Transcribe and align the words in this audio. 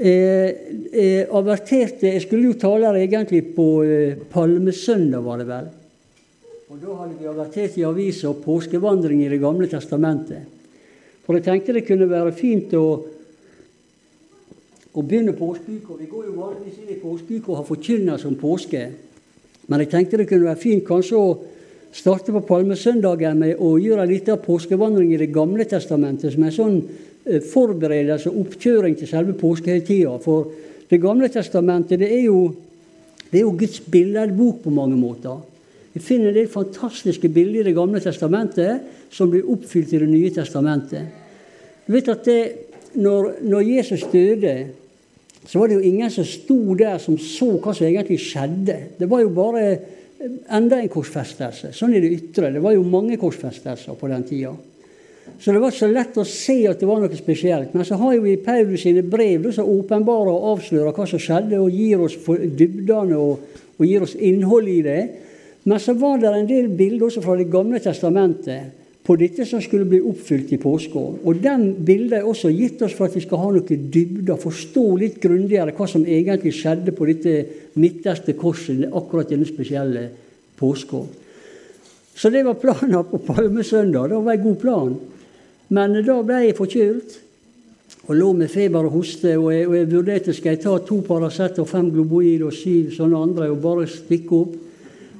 eh, 0.00 0.50
eh, 0.92 1.22
averterte 1.30 2.12
Jeg 2.12 2.22
skulle 2.22 2.50
jo 2.50 2.58
tale 2.60 2.86
her 2.90 3.00
egentlig 3.00 3.42
på 3.56 3.82
eh, 3.82 4.16
palmesøndag, 4.30 5.24
var 5.24 5.38
det 5.38 5.48
vel. 5.48 5.72
Og 6.70 6.78
Da 6.82 6.94
hadde 7.00 7.18
vi 7.20 7.28
avertert 7.30 7.78
i 7.78 7.84
avisa 7.86 8.32
påskevandring 8.32 9.24
i 9.24 9.28
Det 9.28 9.40
gamle 9.40 9.68
testamentet. 9.70 10.42
For 11.26 11.34
jeg 11.34 11.44
tenkte 11.44 11.74
det 11.74 11.86
kunne 11.86 12.06
være 12.10 12.32
fint 12.32 12.74
å, 12.78 12.86
å 14.94 15.02
begynne 15.02 15.34
påskeuka. 15.34 15.96
Vi 15.98 16.06
går 16.06 16.28
jo 16.28 16.36
vanligvis 16.38 16.78
inn 16.82 16.94
i 16.94 17.00
påskeuka 17.00 17.50
og 17.50 17.60
har 17.60 17.68
forkynnelse 17.70 18.28
om 18.28 18.38
påske. 18.38 18.84
Men 19.66 19.82
jeg 19.82 19.90
tenkte 19.90 20.20
det 20.20 20.28
kunne 20.30 20.46
være 20.46 20.62
fint 20.62 20.86
kanskje 20.86 21.18
å 21.18 21.34
starte 21.96 22.34
på 22.34 22.44
palmesøndagen 22.46 23.40
med 23.40 23.62
å 23.62 23.74
gjøre 23.80 24.04
en 24.04 24.12
liten 24.12 24.38
påskevandring 24.42 25.14
i 25.14 25.20
Det 25.22 25.32
gamle 25.34 25.64
testamentet, 25.64 26.32
som 26.34 26.44
en 26.44 26.54
sånn 26.54 26.78
forberedelse 27.26 28.30
og 28.30 28.44
oppkjøring 28.44 28.96
til 28.98 29.10
selve 29.10 29.34
påskehøytida. 29.38 30.16
For 30.22 30.52
Det 30.90 31.00
gamle 31.02 31.28
testamentet 31.28 31.98
det 31.98 32.12
er, 32.14 32.24
jo, 32.28 32.54
det 33.32 33.40
er 33.40 33.42
jo 33.42 33.56
Guds 33.58 33.80
billedbok 33.80 34.62
på 34.62 34.70
mange 34.70 34.96
måter. 34.96 35.40
Vi 35.92 36.00
finner 36.00 36.28
en 36.30 36.36
del 36.36 36.48
fantastiske 36.48 37.28
bilder 37.28 37.60
i 37.60 37.70
Det 37.70 37.74
gamle 37.74 38.00
testamentet 38.00 39.10
som 39.10 39.30
blir 39.30 39.48
oppfylt 39.50 39.92
i 39.92 39.98
Det 39.98 40.08
nye 40.08 40.30
testamentet. 40.30 41.06
Du 41.86 41.92
vet 41.92 42.08
at 42.08 42.24
det, 42.24 42.42
når, 42.94 43.32
når 43.42 43.60
Jesus 43.60 44.06
døde, 44.12 44.54
så 45.46 45.58
var 45.58 45.68
det 45.68 45.78
jo 45.78 45.88
ingen 45.88 46.10
som 46.10 46.24
sto 46.26 46.74
der 46.74 46.98
som 46.98 47.18
så 47.18 47.52
hva 47.58 47.74
som 47.74 47.86
egentlig 47.86 48.18
skjedde. 48.22 48.78
Det 48.98 49.10
var 49.10 49.22
jo 49.22 49.30
bare 49.34 49.66
enda 50.50 50.80
en 50.80 50.90
korsfestelse. 50.90 51.70
Sånn 51.74 51.94
i 51.94 52.00
det 52.02 52.14
ytre. 52.16 52.50
Det 52.54 52.62
var 52.62 52.74
jo 52.74 52.86
mange 52.86 53.18
korsfestelser 53.20 53.98
på 53.98 54.10
den 54.10 54.26
tida. 54.26 54.54
Så 55.40 55.52
det 55.52 55.60
var 55.60 55.74
så 55.74 55.88
lett 55.90 56.16
å 56.16 56.24
se 56.24 56.56
at 56.70 56.80
det 56.80 56.88
var 56.88 57.02
noe 57.02 57.18
spesielt. 57.18 57.74
Men 57.76 57.84
så 57.84 57.98
har 58.00 58.14
jo 58.16 58.24
vi 58.24 58.38
Paulus 58.40 58.82
sine 58.86 59.04
brev 59.04 59.50
som 59.54 59.68
åpenbarer 59.68 60.32
og 60.32 60.48
avslører 60.54 60.96
hva 60.96 61.06
som 61.08 61.20
skjedde, 61.22 61.60
og 61.60 61.74
gir 61.74 62.02
oss 62.02 62.16
dybdene 62.16 63.18
og, 63.20 63.44
og, 63.76 63.84
gir 63.84 64.06
oss 64.06 64.16
innhold 64.16 64.70
i 64.72 64.80
det. 64.86 65.02
Men 65.66 65.82
så 65.82 65.96
var 65.98 66.22
det 66.22 66.32
en 66.32 66.48
del 66.48 66.70
bilder 66.78 67.08
også 67.08 67.22
fra 67.24 67.36
Det 67.36 67.50
gamle 67.52 67.82
testamentet 67.82 68.84
på 69.06 69.14
dette 69.18 69.44
som 69.46 69.60
skulle 69.62 69.86
bli 69.86 70.00
oppfylt 70.02 70.50
i 70.56 70.58
påska. 70.58 71.02
Og 71.22 71.42
den 71.42 71.68
bildet 71.86 72.20
er 72.20 72.26
også 72.26 72.50
gitt 72.50 72.80
oss 72.82 72.94
for 72.96 73.06
at 73.06 73.14
vi 73.14 73.22
skal 73.22 73.38
ha 73.38 73.50
noe 73.54 73.62
dybder, 73.94 74.40
forstå 74.40 74.86
litt 74.98 75.20
grundigere 75.22 75.74
hva 75.76 75.86
som 75.90 76.06
egentlig 76.06 76.56
skjedde 76.56 76.94
på 76.96 77.06
dette 77.06 77.36
midterste 77.78 78.34
korset 78.38 78.88
akkurat 78.88 79.30
denne 79.30 79.46
spesielle 79.46 80.08
påska. 80.58 81.04
Så 82.16 82.32
det 82.32 82.42
var 82.46 82.58
planen 82.58 83.04
på 83.10 83.20
palmesøndag. 83.28 84.08
Det 84.10 84.24
var 84.24 84.32
en 84.32 84.46
god 84.48 84.58
plan. 84.62 84.96
Men 85.74 85.96
da 86.06 86.18
ble 86.22 86.42
jeg 86.44 86.58
forkjølt 86.58 87.16
og 88.06 88.14
lå 88.14 88.28
med 88.38 88.50
feber 88.50 88.86
og 88.86 89.00
hoste. 89.00 89.32
Og 89.38 89.50
jeg, 89.50 89.66
og 89.66 89.74
jeg 89.78 89.90
vurderte 89.90 90.34
skal 90.36 90.54
jeg 90.54 90.62
ta 90.62 90.76
to 90.86 91.00
Paracet 91.06 91.58
og 91.62 91.68
fem 91.70 91.90
Globoid 91.94 92.44
og 92.46 92.54
syv 92.54 92.92
sånne 92.94 93.22
andre 93.28 93.50
og 93.50 93.60
bare 93.64 93.88
stikke 93.90 94.38
opp. 94.38 94.54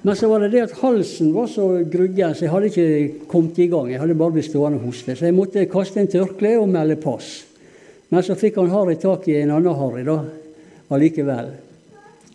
Men 0.06 0.14
så 0.14 0.28
var 0.30 0.44
det 0.44 0.52
det 0.52 0.62
at 0.68 0.76
halsen 0.78 1.32
var 1.34 1.48
så 1.50 1.64
gruggen, 1.90 2.34
så 2.34 2.44
jeg 2.44 2.52
hadde 2.52 2.68
ikke 2.70 3.26
kommet 3.26 3.56
i 3.58 3.66
gang. 3.72 3.88
Jeg 3.90 3.98
hadde 3.98 4.14
bare 4.14 4.36
blitt 4.36 4.46
stående 4.46 4.78
og 4.78 4.92
hoste. 4.92 5.16
Så 5.18 5.26
jeg 5.26 5.34
måtte 5.34 5.64
kaste 5.70 5.98
en 5.98 6.10
tørkle 6.12 6.52
og 6.60 6.68
melde 6.70 6.98
pass. 7.02 7.40
Men 8.14 8.22
så 8.22 8.36
fikk 8.38 8.60
han 8.60 8.70
Harry 8.70 8.94
tak 9.02 9.26
i 9.26 9.40
en 9.40 9.50
annen 9.56 9.74
Harry 9.74 10.04
da, 10.06 10.20
allikevel. 10.94 11.50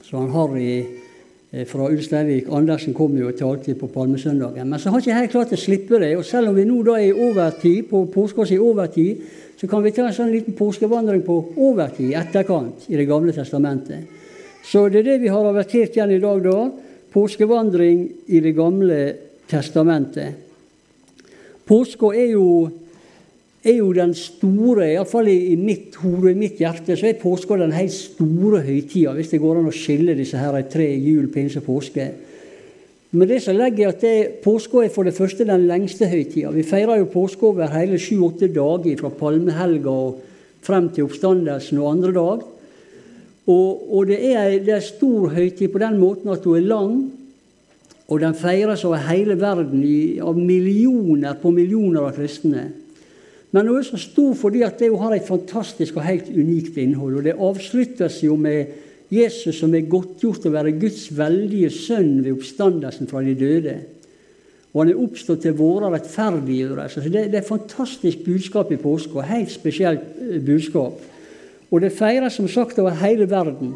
Så 0.04 0.18
han 0.20 0.34
Harry 0.36 1.01
fra 1.68 1.90
Ulsteinvik 1.92 2.48
Andersen 2.56 2.94
kom 2.96 3.18
jo 3.20 3.28
og 3.28 3.36
talte 3.36 3.74
på 3.76 3.90
palmesøndagen. 3.92 4.70
Men 4.70 4.80
så 4.80 4.92
har 4.94 5.02
ikke 5.04 5.18
jeg 5.18 5.32
klart 5.34 5.52
å 5.52 5.60
slippe 5.60 6.00
det. 6.00 6.14
Og 6.16 6.24
selv 6.26 6.52
om 6.52 6.56
vi 6.56 6.64
nå 6.68 6.78
da 6.88 6.96
er 6.96 7.10
i 7.10 7.26
overtid, 7.28 7.90
på 7.90 8.06
påskeårs 8.14 8.54
i 8.56 8.60
overtid, 8.62 9.26
så 9.60 9.68
kan 9.68 9.84
vi 9.84 9.92
ta 9.92 10.06
en 10.08 10.16
sånn 10.16 10.32
liten 10.32 10.56
påskevandring 10.56 11.26
på 11.28 11.36
overtid 11.60 12.16
etterkant 12.18 12.88
i 12.88 12.96
Det 12.96 13.06
gamle 13.10 13.36
testamentet. 13.36 14.08
Så 14.64 14.88
det 14.90 15.02
er 15.02 15.10
det 15.10 15.22
vi 15.26 15.34
har 15.34 15.46
avertert 15.46 15.98
igjen 15.98 16.16
i 16.16 16.22
dag, 16.24 16.40
da 16.46 16.72
påskevandring 17.12 18.08
i 18.28 18.40
Det 18.40 18.56
gamle 18.56 19.02
testamentet. 19.52 20.34
Påska 21.68 22.14
er 22.16 22.32
jo, 22.32 22.70
er 23.64 23.78
jo 23.78 23.92
den 23.94 24.14
store, 24.18 24.88
iallfall 24.96 25.30
i, 25.30 25.54
i 25.54 25.58
mitt 25.60 25.96
hode, 26.02 26.32
i 26.32 26.38
mitt 26.38 26.58
hjerte, 26.62 26.96
så 26.98 27.12
er 27.12 27.20
påska 27.22 27.60
den 27.62 27.76
helt 27.76 27.94
store 27.94 28.64
høytida, 28.66 29.14
hvis 29.18 29.30
det 29.34 29.42
går 29.44 29.60
an 29.60 29.70
å 29.70 29.76
skille 29.76 30.18
disse 30.18 30.40
her 30.40 30.58
tre 30.72 30.88
jul, 30.98 31.28
pinse, 31.34 31.62
påske. 31.62 32.08
Men 33.12 33.28
det 33.28 33.42
som 33.44 33.58
legger 33.60 33.92
at 33.92 34.02
det, 34.02 34.16
påska 34.42 34.86
er 34.86 34.94
for 34.94 35.06
det 35.06 35.14
første 35.18 35.46
den 35.46 35.68
lengste 35.70 36.08
høytida. 36.10 36.54
Vi 36.56 36.64
feirer 36.66 37.02
jo 37.02 37.12
påske 37.12 37.50
over 37.50 37.70
hele 37.74 38.00
sju-åtte 38.00 38.48
dager 38.56 38.98
fra 39.02 39.12
palmehelga 39.20 39.92
og 39.92 40.22
frem 40.64 40.88
til 40.96 41.10
oppstandelsen 41.10 41.82
og 41.82 41.90
andre 41.92 42.14
dag. 42.16 42.46
Og, 43.52 43.82
og 43.98 44.08
det, 44.08 44.22
er, 44.32 44.56
det 44.64 44.80
stor 44.86 45.34
høytid 45.36 45.74
på 45.74 45.82
den 45.82 46.00
måten 46.00 46.32
at 46.32 46.46
hun 46.48 46.58
er 46.58 46.70
lang, 46.70 46.96
og 48.12 48.20
den 48.20 48.36
feires 48.36 48.84
over 48.88 49.04
hele 49.08 49.38
verden 49.40 49.84
i, 49.88 50.20
av 50.20 50.38
millioner 50.40 51.38
på 51.40 51.52
millioner 51.56 52.08
av 52.10 52.16
kristne. 52.18 52.70
Men 53.52 53.68
hun 53.68 53.82
er 53.82 53.88
så 53.88 54.00
stor 54.00 54.36
fordi 54.40 54.64
at 54.64 54.80
det 54.80 54.92
har 54.96 55.16
et 55.16 55.28
fantastisk 55.28 55.98
og 56.00 56.08
helt 56.08 56.30
unikt 56.32 56.78
innhold. 56.80 57.20
Og 57.20 57.26
det 57.28 57.36
avsluttes 57.36 58.22
jo 58.24 58.38
med 58.40 58.78
Jesus 59.12 59.60
som 59.60 59.74
er 59.76 59.90
godtgjort 59.92 60.48
å 60.48 60.54
være 60.54 60.78
Guds 60.80 61.10
veldige 61.18 61.72
sønn 61.76 62.22
ved 62.24 62.32
oppstandelsen 62.38 63.12
fra 63.12 63.24
de 63.26 63.36
døde. 63.36 63.76
Og 64.72 64.86
han 64.86 64.94
er 64.94 65.02
oppstått 65.04 65.44
til 65.44 65.58
våre 65.60 65.90
rettferdiggjørelse. 65.92 67.04
Det, 67.04 67.26
det 67.28 67.42
er 67.42 67.44
et 67.44 67.50
fantastisk 67.50 68.24
budskap 68.24 68.72
i 68.72 68.80
påska. 68.80 69.26
Helt 69.28 69.52
spesielt 69.52 70.06
eh, 70.16 70.40
budskap. 70.40 71.02
Og 71.72 71.84
det 71.84 71.92
feires 71.96 72.40
som 72.40 72.48
sagt 72.52 72.80
over 72.80 72.96
hele 73.04 73.28
verden. 73.28 73.76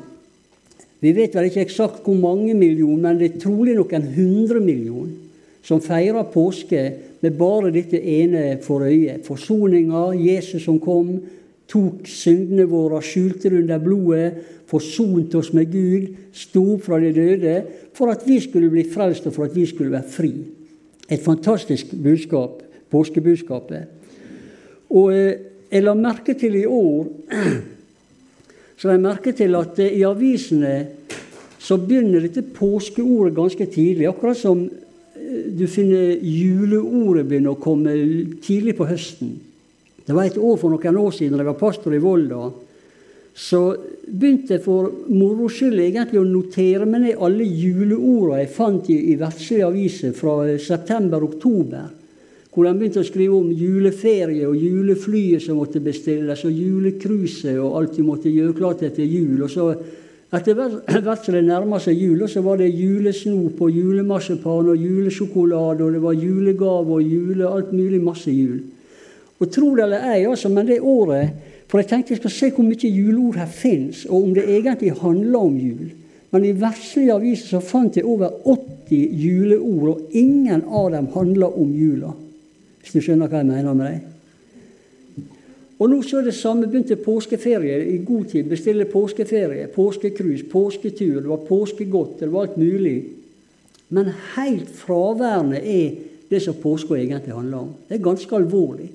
Vi 1.03 1.11
vet 1.15 1.35
vel 1.35 1.49
ikke 1.49 1.65
eksakt 1.65 2.07
hvor 2.07 2.15
mange 2.15 2.55
millioner, 2.55 3.09
men 3.09 3.19
det 3.19 3.27
er 3.27 3.43
trolig 3.43 3.75
noen 3.75 4.07
hundre 4.15 4.63
millioner 4.63 5.24
som 5.65 5.81
feirer 5.81 6.27
påske 6.29 6.81
med 7.23 7.37
bare 7.39 7.71
dette 7.73 7.97
ene 7.97 8.59
for 8.61 8.85
øye. 8.85 9.17
Forsoninga, 9.25 10.11
Jesus 10.13 10.63
som 10.67 10.77
kom, 10.79 11.15
tok 11.67 12.05
syndene 12.09 12.67
våre, 12.69 13.01
skjulte 13.01 13.49
det 13.49 13.63
under 13.63 13.81
blodet, 13.81 14.43
forsont 14.69 15.33
oss 15.37 15.51
med 15.53 15.71
Gud, 15.73 16.11
sto 16.33 16.77
fra 16.81 16.99
de 17.01 17.11
døde, 17.15 17.55
for 17.97 18.13
at 18.13 18.25
vi 18.27 18.39
skulle 18.43 18.69
bli 18.69 18.85
frelst, 18.91 19.25
og 19.25 19.33
for 19.33 19.49
at 19.49 19.55
vi 19.55 19.65
skulle 19.69 19.93
være 19.93 20.09
fri. 20.09 20.31
Et 21.09 21.21
fantastisk 21.21 21.93
budskap, 22.03 22.61
påskebudskapet. 22.93 23.89
Og 24.93 25.13
eh, 25.13 25.33
jeg 25.71 25.83
la 25.83 25.93
merke 25.97 26.35
til 26.37 26.55
i 26.59 26.65
år 26.69 27.07
så 28.79 28.93
jeg 28.93 29.01
merker 29.01 29.33
til 29.33 29.57
at 29.57 29.79
i 29.81 30.03
avisene 30.05 30.75
så 31.65 31.77
begynner 31.81 32.27
dette 32.27 32.43
påskeordet 32.53 33.33
ganske 33.37 33.65
tidlig. 33.65 34.07
Akkurat 34.09 34.37
som 34.37 34.65
eh, 34.65 34.84
du 35.55 35.65
finner 35.71 36.15
juleordet 36.21 37.25
begynner 37.27 37.55
å 37.55 37.61
komme 37.61 37.95
tidlig 38.43 38.75
på 38.77 38.87
høsten. 38.89 39.33
Det 40.05 40.13
var 40.13 40.29
et 40.29 40.37
år 40.37 40.59
for 40.61 40.73
noen 40.73 41.01
år 41.01 41.15
siden 41.15 41.35
da 41.35 41.43
jeg 41.43 41.49
var 41.49 41.59
pastor 41.59 41.95
i 41.95 42.01
Volda. 42.03 42.51
Så 43.35 43.61
begynte 44.05 44.55
jeg 44.55 44.63
for 44.63 44.91
moro 45.11 45.49
skyld 45.51 45.81
egentlig 45.81 46.21
å 46.21 46.27
notere 46.29 46.87
meg 46.87 47.03
ned 47.03 47.23
alle 47.25 47.43
juleordene 47.43 48.43
jeg 48.43 48.53
fant 48.55 48.89
i, 48.93 48.99
i 49.11 49.19
verdslige 49.19 49.67
aviser 49.67 50.15
fra 50.15 50.37
september-oktober 50.61 51.93
hvor 52.55 52.63
de 52.63 52.71
begynte 52.79 53.01
å 53.03 53.05
skrive 53.05 53.35
om 53.35 53.49
juleferie 53.51 54.47
og 54.47 54.55
juleflyet 54.55 55.43
som 55.43 55.57
måtte 55.59 55.81
bestilles, 55.83 56.45
og 56.47 56.55
julecruiset 56.55 57.57
og 57.59 57.73
alt 57.81 57.97
de 57.97 58.05
måtte 58.07 58.31
gjøre 58.31 58.55
klart 58.55 58.85
etter 58.87 59.03
jul. 59.03 59.41
Og 59.43 59.51
så 59.51 59.65
etter 60.40 61.01
hvert 61.06 61.25
som 61.25 61.35
det 61.35 61.44
nærma 61.46 61.79
seg 61.81 62.00
jul, 62.00 62.23
så 62.29 62.41
var 62.46 62.59
det 62.62 62.72
julesnop 62.73 63.59
og 63.62 63.73
julemarsipan 63.73 64.72
og 64.73 64.79
julesjokolade, 64.79 65.84
og 65.85 65.94
det 65.94 66.01
var 66.01 66.16
julegave 66.18 66.97
og 66.97 67.03
jule, 67.03 67.50
alt 67.50 67.73
mulig 67.75 68.01
masse 68.03 68.31
jul. 68.31 68.63
Og 69.40 69.51
tro 69.51 69.73
det 69.75 69.84
eller 69.84 70.07
ei, 70.13 70.23
altså, 70.25 70.50
men 70.50 70.68
det 70.69 70.79
året 70.79 71.51
For 71.66 71.81
jeg 71.81 71.88
tenkte 71.90 72.13
jeg 72.13 72.19
skal 72.19 72.31
se 72.31 72.47
hvor 72.53 72.63
mye 72.63 72.90
juleord 72.94 73.40
her 73.41 73.47
fins, 73.49 74.03
og 74.05 74.23
om 74.23 74.34
det 74.35 74.43
egentlig 74.46 74.91
handler 75.02 75.40
om 75.40 75.55
jul. 75.58 75.87
Men 76.32 76.46
i 76.46 76.52
verslige 76.61 77.14
aviser 77.14 77.55
så 77.55 77.61
fant 77.64 77.97
jeg 77.97 78.05
over 78.05 78.29
80 78.46 79.16
juleord, 79.17 79.88
og 79.90 80.14
ingen 80.14 80.61
av 80.61 80.91
dem 80.93 81.09
handler 81.16 81.58
om 81.58 81.72
jula. 81.73 82.14
Hvis 82.81 82.93
du 82.93 83.02
skjønner 83.02 83.31
hva 83.31 83.41
jeg 83.41 83.49
mener 83.49 83.73
med 83.73 83.88
det. 83.90 84.15
Og 85.75 85.91
nå 85.91 85.99
så 86.05 86.22
er 86.22 86.29
det 86.29 86.35
samme. 86.37 86.69
Begynte 86.72 86.95
påskeferie 86.95 87.81
i 87.91 87.99
god 88.05 88.31
tid. 88.31 88.47
Bestille 88.49 88.87
påskeferie, 88.87 89.67
påskecruise, 89.73 90.47
påsketur. 90.51 91.19
Det 91.22 91.29
var 91.29 91.47
påskegodt, 91.47 92.19
det 92.19 92.31
var 92.31 92.47
alt 92.47 92.57
mulig. 92.57 92.97
Men 93.89 94.13
helt 94.35 94.69
fraværende 94.72 95.59
er 95.59 95.97
det 96.29 96.41
som 96.41 96.55
påska 96.61 96.95
egentlig 96.97 97.33
handler 97.33 97.57
om. 97.57 97.73
Det 97.87 97.99
er 97.99 98.07
ganske 98.07 98.35
alvorlig. 98.35 98.89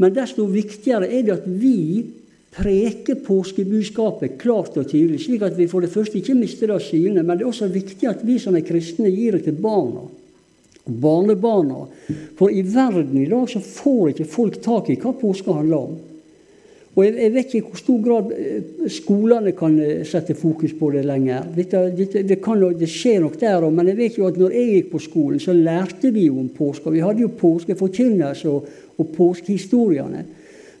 Men 0.00 0.14
desto 0.14 0.48
viktigere 0.50 1.06
er 1.12 1.22
det 1.26 1.36
at 1.36 1.46
vi 1.46 2.06
preker 2.52 3.20
påskebudskapet 3.24 4.34
klart 4.40 4.76
og 4.76 4.88
tydelig, 4.88 5.20
slik 5.22 5.44
at 5.46 5.54
vi 5.56 5.68
for 5.70 5.84
det 5.84 5.92
første 5.92 6.18
ikke 6.18 6.36
mister 6.36 6.68
det 6.68 6.76
av 6.76 6.82
syne, 6.84 7.22
men 7.22 7.38
det 7.38 7.46
er 7.46 7.52
også 7.52 7.68
viktig 7.72 8.08
at 8.10 8.24
vi 8.26 8.36
som 8.42 8.56
er 8.56 8.66
kristne, 8.66 9.08
gir 9.08 9.38
det 9.38 9.46
til 9.46 9.56
barna 9.62 10.04
barnebarna. 10.84 11.86
For 12.38 12.50
i 12.50 12.62
verden 12.62 13.18
i 13.22 13.28
dag 13.30 13.50
så 13.50 13.60
får 13.62 14.12
ikke 14.12 14.30
folk 14.30 14.58
tak 14.64 14.90
i 14.90 14.98
hva 15.00 15.14
påska 15.18 15.60
handler 15.60 15.86
om. 15.86 16.00
Og 16.92 17.06
jeg, 17.06 17.14
jeg, 17.16 17.32
vet 17.32 17.54
ikke 17.56 17.70
hvor 17.70 17.80
stor 17.80 18.00
grad 18.04 18.32
eh, 18.36 18.88
skolene 18.92 19.54
kan 19.56 19.78
eh, 19.80 20.02
sette 20.04 20.34
fokus 20.36 20.74
på 20.76 20.90
det 20.92 21.06
lenger. 21.08 21.46
Dette, 21.56 21.80
dette, 21.96 22.24
det, 22.28 22.36
kan, 22.44 22.60
det, 22.76 22.88
skjer 22.90 23.22
nok 23.24 23.38
der 23.40 23.64
òg, 23.64 23.72
men 23.72 23.88
jeg 23.88 23.98
vet 24.02 24.18
jo 24.18 24.26
at 24.28 24.36
når 24.36 24.52
jeg 24.58 24.74
gikk 24.74 24.90
på 24.92 25.00
skolen, 25.06 25.40
så 25.40 25.54
lærte 25.56 26.12
vi 26.12 26.26
jo 26.26 26.36
om 26.42 26.50
påska. 26.52 26.92
Vi 26.92 27.00
hadde 27.00 27.24
jo 27.24 27.32
påskeforkynnelse 27.38 28.52
og, 28.52 28.68
og 29.00 29.08
påskehistoriene. 29.16 30.26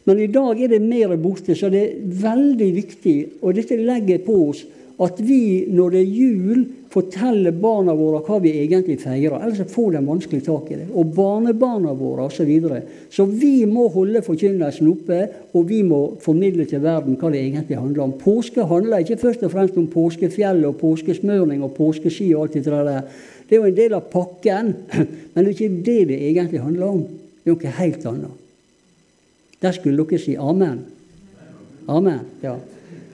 Men 0.04 0.20
i 0.20 0.28
dag 0.34 0.60
er 0.60 0.74
det 0.74 0.82
mer 0.84 1.16
borte, 1.16 1.56
så 1.56 1.70
det 1.72 1.82
er 1.86 1.98
veldig 2.26 2.70
viktig, 2.76 3.16
og 3.40 3.56
dette 3.56 3.78
legger 3.78 4.20
på 4.26 4.36
oss, 4.50 4.64
at 5.02 5.20
vi 5.24 5.64
når 5.72 5.94
det 5.94 6.00
er 6.02 6.16
jul, 6.16 6.62
forteller 6.92 7.54
barna 7.56 7.94
våre 7.96 8.20
hva 8.26 8.36
vi 8.42 8.52
egentlig 8.60 8.98
feirer. 9.00 9.38
Ellers 9.40 9.72
får 9.72 9.94
de 9.94 10.02
vanskelig 10.04 10.42
tak 10.44 10.68
i 10.70 10.78
det. 10.82 10.88
Og 10.92 11.14
barnebarna 11.16 11.94
våre 11.96 12.26
osv. 12.28 12.42
Så, 12.42 12.46
videre. 12.46 12.82
så 13.10 13.24
vi 13.26 13.64
må 13.66 13.86
holde 13.94 14.22
forkynnelsen 14.24 14.90
oppe, 14.92 15.20
og 15.56 15.68
vi 15.70 15.80
må 15.86 16.00
formidle 16.22 16.66
til 16.68 16.82
verden 16.84 17.16
hva 17.20 17.30
det 17.32 17.40
egentlig 17.40 17.80
handler 17.80 18.04
om. 18.04 18.16
Påske 18.20 18.66
handler 18.68 19.04
ikke 19.04 19.20
først 19.22 19.46
og 19.46 19.54
fremst 19.54 19.78
om 19.80 19.88
påskefjell 19.92 20.64
og 20.68 20.78
påskesmøring 20.82 21.64
og 21.64 21.74
påskeski 21.78 22.32
og 22.34 22.46
alt 22.46 22.58
det 22.58 22.66
der. 22.68 23.08
Det 23.48 23.56
er 23.56 23.62
jo 23.62 23.70
en 23.70 23.80
del 23.80 23.96
av 23.96 24.10
pakken, 24.12 24.74
men 25.32 25.38
det 25.40 25.48
er 25.48 25.54
ikke 25.56 25.82
det 25.88 25.98
det 26.12 26.20
egentlig 26.28 26.62
handler 26.62 26.92
om. 26.92 27.02
Det 27.42 27.50
er 27.50 27.56
noe 27.56 27.74
helt 27.78 28.06
annet. 28.12 28.38
Der 29.62 29.74
skulle 29.74 30.04
dere 30.04 30.18
si 30.18 30.36
amen. 30.38 30.84
Amen. 31.90 32.22
Ja. 32.42 32.56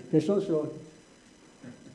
Det 0.08 0.20
er 0.20 0.24
sånn 0.24 0.44
så 0.44 0.66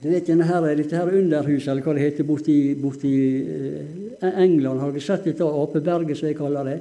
du 0.04 0.10
vet 0.12 0.28
denne 0.28 0.44
her, 0.44 0.66
dette 0.76 0.98
her 1.00 1.08
underhuset, 1.16 1.70
eller 1.72 1.86
hva 1.86 1.94
det 1.96 2.02
heter, 2.04 2.26
borti, 2.28 2.58
borti 2.76 3.12
eh, 3.40 4.40
England. 4.44 4.82
Har 4.82 4.92
dere 4.92 5.04
sett 5.04 5.30
dette 5.30 5.48
apeberget, 5.48 6.18
som 6.20 6.28
jeg 6.28 6.36
kaller 6.36 6.68
det? 6.68 6.80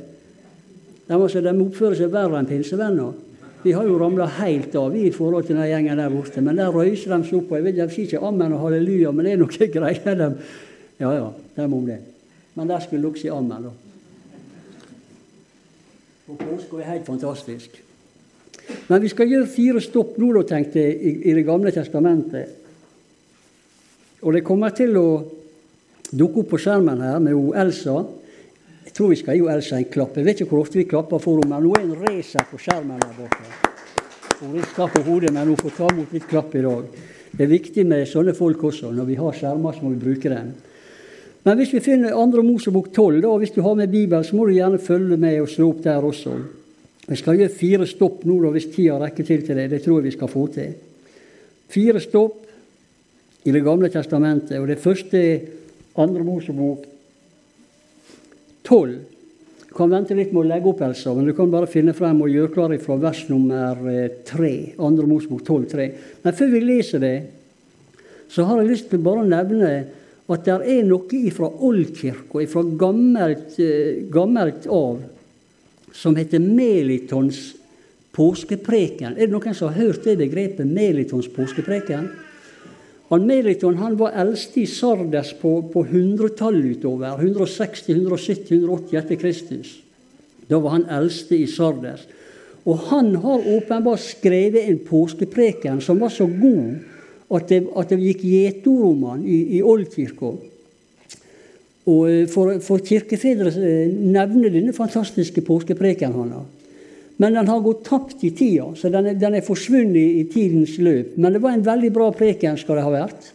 De, 1.07 1.15
altså, 1.15 1.43
de 1.45 1.53
oppfører 1.53 2.01
seg 2.01 2.11
verre 2.11 2.41
enn 2.41 2.49
pinsevenner. 2.51 3.13
Vi 3.63 3.75
har 3.77 3.87
jo 3.87 3.99
ramla 4.01 4.27
helt 4.41 4.75
av 4.75 4.97
i 4.99 5.13
forhold 5.15 5.47
til 5.47 5.55
den 5.55 5.69
gjengen 5.71 6.01
der 6.03 6.11
borte. 6.11 6.43
Men 6.43 6.59
der 6.59 6.75
røyser 6.75 7.15
de 7.15 7.29
seg 7.29 7.37
opp. 7.39 7.53
og 7.53 7.61
jeg 7.61 7.67
vet, 7.69 7.79
De 7.79 7.87
sier 7.95 8.09
ikke 8.09 8.27
ammen 8.27 8.57
og 8.57 8.65
halleluja, 8.65 9.13
men 9.15 9.29
det 9.29 9.37
er 9.37 9.43
noe 9.45 9.69
greier. 9.77 10.19
De, 10.19 10.29
ja 10.99 11.13
ja, 11.15 11.29
dem 11.61 11.77
om 11.79 11.87
det. 11.87 12.01
Men 12.59 12.73
der 12.73 12.83
skulle 12.83 13.07
dere 13.07 13.23
si 13.23 13.31
ammen, 13.31 13.69
da. 13.69 13.77
Og 16.27 16.43
påska 16.43 16.81
er 16.81 16.91
helt 16.91 17.07
fantastisk. 17.07 17.79
Men 18.89 19.03
vi 19.03 19.13
skal 19.15 19.31
gjøre 19.31 19.51
fire 19.53 19.85
stopp 19.85 20.19
nå, 20.19 20.33
da, 20.41 20.43
tenkte 20.57 20.83
jeg, 20.83 21.15
i 21.23 21.37
Det 21.39 21.47
gamle 21.47 21.71
testamentet. 21.71 22.59
Og 24.23 24.35
det 24.37 24.45
kommer 24.47 24.71
til 24.77 24.95
å 24.99 25.07
dukke 26.13 26.43
opp 26.43 26.53
på 26.53 26.61
skjermen 26.63 27.01
her 27.03 27.19
med 27.23 27.35
hun 27.35 27.57
Elsa. 27.59 27.97
Jeg 28.85 28.95
tror 28.95 29.11
vi 29.11 29.19
skal 29.19 29.39
gi 29.39 29.49
Elsa 29.51 29.79
en 29.79 29.89
klapp. 29.91 30.19
Jeg 30.19 30.27
vet 30.29 30.43
ikke 30.43 30.55
hvor 30.55 30.67
ofte 30.67 30.79
vi 30.79 30.89
klapper 30.91 31.23
for 31.23 31.41
henne, 31.41 31.51
men 31.51 31.67
hun 31.67 31.79
er 31.79 31.87
en 31.87 32.05
racer 32.05 32.47
på 32.51 32.61
skjermen 32.61 33.01
der 33.03 33.17
borte. 33.17 33.71
Hun 34.43 34.55
rister 34.59 34.93
på 34.95 35.03
hodet, 35.07 35.33
men 35.35 35.51
hun 35.51 35.59
får 35.59 35.75
ta 35.79 35.89
imot 35.91 36.15
litt 36.15 36.29
klapp 36.31 36.55
i 36.59 36.63
dag. 36.63 36.87
Det 37.33 37.47
er 37.47 37.51
viktig 37.51 37.87
med 37.89 38.05
sånne 38.11 38.35
folk 38.37 38.63
også. 38.69 38.93
Når 38.95 39.09
vi 39.09 39.19
har 39.19 39.39
skjermer, 39.39 39.75
så 39.75 39.87
må 39.87 39.95
vi 39.95 40.03
bruke 40.05 40.31
dem. 40.31 40.53
Men 41.43 41.59
hvis 41.59 41.73
vi 41.75 41.83
finner 41.83 42.15
2. 42.15 42.43
Mosebok 42.47 42.93
12, 42.93 43.21
da, 43.25 43.33
hvis 43.41 43.55
du 43.55 43.63
har 43.67 43.75
med 43.79 43.91
Bibelen, 43.91 44.25
så 44.25 44.37
må 44.39 44.47
du 44.47 44.55
gjerne 44.55 44.79
følge 44.79 45.19
med 45.19 45.41
og 45.43 45.51
slå 45.51 45.73
opp 45.73 45.83
der 45.83 46.07
også. 46.07 46.37
Vi 47.09 47.19
skal 47.19 47.41
gjøre 47.41 47.57
fire 47.57 47.89
stopp 47.91 48.23
nå, 48.29 48.39
da, 48.45 48.53
hvis 48.55 48.71
tida 48.71 49.01
rekker 49.03 49.27
til 49.27 49.43
til 49.43 49.59
det. 49.59 49.71
Det 49.73 49.83
tror 49.83 49.99
jeg 49.99 50.13
vi 50.13 50.15
skal 50.15 50.31
få 50.31 50.47
til. 50.55 50.77
Fire 51.73 52.03
stopp 52.05 52.52
i 53.45 53.53
Det 53.53 53.65
gamle 53.65 53.91
testamentet. 53.91 54.59
Og 54.61 54.69
det 54.71 54.81
første 54.83 55.19
er 55.19 55.41
andre 55.99 56.25
Mosebok 56.25 56.85
12. 58.65 58.99
Du 59.69 59.77
kan 59.77 59.91
vente 59.91 60.15
litt 60.15 60.35
med 60.35 60.45
å 60.45 60.49
legge 60.51 60.69
opp, 60.69 60.83
Elsa, 60.85 61.15
men 61.17 61.27
du 61.27 61.33
kan 61.37 61.51
bare 61.51 61.71
finne 61.71 61.95
frem 61.97 62.21
og 62.23 62.31
gjøre 62.31 62.53
klar 62.53 62.75
fra 62.83 62.99
vers 63.01 63.23
nummer 63.31 63.79
3. 64.29 64.51
Eh, 64.51 64.75
andre 64.85 65.09
Mosebok 65.09 65.43
12, 65.47 65.65
3. 65.73 65.87
Men 66.23 66.37
før 66.37 66.53
vi 66.53 66.61
leser 66.61 67.03
det, 67.03 67.17
så 68.33 68.45
har 68.49 68.61
jeg 68.61 68.71
lyst 68.71 68.91
til 68.93 69.03
bare 69.05 69.25
å 69.25 69.29
nevne 69.29 69.73
at 70.33 70.45
det 70.47 70.59
er 70.77 70.85
noe 70.87 71.23
fra 71.35 71.49
oldkirka, 71.49 72.45
fra 72.49 72.63
gammelt, 72.79 73.59
eh, 73.59 74.05
gammelt 74.13 74.69
av, 74.69 75.03
som 75.93 76.17
heter 76.17 76.41
Melitons 76.41 77.55
påskepreken. 78.13 79.17
Er 79.17 79.27
det 79.27 79.33
noen 79.33 79.55
som 79.55 79.73
har 79.73 79.89
hørt 79.89 80.05
det 80.05 80.19
begrepet, 80.21 80.69
Melitons 80.69 81.29
påskepreken? 81.29 82.09
Han 83.13 83.27
Meliton 83.29 83.77
han 83.77 83.99
var 84.01 84.15
eldst 84.17 84.55
i 84.57 84.65
Sardes 84.65 85.35
på, 85.37 85.59
på 85.69 85.85
100-tallet 85.85 86.79
utover. 86.79 87.19
160, 87.21 87.93
170, 87.93 88.55
180 88.63 89.01
etter 89.03 89.21
Kristus. 89.21 89.75
Da 90.49 90.57
var 90.57 90.79
han 90.79 90.87
eldste 90.89 91.37
i 91.37 91.49
Sardes. 91.51 92.07
Og 92.65 92.87
han 92.89 93.11
har 93.21 93.45
åpenbart 93.57 94.01
skrevet 94.01 94.65
en 94.65 94.81
påskepreken 94.87 95.83
som 95.85 96.01
var 96.01 96.15
så 96.15 96.25
god 96.25 96.81
at 97.37 97.53
det, 97.53 97.61
at 97.77 97.93
det 97.93 98.01
gikk 98.01 98.25
gjetord 98.29 98.89
om 98.95 99.05
han 99.11 99.27
i, 99.29 99.59
i 99.59 99.63
oldkirka. 99.65 100.33
Og 101.93 102.03
eh, 102.09 102.25
for, 102.31 102.57
for 102.65 102.81
kirkefedre 102.87 103.53
eh, 103.53 103.93
nevner 103.93 104.53
denne 104.55 104.73
fantastiske 104.77 105.45
påskepreken 105.45 106.17
han 106.17 106.35
har. 106.39 106.49
Men 107.23 107.37
den 107.39 107.47
har 107.47 107.61
gått 107.63 107.85
tapt 107.87 108.25
i 108.27 108.33
tida, 108.35 108.73
så 108.75 108.91
den 108.91 109.13
er, 109.13 109.15
den 109.15 109.37
er, 109.39 109.45
forsvunnet 109.47 110.17
i 110.19 110.25
tidens 110.33 110.75
løp. 110.83 111.15
Men 111.15 111.37
det 111.37 111.43
var 111.45 111.55
en 111.55 111.63
veldig 111.63 111.91
bra 111.95 112.09
preken 112.17 112.59
skal 112.59 112.81
det 112.81 112.87
ha 112.87 112.91
vært. 112.91 113.29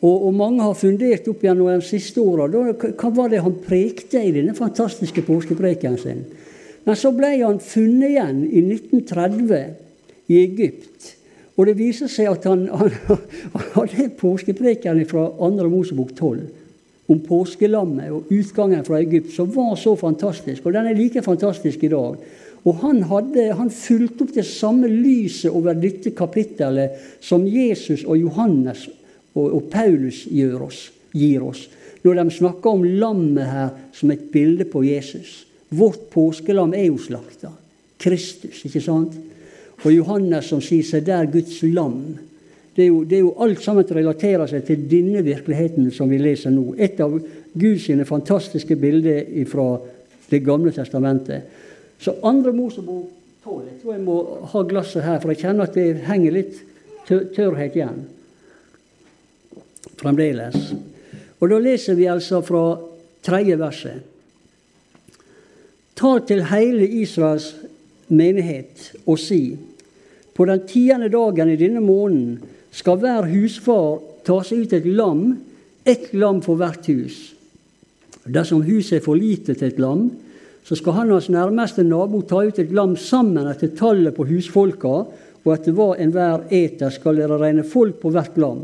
Og, 0.00 0.14
og 0.14 0.32
mange 0.36 0.64
har 0.64 0.78
fundert 0.78 1.28
opp 1.28 1.44
gjennom 1.44 1.68
de 1.68 1.84
siste 1.84 2.22
åra 2.24 2.48
hva 2.48 3.10
var 3.16 3.28
det 3.32 3.42
han 3.44 3.58
prekte 3.66 4.20
i 4.20 4.32
denne 4.32 4.56
fantastiske 4.56 5.26
påskepreken 5.26 5.98
sin. 6.00 6.24
Men 6.84 6.98
så 7.00 7.12
ble 7.16 7.34
han 7.42 7.60
funnet 7.64 8.14
igjen 8.14 8.40
i 8.48 8.64
1930 8.78 10.32
i 10.32 10.40
Egypt. 10.40 11.12
Og 11.56 11.68
det 11.68 11.76
viser 11.78 12.10
seg 12.10 12.30
at 12.32 12.48
han, 12.48 12.66
hadde 13.76 14.08
påskepreken 14.20 15.04
fra 15.08 15.28
2. 15.36 15.68
Mosebok 15.68 16.16
12 16.16 16.44
om 17.12 17.20
påskelammet 17.20 18.12
og 18.16 18.30
utgangen 18.32 18.84
fra 18.86 18.96
Egypt, 19.02 19.28
som 19.34 19.50
var 19.52 19.74
så 19.76 19.92
fantastisk. 20.00 20.64
Og 20.64 20.72
den 20.72 20.88
er 20.88 20.96
like 20.96 21.20
fantastisk 21.22 21.84
i 21.84 21.92
dag. 21.92 22.16
Og 22.64 22.80
han, 22.80 23.02
hadde, 23.10 23.50
han 23.58 23.70
fulgte 23.72 24.24
opp 24.24 24.34
det 24.36 24.46
samme 24.48 24.88
lyset 24.88 25.52
over 25.52 25.76
dette 25.76 26.14
kapittelet 26.16 26.96
som 27.20 27.44
Jesus 27.44 28.06
og 28.06 28.16
Johannes 28.16 28.86
og, 29.34 29.48
og 29.50 29.66
Paulus 29.72 30.24
gir 30.30 30.56
oss, 30.64 30.86
gir 31.12 31.44
oss, 31.44 31.66
når 32.04 32.20
de 32.20 32.36
snakker 32.38 32.76
om 32.76 32.86
lammet 33.00 33.50
her 33.50 33.74
som 33.96 34.12
et 34.14 34.30
bilde 34.32 34.64
på 34.68 34.84
Jesus. 34.86 35.42
Vårt 35.74 36.08
påskelam 36.12 36.72
er 36.76 36.88
jo 36.88 37.00
slakta. 37.00 37.50
Kristus, 38.00 38.62
ikke 38.68 38.82
sant? 38.84 39.16
Og 39.84 39.90
Johannes 39.92 40.48
som 40.48 40.62
sier 40.64 40.86
seg 40.86 41.04
der 41.08 41.28
Guds 41.32 41.58
lam. 41.66 41.98
Det 42.74 42.86
er, 42.86 42.88
jo, 42.88 43.02
det 43.06 43.18
er 43.18 43.22
jo 43.22 43.34
alt 43.44 43.60
sammen 43.62 43.86
relaterer 43.86 44.48
seg 44.50 44.64
til 44.66 44.86
denne 44.90 45.22
virkeligheten 45.24 45.90
som 45.94 46.10
vi 46.10 46.18
leser 46.18 46.52
nå. 46.54 46.72
Et 46.78 46.98
av 47.04 47.12
Guds 47.52 47.90
fantastiske 48.08 48.76
bilder 48.76 49.28
fra 49.50 49.74
Det 50.30 50.40
gamle 50.40 50.72
testamentet. 50.72 51.44
Så 51.98 52.16
andre 52.22 52.52
Mosebok 52.52 53.10
12. 53.44 53.66
Jeg 53.68 53.80
tror 53.82 53.92
jeg 53.92 54.04
må 54.04 54.16
ha 54.52 54.62
glasset 54.68 55.04
her, 55.04 55.20
for 55.20 55.32
jeg 55.32 55.42
kjenner 55.44 55.68
at 55.68 55.76
det 55.76 56.06
henger 56.08 56.34
litt 56.34 56.62
tørrhet 57.08 57.76
igjen. 57.76 58.00
Fremdeles. 60.00 60.72
Og 61.40 61.50
da 61.52 61.60
leser 61.60 61.98
vi 61.98 62.08
altså 62.08 62.40
fra 62.44 62.64
tredje 63.24 63.58
verset. 63.60 64.00
Ta 65.94 66.16
til 66.26 66.42
hele 66.50 66.88
Israels 67.02 67.52
menighet 68.08 68.92
og 69.06 69.18
si:" 69.18 69.56
På 70.34 70.44
den 70.44 70.66
tiende 70.66 71.08
dagen 71.08 71.48
i 71.48 71.56
denne 71.56 71.80
måneden 71.80 72.42
skal 72.74 72.98
hver 72.98 73.28
husfar 73.30 74.00
ta 74.26 74.40
seg 74.42 74.64
ut 74.64 74.72
et 74.72 74.86
lam, 74.86 75.36
ett 75.86 76.10
lam 76.14 76.40
for 76.42 76.58
hvert 76.58 76.86
hus. 76.90 77.34
Dersom 78.26 78.64
huset 78.66 78.98
er 78.98 79.04
for 79.04 79.14
lite 79.14 79.54
til 79.54 79.68
et 79.68 79.78
lam, 79.78 80.08
så 80.64 80.76
skal 80.78 80.96
han 80.96 81.10
og 81.12 81.18
hans 81.18 81.30
nærmeste 81.32 81.84
nabo 81.84 82.22
ta 82.24 82.40
ut 82.46 82.58
et 82.58 82.72
lam 82.72 82.94
sammen 82.96 83.50
etter 83.50 83.74
tallet 83.76 84.16
på 84.16 84.24
husfolka, 84.30 84.94
og 85.44 85.50
etter 85.52 85.76
hva 85.76 85.90
enhver 86.00 86.46
eter, 86.56 86.88
skal 86.92 87.20
dere 87.20 87.36
regne 87.40 87.66
folk 87.68 87.98
på 88.00 88.12
hvert 88.14 88.38
lam. 88.40 88.62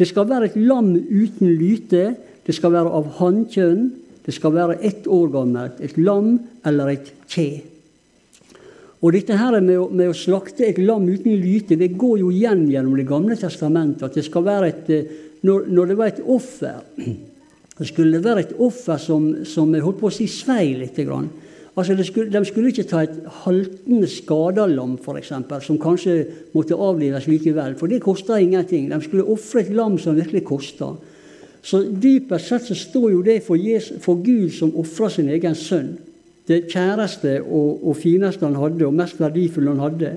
Det 0.00 0.08
skal 0.08 0.30
være 0.30 0.48
et 0.48 0.56
lam 0.56 0.94
uten 0.96 1.50
lyte, 1.60 2.14
det 2.46 2.56
skal 2.56 2.72
være 2.72 2.92
av 2.96 3.10
hannkjønn, 3.18 3.90
det 4.24 4.32
skal 4.32 4.54
være 4.54 4.78
ett 4.86 5.04
år 5.12 5.28
gammelt, 5.34 5.82
et 5.84 5.98
lam 6.00 6.38
eller 6.64 6.94
et 6.94 7.12
kje. 7.28 7.50
Og 9.00 9.12
dette 9.16 9.36
her 9.36 9.56
med 9.60 9.76
å, 9.80 9.88
med 9.92 10.12
å, 10.12 10.16
slakte 10.16 10.66
et 10.66 10.80
lam 10.80 11.06
uten 11.08 11.36
lyte, 11.40 11.76
det 11.76 11.94
går 12.00 12.20
jo 12.20 12.30
igjen 12.32 12.66
gjennom 12.68 12.96
Det 12.96 13.06
gamle 13.08 13.36
testamentet. 13.36 14.04
At 14.08 14.16
det 14.16 14.26
skal 14.26 14.44
være 14.44 14.68
et 14.68 14.90
eh, 14.92 15.18
Når, 15.40 15.70
når 15.72 15.86
det 15.88 15.94
var 15.96 16.08
et 16.10 16.18
offer 16.28 16.82
så 17.80 17.86
skulle 17.88 18.20
være 18.20 18.40
et 18.44 18.58
offer 18.60 18.98
som, 19.00 19.30
som 19.48 19.72
holdt 19.72 20.00
på 20.02 20.10
å 20.10 20.12
si 20.12 20.26
svei 20.28 20.74
litt. 20.76 20.98
Altså 21.72 21.94
skulle, 22.04 22.28
de 22.28 22.42
skulle 22.44 22.68
ikke 22.74 22.84
ta 22.90 23.06
et 23.06 23.14
haltende 23.40 24.08
skadelam, 24.10 24.98
f.eks., 25.00 25.32
som 25.64 25.78
kanskje 25.80 26.18
måtte 26.52 26.76
avlives 26.76 27.24
likevel, 27.30 27.78
for 27.80 27.88
det 27.88 28.02
kosta 28.04 28.36
ingenting. 28.36 28.90
De 28.92 29.00
skulle 29.00 29.24
ofre 29.24 29.64
et 29.64 29.72
lam 29.72 29.96
som 29.98 30.18
virkelig 30.18 30.44
kosta. 30.44 30.92
Så 31.64 31.80
dypest 31.88 32.52
sett 32.52 32.68
så 32.68 32.76
står 32.76 33.10
jo 33.14 33.24
det 33.24 33.40
for, 33.46 33.56
Jesus, 33.56 33.96
for 34.04 34.20
Gud 34.20 34.52
som 34.52 34.76
ofrer 34.76 35.16
sin 35.16 35.32
egen 35.32 35.56
sønn. 35.56 35.96
det 36.50 36.64
kjæreste 36.66 37.36
og, 37.44 37.84
og 37.86 37.96
fineste 37.96 38.42
han 38.42 38.56
hadde, 38.58 38.82
og 38.82 38.96
mest 38.96 39.20
verdifulle 39.20 39.70
han 39.70 39.84
hadde. 39.84 40.16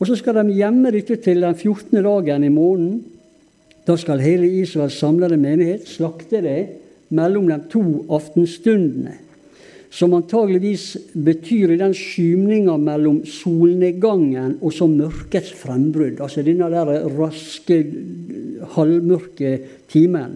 Og 0.00 0.08
så 0.08 0.16
skal 0.16 0.38
de 0.40 0.54
gjemme 0.56 0.90
dette 0.94 1.18
til 1.20 1.44
den 1.44 1.54
14. 1.54 2.02
dagen 2.02 2.44
i 2.44 2.48
måneden. 2.48 3.04
Da 3.86 3.94
skal 3.98 4.22
hele 4.24 4.48
Israels 4.62 4.98
samlede 4.98 5.38
menighet 5.38 5.86
slakte 5.86 6.42
det 6.42 6.58
mellom 7.14 7.46
de 7.50 7.60
to 7.70 7.84
aftenstundene. 8.10 9.14
Som 9.96 10.16
antageligvis 10.16 10.96
betyr 11.14 11.76
den 11.78 11.94
skymninga 11.96 12.74
mellom 12.82 13.20
solnedgangen 13.30 14.58
og 14.58 14.74
så 14.74 14.88
mørkets 14.90 15.52
frembrudd. 15.56 16.18
Altså 16.20 16.42
denne 16.44 16.68
der 16.72 17.06
raske, 17.14 17.78
halvmørke 18.74 19.54
timen. 19.88 20.34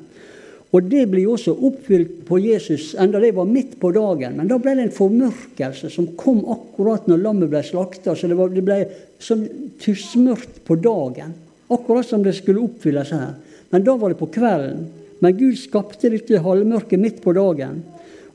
Og 0.70 0.86
det 0.86 1.08
blir 1.10 1.26
også 1.32 1.56
oppfylt 1.66 2.20
på 2.28 2.38
Jesus, 2.38 2.92
enda 2.94 3.18
det 3.18 3.32
var 3.34 3.48
midt 3.50 3.74
på 3.82 3.90
dagen. 3.90 4.36
Men 4.38 4.48
da 4.48 4.60
ble 4.62 4.76
det 4.78 4.86
en 4.86 4.94
formørkelse 4.94 5.90
som 5.90 6.12
kom 6.18 6.44
akkurat 6.54 7.10
når 7.10 7.24
lammet 7.24 7.50
ble 7.50 7.64
slakta. 7.66 8.14
Så 8.14 8.30
det, 8.30 8.38
var, 8.38 8.54
det 8.54 8.62
ble 8.64 8.84
sånn 9.18 9.42
tussmørkt 9.82 10.62
på 10.70 10.78
dagen. 10.78 11.34
Akkurat 11.70 12.06
som 12.06 12.24
det 12.24 12.34
skulle 12.38 12.64
oppfylles 12.64 13.12
her. 13.14 13.34
Men 13.70 13.84
da 13.86 13.94
var 13.96 14.12
det 14.12 14.18
på 14.18 14.30
kvelden. 14.32 14.88
Men 15.20 15.36
Gud 15.36 15.58
skapte 15.60 16.10
dette 16.10 16.40
halvmørket 16.42 17.00
midt 17.00 17.20
på 17.22 17.34
dagen. 17.36 17.82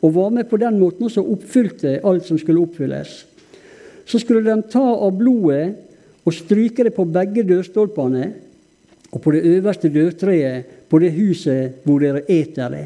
Og 0.02 0.14
var 0.16 0.32
med 0.32 0.48
på 0.50 0.60
den 0.62 0.78
måten 0.80 1.08
også 1.08 1.24
oppfylte 1.24 1.98
alt 2.06 2.28
som 2.28 2.40
skulle 2.40 2.62
oppfylles. 2.64 3.24
Så 4.06 4.22
skulle 4.22 4.46
de 4.46 4.70
ta 4.70 4.84
av 4.84 5.16
blodet 5.18 5.74
og 6.26 6.34
stryke 6.34 6.86
det 6.86 6.94
på 6.96 7.08
begge 7.10 7.44
dørstolpene 7.48 8.28
og 9.12 9.22
på 9.22 9.34
det 9.34 9.46
øverste 9.50 9.90
dørtreet 9.90 10.90
på 10.90 11.00
det 11.02 11.12
huset 11.16 11.82
hvor 11.86 12.04
dere 12.04 12.26
eter 12.30 12.72
det. 12.74 12.86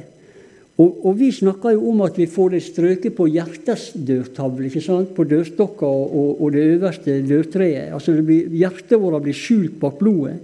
Og, 0.79 1.01
og 1.09 1.17
vi 1.19 1.27
snakker 1.35 1.73
jo 1.75 1.89
om 1.91 2.05
at 2.05 2.15
vi 2.15 2.27
får 2.31 2.53
det 2.53 2.61
strøket 2.63 3.15
på 3.17 3.27
hjertets 3.27 3.89
dørtavle, 4.07 4.69
ikke 4.69 4.83
sant? 4.83 5.11
på 5.15 5.25
dørstokka 5.27 5.87
og, 5.87 6.13
og, 6.15 6.29
og, 6.37 6.53
det 6.55 6.67
øverste 6.75 7.17
dørtreet. 7.27 7.91
Altså 7.95 8.15
blir, 8.23 8.47
Hjertet 8.61 8.95
vårt 9.01 9.25
blir 9.25 9.35
skjult 9.35 9.75
bak 9.81 9.99
blodet. 9.99 10.39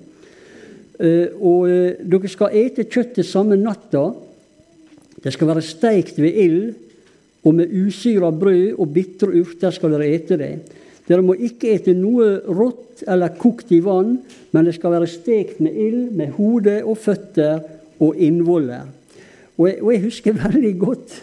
Uh, 0.96 1.28
og 1.44 1.68
uh, 1.68 2.04
dere 2.08 2.32
skal 2.32 2.56
ete 2.56 2.86
kjøttet 2.88 3.28
samme 3.28 3.58
natta. 3.60 4.10
Det 5.24 5.34
skal 5.36 5.50
være 5.50 5.64
steikt 5.66 6.20
ved 6.20 6.40
ild, 6.44 6.68
og 7.46 7.56
med 7.56 7.72
usyra 7.72 8.32
brød 8.32 8.80
og 8.80 8.92
bitre 8.96 9.32
urter 9.42 9.74
skal 9.76 9.96
dere 9.96 10.12
ete 10.16 10.40
det. 10.40 10.52
Dere 11.06 11.24
må 11.24 11.36
ikke 11.38 11.76
ete 11.76 11.94
noe 11.96 12.40
rått 12.44 13.06
eller 13.08 13.36
kokt 13.40 13.72
i 13.76 13.82
vann, 13.84 14.18
men 14.52 14.68
det 14.68 14.76
skal 14.78 14.96
være 14.96 15.10
stekt 15.12 15.62
med 15.64 15.76
ild, 15.80 16.06
med 16.18 16.34
hode 16.40 16.80
og 16.84 16.98
føtter 17.04 17.60
og 18.02 18.18
innvoller. 18.20 18.88
Og 19.58 19.68
jeg, 19.70 19.82
og 19.82 19.92
jeg 19.94 20.04
husker 20.04 20.40
veldig 20.46 20.74
godt 20.82 21.16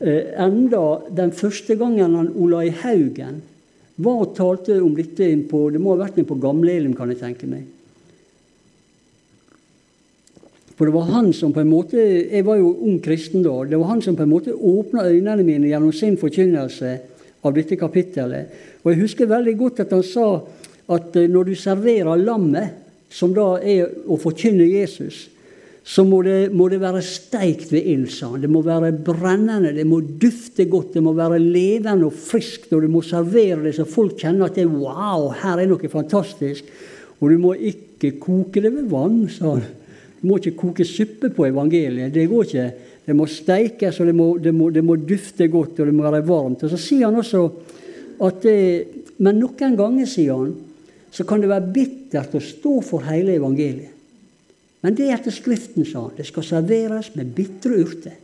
eh, 0.00 0.34
enda 0.38 0.84
den 1.16 1.32
første 1.36 1.76
gangen 1.78 2.16
han 2.18 2.32
Olai 2.36 2.70
Haugen 2.82 3.40
var 4.00 4.22
og 4.24 4.32
talte 4.36 4.78
om 4.80 4.94
dette 4.96 5.26
på, 5.50 5.68
Det 5.70 5.80
må 5.80 5.94
ha 5.94 6.06
vært 6.06 6.22
på 6.26 6.38
Gamlelim, 6.40 6.94
kan 6.96 7.10
jeg 7.12 7.20
tenke 7.20 7.48
meg. 7.50 7.66
For 10.80 10.88
det 10.88 10.94
var 10.94 11.10
han 11.12 11.34
som 11.36 11.52
på 11.52 11.60
en 11.60 11.68
måte, 11.68 12.00
Jeg 12.00 12.46
var 12.46 12.56
jo 12.56 12.72
ung 12.80 13.02
kristen 13.04 13.42
da. 13.44 13.52
Det 13.68 13.76
var 13.76 13.92
han 13.92 14.00
som 14.00 14.16
på 14.16 14.24
en 14.24 14.32
måte 14.32 14.54
åpna 14.54 15.04
øynene 15.04 15.44
mine 15.44 15.68
gjennom 15.68 15.92
sin 15.92 16.16
forkynnelse 16.16 16.98
av 17.44 17.52
dette 17.52 17.76
kapittelet. 17.76 18.48
Og 18.82 18.92
Jeg 18.92 19.00
husker 19.02 19.26
veldig 19.28 19.56
godt 19.58 19.80
at 19.80 19.92
han 19.92 20.02
sa 20.02 20.40
at 20.88 21.16
eh, 21.16 21.28
når 21.28 21.44
du 21.44 21.54
serverer 21.54 22.24
lammet, 22.24 22.78
som 23.10 23.34
da 23.34 23.58
er 23.60 23.90
å 24.06 24.16
forkynne 24.16 24.64
Jesus, 24.64 25.28
så 25.80 26.04
må 26.04 26.20
det, 26.22 26.52
må 26.52 26.66
det 26.68 26.80
være 26.82 27.00
steikt 27.04 27.70
ved 27.72 27.86
ild, 27.88 28.10
sa 28.12 28.28
han. 28.34 28.42
Det 28.42 28.50
må 28.52 28.60
være 28.62 28.92
brennende, 29.04 29.72
det 29.74 29.86
må 29.88 30.00
dufte 30.00 30.66
godt, 30.70 30.92
det 30.94 31.02
må 31.02 31.14
være 31.16 31.40
levende 31.40 32.10
og 32.10 32.16
friskt. 32.16 32.68
Og 32.76 32.84
du 32.84 32.90
må 32.92 33.02
servere 33.06 33.62
det 33.64 33.74
så 33.78 33.88
folk 33.88 34.18
kjenner 34.20 34.50
at 34.50 34.58
det 34.58 34.66
er 34.66 34.74
wow, 34.74 35.30
her 35.40 35.62
er 35.62 35.70
noe 35.70 35.90
fantastisk. 35.92 36.68
Og 37.20 37.32
du 37.32 37.40
må 37.40 37.54
ikke 37.56 38.14
koke 38.20 38.62
det 38.62 38.72
ved 38.76 38.88
vann, 38.92 39.24
sa 39.32 39.54
han. 39.54 39.66
Du 40.20 40.28
må 40.28 40.36
ikke 40.36 40.58
koke 40.66 40.84
suppe 40.84 41.30
på 41.32 41.48
evangeliet. 41.48 42.12
Det 42.12 42.28
går 42.28 42.48
ikke. 42.48 42.70
Det 43.06 43.16
må 43.16 43.26
steikes, 43.26 44.00
og 44.00 44.10
det 44.10 44.14
må, 44.14 44.26
det 44.38 44.52
må, 44.54 44.68
det 44.70 44.82
må 44.84 44.96
dufte 45.00 45.48
godt, 45.50 45.80
og 45.80 45.88
det 45.88 45.94
må 45.96 46.04
være 46.04 46.26
varmt. 46.28 46.64
Og 46.64 46.72
Så 46.72 46.80
sier 46.80 47.08
han 47.08 47.16
også 47.18 47.46
at 48.20 48.42
det, 48.44 48.56
Men 49.20 49.36
noen 49.36 49.76
ganger, 49.76 50.06
sier 50.08 50.36
han, 50.36 50.52
så 51.12 51.24
kan 51.28 51.42
det 51.42 51.50
være 51.50 51.72
bittert 51.74 52.36
å 52.36 52.40
stå 52.40 52.78
for 52.84 53.04
hele 53.04 53.34
evangeliet. 53.36 53.99
Men 54.80 54.96
det 54.96 55.06
er 55.06 55.18
etter 55.18 55.34
Skriften, 55.34 55.84
sa 55.84 56.06
han. 56.06 56.16
Det 56.16 56.26
skal 56.28 56.46
serveres 56.46 57.12
med 57.16 57.32
bitre 57.36 57.80
urter. 57.82 58.16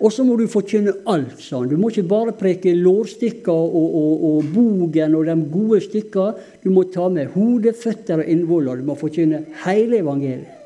Og 0.00 0.12
så 0.12 0.24
må 0.24 0.36
du 0.40 0.46
forkynne 0.48 0.94
alt, 1.12 1.40
sa 1.44 1.58
han. 1.60 1.68
Du 1.68 1.76
må 1.80 1.90
ikke 1.92 2.08
bare 2.08 2.32
preke 2.36 2.72
lårstykker 2.76 3.52
og, 3.52 3.96
og, 4.00 4.22
og, 4.30 4.46
bogen 4.54 5.16
og 5.16 5.26
de 5.28 5.36
gode 5.52 5.80
stykker. 5.84 6.38
Du 6.64 6.70
må 6.72 6.86
ta 6.92 7.08
med 7.12 7.34
hode, 7.34 7.74
føtter 7.76 8.22
og 8.22 8.30
innvoller. 8.32 8.80
Du 8.80 8.88
må 8.88 8.96
forkynne 9.00 9.44
hele 9.66 10.00
evangeliet. 10.00 10.56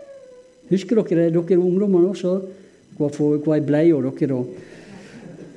Husker 0.70 1.02
dere 1.02 1.28
dere 1.34 1.58
ungdommene 1.60 2.12
også? 2.14 2.38
Hva 2.96 3.10
jeg 3.10 3.66
bleia 3.66 3.98
dere 3.98 4.30
da? 4.30 4.38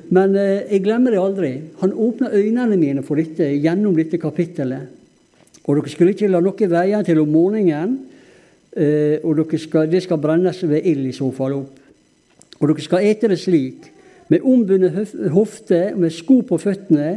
Men 0.07 0.35
eh, 0.39 0.65
jeg 0.71 0.83
glemmer 0.85 1.13
det 1.13 1.21
aldri. 1.21 1.53
Han 1.81 1.93
åpna 1.93 2.31
øynene 2.33 2.77
mine 2.79 3.03
for 3.05 3.19
dette 3.19 3.49
gjennom 3.61 3.95
dette 3.97 4.19
kapittelet. 4.21 4.93
Og 5.67 5.77
dere 5.77 5.91
skulle 5.91 6.15
ikke 6.15 6.29
la 6.31 6.41
noe 6.43 6.69
veie 6.71 7.01
til 7.05 7.21
om 7.21 7.31
morgenen, 7.31 7.97
eh, 8.75 9.19
og 9.23 9.45
skal, 9.59 9.91
det 9.91 10.03
skal 10.03 10.21
brennes 10.21 10.63
ved 10.63 10.81
ild 10.83 11.07
i 11.07 11.15
så 11.15 11.29
fall 11.31 11.59
opp. 11.59 11.79
Og 12.57 12.67
dere 12.69 12.83
skal 12.83 13.05
ete 13.05 13.29
det 13.29 13.39
slik, 13.39 13.91
med 14.27 14.43
ombundet 14.43 15.13
hofte, 15.31 15.93
med 15.95 16.11
sko 16.11 16.41
på 16.47 16.57
føttene 16.59 17.11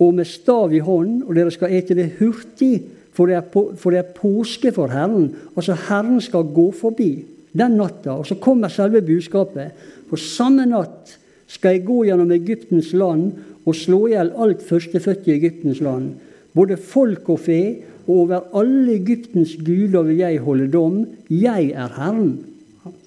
og 0.00 0.14
med 0.16 0.26
stav 0.26 0.72
i 0.74 0.80
hånd, 0.82 1.20
og 1.26 1.36
dere 1.36 1.52
skal 1.54 1.74
ete 1.76 1.94
det 1.94 2.14
hurtig, 2.18 2.80
for 3.14 3.28
det 3.28 3.36
er, 3.36 3.44
på, 3.52 3.66
for 3.76 3.92
det 3.92 4.00
er 4.00 4.14
påske 4.16 4.72
for 4.72 4.90
Herren. 4.90 5.28
Altså 5.54 5.76
Herren 5.88 6.20
skal 6.24 6.48
gå 6.54 6.70
forbi 6.74 7.10
den 7.52 7.76
natta, 7.78 8.14
og 8.14 8.26
så 8.26 8.38
kommer 8.40 8.70
selve 8.72 9.02
budskapet. 9.04 9.74
For 10.08 10.20
samme 10.20 10.66
natt 10.70 11.16
skal 11.50 11.76
jeg 11.76 11.86
gå 11.86 12.04
gjennom 12.06 12.30
Egyptens 12.34 12.92
land 12.96 13.32
og 13.66 13.76
slå 13.76 14.06
i 14.08 14.14
hjel 14.14 14.32
alt 14.40 14.62
førstefødte 14.66 15.30
i 15.30 15.36
Egyptens 15.36 15.82
land. 15.84 16.14
Både 16.54 16.78
folk 16.80 17.28
og 17.30 17.42
fe, 17.44 17.60
over 18.08 18.46
alle 18.56 18.94
Egyptens 18.96 19.56
guder 19.60 20.06
vil 20.08 20.22
jeg 20.22 20.40
holde 20.44 20.68
dom. 20.72 21.02
Jeg 21.30 21.72
er 21.74 21.92
Herren. 21.96 22.38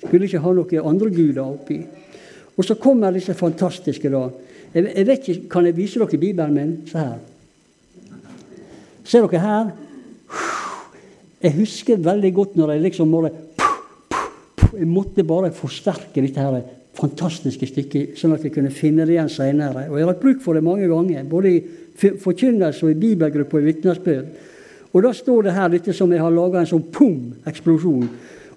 Skulle 0.03 0.27
ikke 0.27 0.41
ha 0.43 0.53
noen 0.53 0.89
andre 0.89 1.11
guder 1.13 1.43
oppi. 1.45 1.79
Og 2.57 2.65
så 2.65 2.77
kommer 2.77 3.13
disse 3.13 3.33
fantastiske, 3.33 4.11
da. 4.13 4.27
Jeg, 4.73 5.05
vet 5.07 5.27
ikke, 5.27 5.49
Kan 5.49 5.65
jeg 5.65 5.77
vise 5.77 5.99
dere 5.99 6.17
Bibelen 6.17 6.53
min? 6.53 6.75
Se 6.89 6.97
her. 6.97 7.17
Ser 9.03 9.27
dere 9.27 9.41
her? 9.41 9.71
Jeg 11.43 11.57
husker 11.57 11.97
veldig 11.99 12.33
godt 12.33 12.55
når 12.55 12.71
jeg 12.71 12.85
liksom 12.87 13.09
måtte 13.11 13.33
Jeg 14.73 14.87
måtte 14.87 15.23
bare 15.23 15.51
forsterke 15.53 16.21
dette 16.21 16.41
her 16.41 16.63
fantastiske 16.97 17.67
stykket, 17.69 18.17
sånn 18.17 18.35
at 18.35 18.43
jeg 18.45 18.53
kunne 18.53 18.71
finne 18.73 19.05
det 19.05 19.15
igjen 19.15 19.29
seinere. 19.31 19.87
Og 19.89 19.97
jeg 19.97 20.05
har 20.05 20.11
hatt 20.13 20.21
bruk 20.21 20.41
for 20.43 20.57
det 20.57 20.63
mange 20.65 20.87
ganger, 20.89 21.25
både 21.29 21.51
i 21.51 21.61
forkynnelse 22.21 22.85
og 22.85 22.93
i 22.93 22.99
bibelgruppe 23.01 23.57
og 23.57 23.63
i 23.63 23.69
vitnesbyrd. 23.71 24.27
Og 24.93 25.03
da 25.03 25.13
står 25.13 25.47
det 25.47 25.55
her 25.55 25.71
dette 25.73 25.93
som 25.97 26.11
jeg 26.13 26.21
har 26.21 26.33
laga 26.33 26.61
en 26.61 26.69
sånn 26.69 26.85
pum-eksplosjon. 26.93 28.09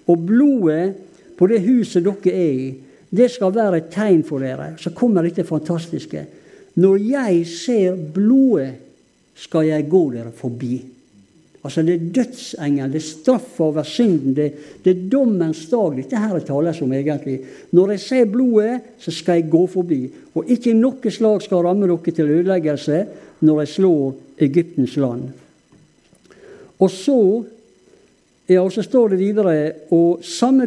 Og 0.07 0.25
blodet 0.27 0.93
på 1.37 1.47
det 1.49 1.63
huset 1.65 2.05
dere 2.05 2.33
er 2.33 2.51
i, 2.57 2.67
det 3.09 3.29
skal 3.31 3.55
være 3.55 3.79
et 3.81 3.89
tegn 3.93 4.21
for 4.27 4.43
dere. 4.43 4.75
Så 4.81 4.93
kommer 4.95 5.25
dette 5.25 5.47
fantastiske. 5.47 6.25
Når 6.77 6.99
jeg 7.01 7.41
ser 7.49 7.97
blodet, 8.13 8.73
skal 9.37 9.67
jeg 9.67 9.85
gå 9.89 10.01
dere 10.15 10.31
forbi. 10.33 10.75
Altså 11.67 11.81
Det 11.83 11.93
er 11.93 12.11
dødsengel, 12.15 12.91
det 12.93 12.99
er 13.01 13.05
straff 13.05 13.59
over 13.59 13.83
synden, 13.83 14.33
det, 14.33 14.53
det, 14.85 14.91
er 14.91 15.09
dommens 15.11 15.65
dag 15.69 15.97
dette 15.97 16.21
her 16.21 16.39
tales 16.39 16.81
om 16.81 16.93
egentlig. 16.93 17.39
Når 17.71 17.91
jeg 17.91 17.99
ser 17.99 18.29
blodet, 18.31 18.79
så 18.97 19.11
skal 19.11 19.41
jeg 19.41 19.49
gå 19.51 19.65
forbi. 19.67 19.99
Og 20.35 20.47
ikke 20.47 20.73
noe 20.77 21.11
slag 21.11 21.41
skal 21.43 21.65
ramme 21.65 21.89
dere 21.89 22.13
til 22.13 22.31
ødeleggelse 22.37 23.01
når 23.41 23.59
jeg 23.61 23.73
slår 23.73 24.15
Egyptens 24.47 24.95
land. 24.97 25.27
Og 26.79 26.91
så 26.91 27.19
ja, 28.47 28.61
og 28.61 28.71
så 28.71 28.81
står 28.81 29.11
det 29.11 29.19
videre 29.19 29.71
og 29.91 30.21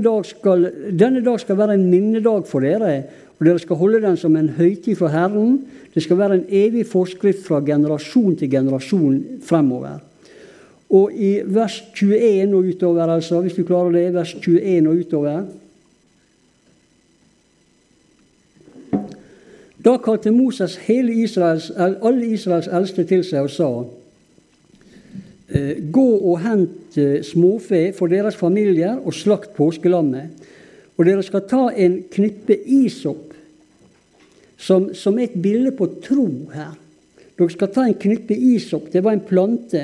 dag 0.05 0.26
skal, 0.26 0.71
Denne 0.93 1.25
dag 1.25 1.40
skal 1.40 1.57
være 1.57 1.75
en 1.75 1.90
minnedag 1.90 2.47
for 2.47 2.61
dere, 2.61 3.05
og 3.38 3.47
dere 3.47 3.59
skal 3.59 3.76
holde 3.76 4.02
den 4.02 4.17
som 4.17 4.37
en 4.37 4.49
høytid 4.49 4.97
for 4.97 5.09
Herren. 5.09 5.64
Det 5.95 6.02
skal 6.02 6.19
være 6.19 6.35
en 6.35 6.45
evig 6.49 6.87
forskrift 6.87 7.47
fra 7.47 7.61
generasjon 7.64 8.37
til 8.37 8.50
generasjon 8.50 9.25
fremover. 9.43 10.00
Og 10.90 11.12
i 11.14 11.40
vers 11.47 11.83
21 11.95 12.55
og 12.55 12.64
utover, 12.69 13.07
altså, 13.07 13.40
hvis 13.40 13.55
du 13.55 13.64
klarer 13.64 13.93
det, 13.93 14.14
vers 14.14 14.35
21 14.35 14.88
og 14.88 14.97
utover 14.97 15.43
Da 19.85 19.97
kalte 19.97 20.31
Moses 20.31 20.76
hele 20.76 21.12
Israels, 21.12 21.71
alle 21.71 22.26
Israels 22.26 22.69
eldste 22.69 23.05
til 23.09 23.25
seg 23.25 23.47
og 23.47 23.50
sa 23.50 23.69
«Eh, 23.81 24.00
Gå 25.50 26.07
og 26.30 26.37
hent 26.45 26.99
eh, 27.00 27.25
småfe 27.26 27.88
for 27.97 28.11
deres 28.11 28.37
familier 28.38 29.00
og 29.02 29.14
slakt 29.16 29.57
påskelammet. 29.57 30.30
Og 30.95 31.09
dere 31.09 31.25
skal 31.26 31.42
ta 31.50 31.64
en 31.75 31.97
knippe 32.12 32.54
isopp 32.54 33.33
som, 34.61 34.90
som 34.95 35.19
er 35.19 35.26
et 35.26 35.40
bilde 35.42 35.73
på 35.75 35.88
tro 36.04 36.28
her. 36.54 36.76
Dere 37.35 37.50
skal 37.50 37.73
ta 37.75 37.88
en 37.88 37.99
knippe 37.99 38.37
isopp, 38.37 38.92
det 38.92 39.02
var 39.02 39.16
en 39.16 39.26
plante. 39.26 39.83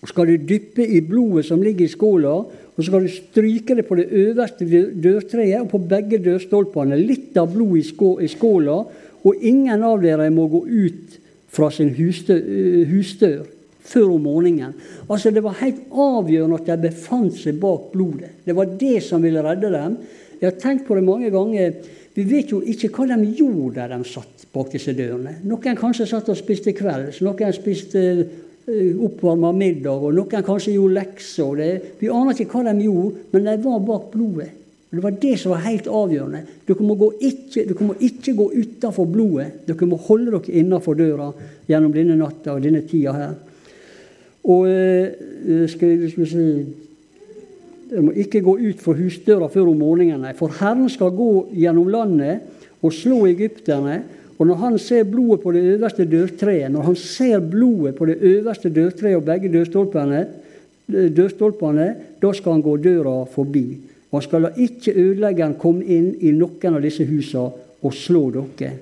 Og 0.00 0.08
skal 0.12 0.30
du 0.30 0.48
dyppe 0.52 0.86
i 0.86 1.02
blodet 1.02 1.48
som 1.48 1.62
ligger 1.64 1.88
i 1.88 1.90
skåla, 1.90 2.38
og 2.46 2.78
så 2.78 2.86
skal 2.86 3.04
du 3.04 3.12
stryke 3.12 3.74
det 3.74 3.88
på 3.88 3.98
det 3.98 4.06
øverste 4.22 4.68
dørtreet 5.02 5.64
og 5.64 5.72
på 5.74 5.82
begge 5.90 6.20
dørstolpene. 6.22 7.00
Litt 7.00 7.34
av 7.40 7.50
blod 7.52 7.80
i 7.80 8.28
skåla, 8.30 8.82
og 9.20 9.42
ingen 9.42 9.82
av 9.84 9.98
dere 10.04 10.30
må 10.32 10.46
gå 10.52 10.62
ut 10.68 11.18
fra 11.50 11.72
sin 11.74 11.90
husdør 11.98 13.48
før 13.90 14.14
om 14.16 14.26
morgenen. 14.26 14.74
Altså 15.08 15.32
Det 15.34 15.42
var 15.44 15.58
helt 15.60 15.86
avgjørende 15.90 16.60
at 16.60 16.68
de 16.70 16.88
befant 16.88 17.38
seg 17.38 17.58
bak 17.62 17.90
blodet. 17.94 18.36
Det 18.44 18.56
var 18.56 18.76
det 18.80 18.98
som 19.06 19.22
ville 19.22 19.42
redde 19.44 19.72
dem. 19.74 19.96
Jeg 20.40 20.52
har 20.52 20.60
tenkt 20.60 20.86
på 20.88 20.96
det 20.96 21.04
mange 21.04 21.30
ganger. 21.32 21.74
Vi 22.14 22.26
vet 22.26 22.52
jo 22.52 22.60
ikke 22.62 22.90
hva 22.94 23.08
de 23.12 23.32
gjorde 23.38 23.74
der 23.80 23.92
de 23.94 24.06
satt 24.08 24.46
bak 24.54 24.70
disse 24.72 24.94
dørene. 24.96 25.38
Noen 25.46 25.78
kanskje 25.78 26.08
satt 26.10 26.30
og 26.32 26.38
spiste 26.38 26.74
kvelds, 26.76 27.20
noen 27.22 27.52
spiste 27.54 28.00
eh, 28.10 28.96
oppvarma 28.98 29.52
middag, 29.54 30.00
og 30.00 30.16
noen 30.16 30.46
kanskje 30.46 30.74
gjorde 30.74 30.96
lekser. 30.96 31.60
Vi 32.00 32.10
aner 32.10 32.34
ikke 32.34 32.56
hva 32.56 32.72
de 32.72 32.88
gjorde, 32.88 33.28
men 33.34 33.46
de 33.46 33.58
var 33.66 33.84
bak 33.86 34.08
blodet. 34.14 34.50
Det 34.90 35.04
var 35.04 35.14
det 35.22 35.36
som 35.38 35.52
var 35.54 35.62
helt 35.68 35.86
avgjørende. 35.86 36.40
Dere 36.66 36.82
må, 36.82 36.96
ikke, 37.22 37.62
dere 37.62 37.86
må 37.86 37.94
ikke 38.02 38.34
gå 38.34 38.46
utenfor 38.56 39.06
blodet. 39.06 39.60
Dere 39.68 39.86
må 39.86 40.00
holde 40.08 40.32
dere 40.34 40.56
innenfor 40.58 40.98
døra 40.98 41.28
gjennom 41.70 41.94
denne 41.94 42.16
natta 42.18 42.56
og 42.56 42.64
denne 42.64 42.82
tida 42.90 43.14
her. 43.14 43.36
Og 44.44 44.68
eh, 44.70 45.66
skal, 45.68 46.06
skal 46.10 46.24
vi 46.24 46.30
si 46.30 46.46
Dere 47.90 48.04
må 48.06 48.12
ikke 48.14 48.38
gå 48.46 48.52
ut 48.60 48.78
for 48.78 48.94
husdøra 48.94 49.48
før 49.50 49.72
om 49.72 49.80
morgenen. 49.82 50.22
For 50.38 50.52
Herren 50.60 50.86
skal 50.92 51.10
gå 51.10 51.48
gjennom 51.58 51.88
landet 51.90 52.44
og 52.86 52.92
slå 52.94 53.24
egypterne. 53.26 53.96
Og 54.38 54.46
når 54.46 54.60
han 54.62 54.76
ser 54.78 55.08
blodet 55.10 55.42
på 55.42 55.50
det 55.52 55.64
øverste 55.74 56.06
dørtreet, 56.06 56.70
når 56.70 56.86
han 56.86 56.96
ser 56.96 57.42
blodet 57.42 57.96
på 57.98 58.06
det 58.06 58.16
øverste 58.20 58.70
dørtreet 58.70 59.18
og 59.18 59.26
begge 59.26 59.50
dørstolpene, 59.52 60.20
dørstolpene, 60.88 61.88
da 62.22 62.30
skal 62.32 62.56
han 62.56 62.62
gå 62.62 62.76
døra 62.80 63.24
forbi. 63.34 63.64
Og 64.10 64.20
han 64.20 64.26
skal 64.28 64.46
la 64.46 64.52
ikke 64.56 64.94
ødeleggeren 64.94 65.58
komme 65.58 65.84
inn 65.84 66.14
i 66.22 66.30
noen 66.30 66.78
av 66.78 66.86
disse 66.86 67.04
husene 67.10 67.50
og 67.82 67.96
slå 67.96 68.22
dere. 68.38 68.72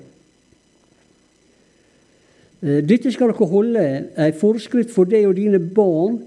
Eh, 2.59 2.81
dette 2.83 3.11
skal 3.11 3.31
dere 3.31 3.47
holde 3.47 3.85
ei 4.19 4.33
forskrift 4.35 4.91
for 4.91 5.07
deg 5.07 5.29
og 5.29 5.37
dine 5.37 5.61
barn 5.61 6.17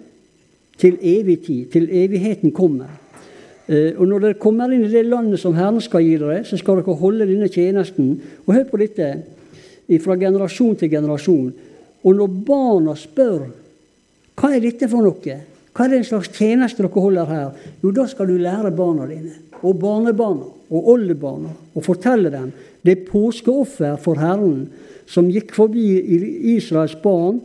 til 0.81 0.97
evig 0.97 1.43
tid, 1.45 1.67
til 1.75 1.91
evigheten 1.93 2.55
kommer. 2.57 2.89
Eh, 3.69 3.93
og 3.99 4.07
når 4.09 4.25
dere 4.25 4.41
kommer 4.41 4.73
inn 4.73 4.87
i 4.87 4.93
det 4.93 5.05
landet 5.07 5.43
som 5.43 5.55
Herren 5.59 5.81
skal 5.85 6.05
gi 6.07 6.17
dere, 6.17 6.41
så 6.49 6.57
skal 6.57 6.81
dere 6.81 6.97
holde 6.97 7.29
denne 7.29 7.51
tjenesten. 7.53 8.15
Og 8.47 8.55
hør 8.57 8.65
på 8.71 8.81
dette 8.81 9.13
fra 10.01 10.17
generasjon 10.17 10.79
til 10.81 10.89
generasjon. 10.89 11.53
Og 12.03 12.15
når 12.17 12.37
barna 12.47 12.95
spør 12.97 13.51
hva 14.41 14.55
er 14.57 14.63
dette 14.65 14.89
for 14.89 15.05
noe, 15.05 15.35
hva 15.73 15.85
er 15.85 15.93
det 15.93 15.99
en 16.01 16.09
slags 16.09 16.33
tjeneste 16.33 16.81
dere 16.81 17.03
holder 17.05 17.29
her, 17.29 17.51
jo, 17.83 17.93
da 17.93 18.07
skal 18.09 18.31
du 18.31 18.39
lære 18.41 18.73
barna 18.77 19.05
dine 19.11 19.37
og 19.63 19.77
barnebarna 19.79 20.49
og 20.73 20.89
oldebarna 20.95 21.53
og 21.75 21.85
fortelle 21.85 22.33
dem 22.33 22.49
det 22.83 22.97
er 22.97 23.05
påskeoffer 23.07 23.99
for 24.03 24.19
Herren 24.19 24.65
som 25.13 25.29
gikk 25.29 25.53
forbi 25.55 25.85
Israels 26.57 26.95
barn, 27.03 27.43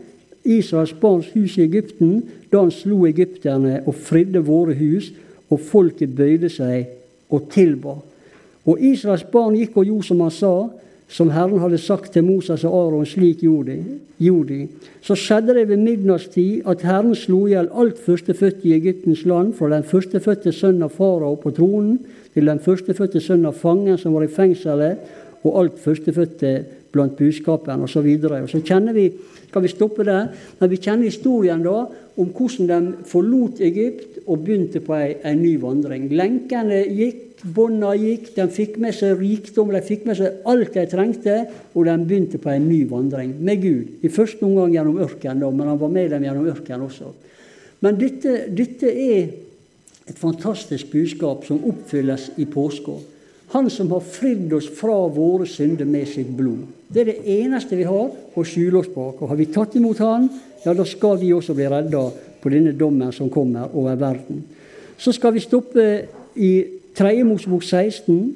Israels 0.48 0.94
barns 0.96 1.28
hus 1.36 1.58
i 1.58 1.66
Egypten, 1.66 2.22
da 2.52 2.64
han 2.64 2.72
slo 2.72 3.04
egypterne 3.10 3.82
og 3.84 3.98
fridde 4.08 4.40
våre 4.48 4.76
hus, 4.80 5.12
og 5.52 5.64
folket 5.64 6.16
bøyde 6.16 6.50
seg 6.52 6.88
og 7.32 7.50
tilba. 7.52 7.98
Og 8.68 8.84
Israels 8.84 9.26
barn 9.32 9.56
gikk 9.60 9.80
og 9.80 9.88
gjorde 9.88 10.08
som 10.08 10.24
han 10.24 10.34
sa, 10.36 10.54
som 11.08 11.30
Herren 11.32 11.62
hadde 11.64 11.80
sagt 11.80 12.12
til 12.12 12.26
Moses 12.28 12.66
og 12.68 12.74
Aron, 12.76 13.06
slik 13.08 13.44
gjorde 13.44 13.78
de. 14.20 14.58
Så 15.02 15.16
skjedde 15.16 15.56
det 15.56 15.68
ved 15.70 15.80
midnattstid 15.80 16.68
at 16.68 16.84
Herren 16.84 17.16
slo 17.16 17.46
i 17.48 17.54
hjel 17.54 17.70
alt 17.72 18.00
førstefødte 18.04 18.68
i 18.68 18.76
Egyptens 18.76 19.24
land, 19.26 19.54
fra 19.56 19.72
den 19.72 19.88
førstefødte 19.88 20.52
sønnen 20.52 20.88
av 20.88 20.96
farao 20.96 21.38
på 21.40 21.54
tronen 21.56 22.02
til 22.34 22.52
den 22.52 22.60
førstefødte 22.64 23.24
sønnen 23.24 23.48
av 23.52 23.56
fangen 23.56 24.00
som 24.00 24.16
var 24.16 24.28
i 24.28 24.32
fengselet, 24.32 25.00
og 25.48 25.62
alt 25.62 25.80
førstefødte 25.80 26.52
blant 26.92 27.18
buskapen 27.18 27.84
osv. 27.84 27.98
Så, 27.98 28.04
videre. 28.06 28.42
og 28.44 28.50
så 28.50 28.62
kjenner 28.62 28.94
vi, 28.94 29.08
skal 29.48 29.64
vi 29.64 29.72
stoppe 29.72 30.06
der, 30.08 30.28
men 30.60 30.70
vi 30.72 30.80
kjenner 30.82 31.10
historien 31.10 31.64
da 31.66 31.80
om 32.18 32.30
hvordan 32.34 32.68
de 32.68 33.08
forlot 33.10 33.62
Egypt 33.62 34.20
og 34.26 34.44
begynte 34.44 34.82
på 34.84 34.96
ei, 34.98 35.16
ei 35.26 35.36
ny 35.38 35.56
vandring. 35.62 36.08
Lenkene 36.18 36.82
gikk, 36.90 37.44
bånda 37.54 37.94
gikk, 37.98 38.32
de 38.36 38.48
fikk 38.54 38.80
med 38.82 38.96
seg 38.98 39.20
rikdom, 39.22 39.74
de 39.74 39.82
fikk 39.86 40.08
med 40.10 40.18
seg 40.20 40.48
alt 40.50 40.74
de 40.74 40.86
trengte, 40.90 41.38
og 41.76 41.86
de 41.86 41.98
begynte 42.02 42.42
på 42.42 42.52
ei 42.54 42.62
ny 42.64 42.82
vandring 42.90 43.36
med 43.38 43.62
Gud. 43.62 44.00
I 44.02 44.14
første 44.14 44.46
omgang 44.48 44.74
gjennom 44.74 45.02
ørkenen, 45.06 45.46
men 45.54 45.70
han 45.70 45.82
var 45.82 45.94
med 45.94 46.10
dem 46.16 46.26
gjennom 46.26 46.50
ørkenen 46.54 46.88
også. 46.88 47.14
Men 47.86 48.00
dette, 48.00 48.40
dette 48.58 48.90
er 48.90 49.30
et 50.08 50.18
fantastisk 50.18 50.90
budskap 50.92 51.46
som 51.46 51.62
oppfylles 51.68 52.32
i 52.42 52.48
påska. 52.50 52.98
Han 53.54 53.70
som 53.72 53.92
har 53.96 54.04
fridd 54.04 54.52
oss 54.54 54.68
fra 54.76 54.96
våre 55.08 55.48
synder 55.48 55.88
med 55.88 56.08
sitt 56.12 56.30
blod. 56.36 56.66
Det 56.92 57.02
er 57.02 57.12
det 57.12 57.36
eneste 57.38 57.78
vi 57.80 57.86
har 57.88 58.10
å 58.12 58.44
skjule 58.48 58.82
oss 58.82 58.90
bak. 58.92 59.22
Og 59.22 59.32
har 59.32 59.40
vi 59.40 59.48
tatt 59.52 59.78
imot 59.80 60.02
Han, 60.04 60.28
ja, 60.66 60.74
da 60.76 60.84
skal 60.88 61.20
vi 61.22 61.32
også 61.36 61.56
bli 61.56 61.68
redda 61.72 62.04
på 62.44 62.52
denne 62.52 62.76
dommen 62.76 63.14
som 63.16 63.32
kommer 63.32 63.72
over 63.72 63.96
verden. 63.96 64.44
Så 65.00 65.14
skal 65.16 65.34
vi 65.36 65.44
stoppe 65.44 65.88
i 66.36 66.52
3. 66.98 67.24
Mosebok 67.24 67.64
16. 67.64 68.36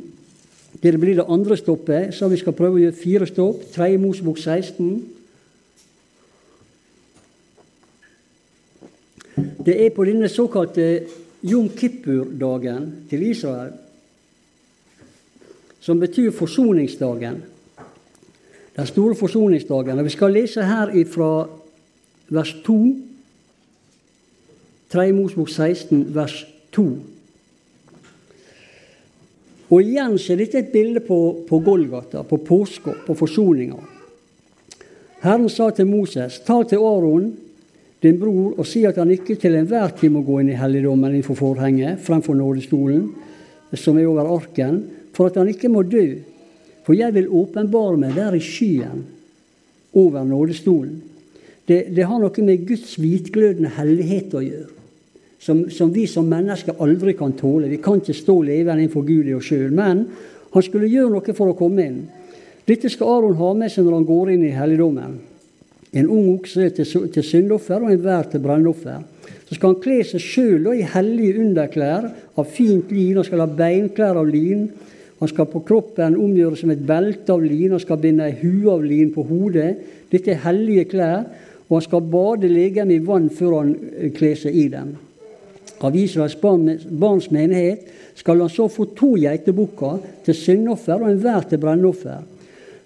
Det 0.82 0.95
blir 1.00 1.19
det 1.19 1.28
andre 1.28 1.58
stoppet, 1.60 2.13
så 2.15 2.30
vi 2.32 2.39
skal 2.39 2.56
prøve 2.56 2.80
å 2.80 2.84
gjøre 2.86 3.00
fire 3.02 3.28
stopp. 3.28 3.67
3. 3.76 3.97
Mosebok 4.00 4.39
16. 4.39 5.02
Det 9.62 9.76
er 9.76 9.91
på 9.93 10.08
denne 10.08 10.32
såkalte 10.32 10.88
Jom 11.43 11.67
Kippur-dagen 11.76 12.91
til 13.10 13.28
Israel 13.28 13.74
som 15.82 16.00
betyr 16.00 16.32
forsoningsdagen. 16.32 17.41
Den 18.76 18.88
store 18.88 19.15
forsoningsdagen. 19.15 20.00
Og 20.00 20.06
Vi 20.06 20.13
skal 20.13 20.34
lese 20.34 20.63
her 20.63 20.94
fra 21.10 21.48
vers 22.30 22.54
2. 22.65 22.96
3. 24.91 25.12
Mosbok 25.12 25.50
16, 25.50 26.15
vers 26.15 26.46
2. 26.72 26.86
Og 29.72 29.82
igjen 29.82 30.17
så 30.20 30.34
er 30.34 30.41
dette 30.44 30.60
et 30.60 30.72
bilde 30.74 31.00
på, 31.00 31.46
på 31.48 31.60
Golgata, 31.63 32.26
på 32.28 32.41
påska, 32.44 32.98
på 33.06 33.15
forsoninga. 33.15 33.80
Herren 35.22 35.48
sa 35.50 35.70
til 35.72 35.88
Moses, 35.88 36.41
ta 36.44 36.58
til 36.67 36.84
Aron, 36.84 37.30
din 38.04 38.17
bror, 38.20 38.58
og 38.58 38.67
si 38.67 38.84
at 38.89 38.98
han 38.98 39.13
ikke 39.13 39.38
til 39.39 39.56
enhver 39.56 39.94
tid 39.96 40.12
må 40.12 40.26
gå 40.28 40.41
inn 40.41 40.50
i 40.52 40.58
helligdommen 40.60 41.13
innenfor 41.13 41.38
forhenget, 41.39 42.02
fremfor 42.04 42.36
nådestolen, 42.36 43.06
som 43.78 44.00
er 44.00 44.10
over 44.10 44.28
arken, 44.34 44.82
for 45.15 45.30
at 45.30 45.39
han 45.39 45.50
ikke 45.52 45.71
må 45.71 45.84
dø. 45.88 46.06
For 46.86 46.97
jeg 46.97 47.13
vil 47.15 47.30
åpenbare 47.30 48.00
meg 48.00 48.17
der 48.17 48.36
i 48.36 48.43
skyen 48.43 49.06
over 49.93 50.24
nådestolen. 50.26 51.02
Det, 51.67 51.86
det 51.95 52.08
har 52.08 52.19
noe 52.19 52.45
med 52.45 52.65
Guds 52.67 52.95
hvitglødende 53.00 53.71
hellighet 53.78 54.34
å 54.36 54.43
gjøre. 54.43 54.71
Som, 55.41 55.63
som, 55.74 55.89
vi 55.93 56.06
som 56.10 56.28
mennesker 56.30 56.78
aldri 56.84 57.15
kan 57.17 57.34
tåle. 57.34 57.69
Vi 57.71 57.80
kan 57.82 57.97
ikke 58.02 58.13
stå 58.13 58.36
levende 58.45 58.84
innenfor 58.84 59.06
Gud 59.08 59.30
i 59.30 59.34
oss 59.34 59.47
sjøl. 59.50 59.71
Men 59.74 60.04
han 60.54 60.65
skulle 60.65 60.89
gjøre 60.91 61.15
noe 61.15 61.36
for 61.38 61.50
å 61.50 61.58
komme 61.58 61.86
inn. 61.88 62.02
Dette 62.67 62.91
skal 62.93 63.10
Aron 63.15 63.39
ha 63.39 63.54
med 63.58 63.74
seg 63.74 63.88
når 63.88 63.97
han 63.97 64.10
går 64.10 64.34
inn 64.36 64.43
i 64.45 64.54
helligdommen. 64.54 65.15
En 65.97 66.12
ung 66.13 66.28
okse 66.36 66.69
til, 66.76 67.08
til 67.12 67.26
syndoffer 67.26 67.82
og 67.82 67.91
en 67.91 68.04
vær 68.04 68.30
til 68.32 68.43
brennoffer. 68.43 69.02
Så 69.47 69.58
skal 69.58 69.74
han 69.74 69.82
kle 69.84 69.97
seg 70.08 70.24
sjøl 70.24 70.69
i 70.76 70.86
hellige 70.88 71.41
underklær 71.43 72.06
av 72.39 72.54
fint 72.54 72.93
lin. 72.93 73.17
Han 73.17 73.28
skal 73.28 73.43
ha 73.43 73.50
beinklær 73.50 74.21
av 74.21 74.30
lin. 74.30 74.69
Han 75.22 75.30
skal 75.30 75.46
på 75.52 75.62
kroppen 75.62 76.18
omgjøre 76.18 76.58
som 76.58 76.72
et 76.74 76.82
belte 76.82 77.30
av 77.30 77.44
lin, 77.46 77.76
han 77.76 77.84
skal 77.84 78.02
binde 78.02 78.26
ei 78.26 78.40
hue 78.42 78.72
av 78.74 78.82
lin 78.82 79.12
på 79.14 79.22
hodet. 79.30 79.76
Dette 80.10 80.34
er 80.34 80.42
hellige 80.48 80.88
klær, 80.96 81.28
og 81.70 81.78
han 81.78 81.86
skal 81.86 82.10
bade 82.10 82.50
legemet 82.50 82.98
i 82.98 83.06
vann 83.06 83.30
før 83.30 83.60
han 83.60 83.76
eh, 83.94 84.10
kler 84.16 84.34
seg 84.40 84.58
i 84.58 84.66
dem. 84.74 84.96
Av 85.82 85.96
Israels 85.98 86.36
barns 86.42 87.30
menighet 87.34 87.86
skal 88.18 88.42
han 88.42 88.52
så 88.54 88.68
få 88.70 88.90
to 88.98 89.14
geitebukker 89.22 90.02
til 90.26 90.38
syndoffer 90.38 91.00
og 91.00 91.14
enhver 91.14 91.48
til 91.50 91.62
brennoffer. 91.62 92.20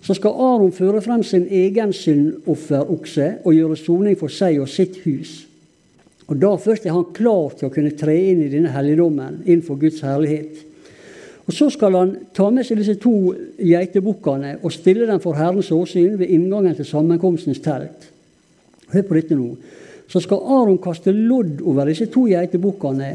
Så 0.06 0.20
skal 0.20 0.38
Aron 0.52 0.76
føre 0.76 1.02
frem 1.02 1.24
sin 1.26 1.48
egen 1.50 1.96
syndofferokse 1.96 3.32
og 3.44 3.56
gjøre 3.56 3.80
soning 3.80 4.20
for 4.20 4.32
seg 4.32 4.60
og 4.62 4.70
sitt 4.70 5.00
hus. 5.08 5.46
Og 6.28 6.38
Da 6.42 6.56
først 6.58 6.86
er 6.86 6.94
han 6.94 7.14
klar 7.14 7.56
til 7.56 7.70
å 7.70 7.74
kunne 7.74 7.96
tre 7.98 8.16
inn 8.32 8.44
i 8.44 8.52
denne 8.52 8.74
helligdommen 8.74 9.44
innenfor 9.46 9.80
Guds 9.82 10.02
herlighet. 10.06 10.65
Og 11.46 11.54
Så 11.54 11.70
skal 11.70 11.94
han 11.94 12.16
ta 12.34 12.50
med 12.50 12.66
seg 12.66 12.80
disse 12.82 12.96
to 12.98 13.14
geitebukkene 13.62 14.56
og 14.64 14.74
stille 14.74 15.06
dem 15.06 15.22
for 15.22 15.38
Herrens 15.38 15.70
åsyn 15.72 16.18
ved 16.18 16.32
inngangen 16.34 16.74
til 16.76 16.88
sammenkomstens 16.90 17.62
telt. 17.62 18.08
Hør 18.94 19.06
på 19.06 19.18
dette 19.20 19.38
nå. 19.38 19.52
Så 20.10 20.22
skal 20.22 20.42
Aron 20.42 20.82
kaste 20.82 21.14
lodd 21.14 21.62
over 21.62 21.90
disse 21.90 22.08
to 22.14 22.26
geitebukkene. 22.30 23.12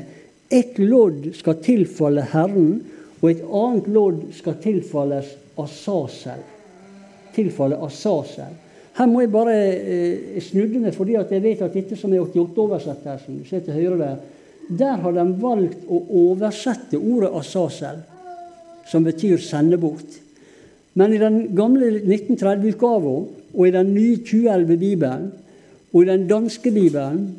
Ett 0.51 0.79
lodd 0.79 1.31
skal 1.39 1.59
tilfalle 1.63 2.27
Herren, 2.33 2.81
og 3.21 3.29
et 3.31 3.43
annet 3.45 3.91
lodd 3.93 4.23
skal 4.35 4.59
tilfalles 4.63 5.35
Asasel. 5.61 6.43
Tilfalle 7.35 7.79
Asasel. 7.83 8.55
Her 8.97 9.07
må 9.11 9.23
jeg 9.23 9.33
bare 9.33 9.57
eh, 9.57 10.39
snudde 10.43 10.81
meg, 10.83 10.95
fordi 10.97 11.15
jeg 11.19 11.43
vet 11.43 11.63
at 11.63 11.75
dette 11.75 11.99
som 11.99 12.15
er 12.15 12.25
88-oversettelsen, 12.25 13.43
ser 13.49 13.63
til 13.67 13.77
høyre 13.77 13.99
der, 14.01 14.17
der 14.71 15.03
har 15.03 15.15
de 15.15 15.27
valgt 15.41 15.87
å 15.91 16.01
oversette 16.25 16.99
ordet 16.99 17.31
Asasel, 17.39 18.03
som 18.91 19.05
betyr 19.05 19.39
'sende 19.39 19.79
bort'. 19.79 20.19
Men 20.95 21.13
i 21.15 21.19
den 21.19 21.55
gamle 21.57 22.01
1930-utgava 22.03 23.15
og 23.55 23.69
i 23.69 23.71
den 23.71 23.95
nye 23.95 24.17
2011-bibelen 24.17 25.31
og 25.93 26.03
i 26.03 26.09
den 26.09 26.27
danske 26.29 26.71
bibelen 26.71 27.37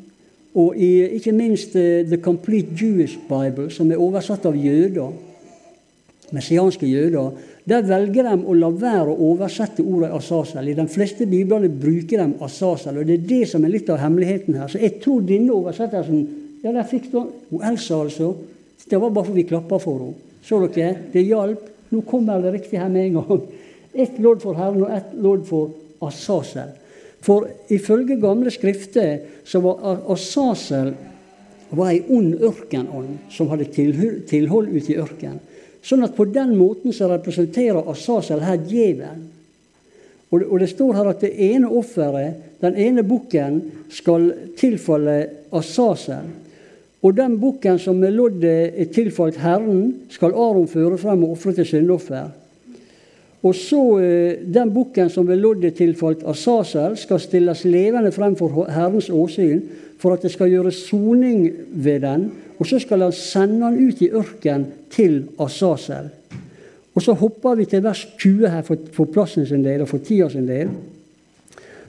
og 0.55 0.75
i 0.77 1.17
ikke 1.17 1.31
minst 1.31 1.75
uh, 1.75 2.03
The 2.07 2.17
Complete 2.17 2.67
Jewish 2.81 3.19
Bible, 3.29 3.69
som 3.71 3.91
er 3.91 4.01
oversatt 4.01 4.45
av 4.45 4.55
jøder, 4.55 5.13
messianske 6.31 6.87
jøder, 6.87 7.31
der 7.67 7.85
velger 7.87 8.27
de 8.27 8.35
å 8.47 8.55
la 8.57 8.71
være 8.73 9.13
å 9.13 9.29
oversette 9.31 9.83
ordet 9.83 10.11
Asasel. 10.15 10.67
I 10.67 10.75
de 10.75 10.87
fleste 10.91 11.27
biblene 11.29 11.69
bruker 11.69 12.23
de 12.23 12.43
Asasel, 12.43 12.99
og 12.99 13.07
det 13.07 13.19
er 13.19 13.27
det 13.29 13.41
som 13.51 13.63
er 13.63 13.73
litt 13.75 13.91
av 13.91 14.01
hemmeligheten 14.01 14.57
her. 14.59 14.71
Så 14.71 14.81
jeg 14.81 14.99
tror 15.03 15.23
denne 15.27 15.55
oversettelsen 15.55 16.27
Ja, 16.61 16.69
der 16.69 16.85
fikk 16.85 17.07
du 17.09 17.17
Elsa, 17.57 18.03
altså. 18.03 18.35
Det 18.85 18.99
var 19.01 19.09
bare 19.09 19.25
for 19.25 19.33
vi 19.33 19.47
klappa 19.49 19.79
for 19.81 19.97
henne. 19.97 20.30
Så 20.43 20.59
dere? 20.67 20.95
Det 21.13 21.23
hjalp. 21.25 21.67
Nå 21.91 22.01
kommer 22.07 22.41
det 22.41 22.53
riktig 22.55 22.79
her 22.79 22.89
med 22.89 23.09
en 23.09 23.19
gang. 23.19 23.41
Ett 23.93 24.19
lodd 24.23 24.41
for 24.43 24.55
Herren 24.55 24.85
og 24.85 24.93
ett 24.95 25.15
lodd 25.19 25.43
for 25.49 25.73
Asasel. 26.07 26.71
For 27.21 27.49
ifølge 27.69 28.17
gamle 28.21 28.51
skrifter 28.53 29.19
så 29.45 29.59
var 29.61 29.99
Asasel 30.09 30.93
var 31.71 31.91
ei 31.91 32.01
ond 32.11 32.41
ørkenånd 32.43 33.31
som 33.31 33.51
hadde 33.51 33.69
tilhold 33.71 34.71
ute 34.71 34.93
i 34.93 34.99
ørkenen. 34.99 35.39
Sånn 35.81 36.05
at 36.05 36.15
på 36.15 36.27
den 36.29 36.53
måten 36.59 36.93
så 36.93 37.09
representerer 37.09 37.87
Asasel 37.89 38.43
her 38.45 38.59
djevelen. 38.69 39.27
Og, 40.31 40.59
det 40.61 40.69
står 40.71 40.93
her 40.95 41.09
at 41.11 41.23
det 41.25 41.33
ene 41.43 41.67
offeret, 41.67 42.37
den 42.63 42.77
ene 42.79 43.03
bukken, 43.03 43.57
skal 43.91 44.29
tilfalle 44.55 45.17
Asasel. 45.51 46.29
Og 47.01 47.15
den 47.17 47.39
bukken 47.41 47.79
som 47.81 47.97
med 47.97 48.13
loddet 48.13 48.77
er 48.77 48.91
tilfalt 48.93 49.39
Herren, 49.41 50.05
skal 50.09 50.35
Aron 50.37 50.69
føre 50.69 50.99
frem 51.01 51.23
og 51.25 51.33
ofre 51.33 51.55
til 51.57 51.65
syndoffer. 51.65 52.29
Og 53.41 53.55
så 53.57 53.81
eh, 53.99 54.45
Den 54.53 54.69
bukken 54.73 55.09
som 55.09 55.27
ved 55.27 55.41
loddet 55.41 55.73
tilfalt 55.73 56.21
Asasel, 56.23 56.97
skal 56.97 57.19
stilles 57.19 57.65
levende 57.65 58.11
frem 58.11 58.35
for 58.37 58.67
Herrens 58.69 59.09
åsyn, 59.09 59.63
for 59.97 60.13
at 60.13 60.21
det 60.21 60.31
skal 60.31 60.49
gjøres 60.49 60.85
soning 60.89 61.49
ved 61.71 61.99
den. 62.05 62.31
Og 62.59 62.67
så 62.69 62.79
skal 62.79 63.01
han 63.01 63.11
sende 63.11 63.65
han 63.65 63.81
ut 63.87 64.01
i 64.01 64.11
ørken 64.13 64.67
til 64.89 65.23
Asasel. 65.39 66.11
Og 66.93 67.01
så 67.01 67.13
hopper 67.17 67.55
vi 67.55 67.65
til 67.65 67.83
vers 67.83 68.05
20 68.19 68.49
her 68.49 68.61
for, 68.61 68.77
for 68.93 69.09
plassen 69.09 69.45
sin 69.47 69.63
del 69.65 69.81
og 69.81 69.89
for 69.89 70.03
tida 70.05 70.29
sin 70.29 70.47
del. 70.47 70.69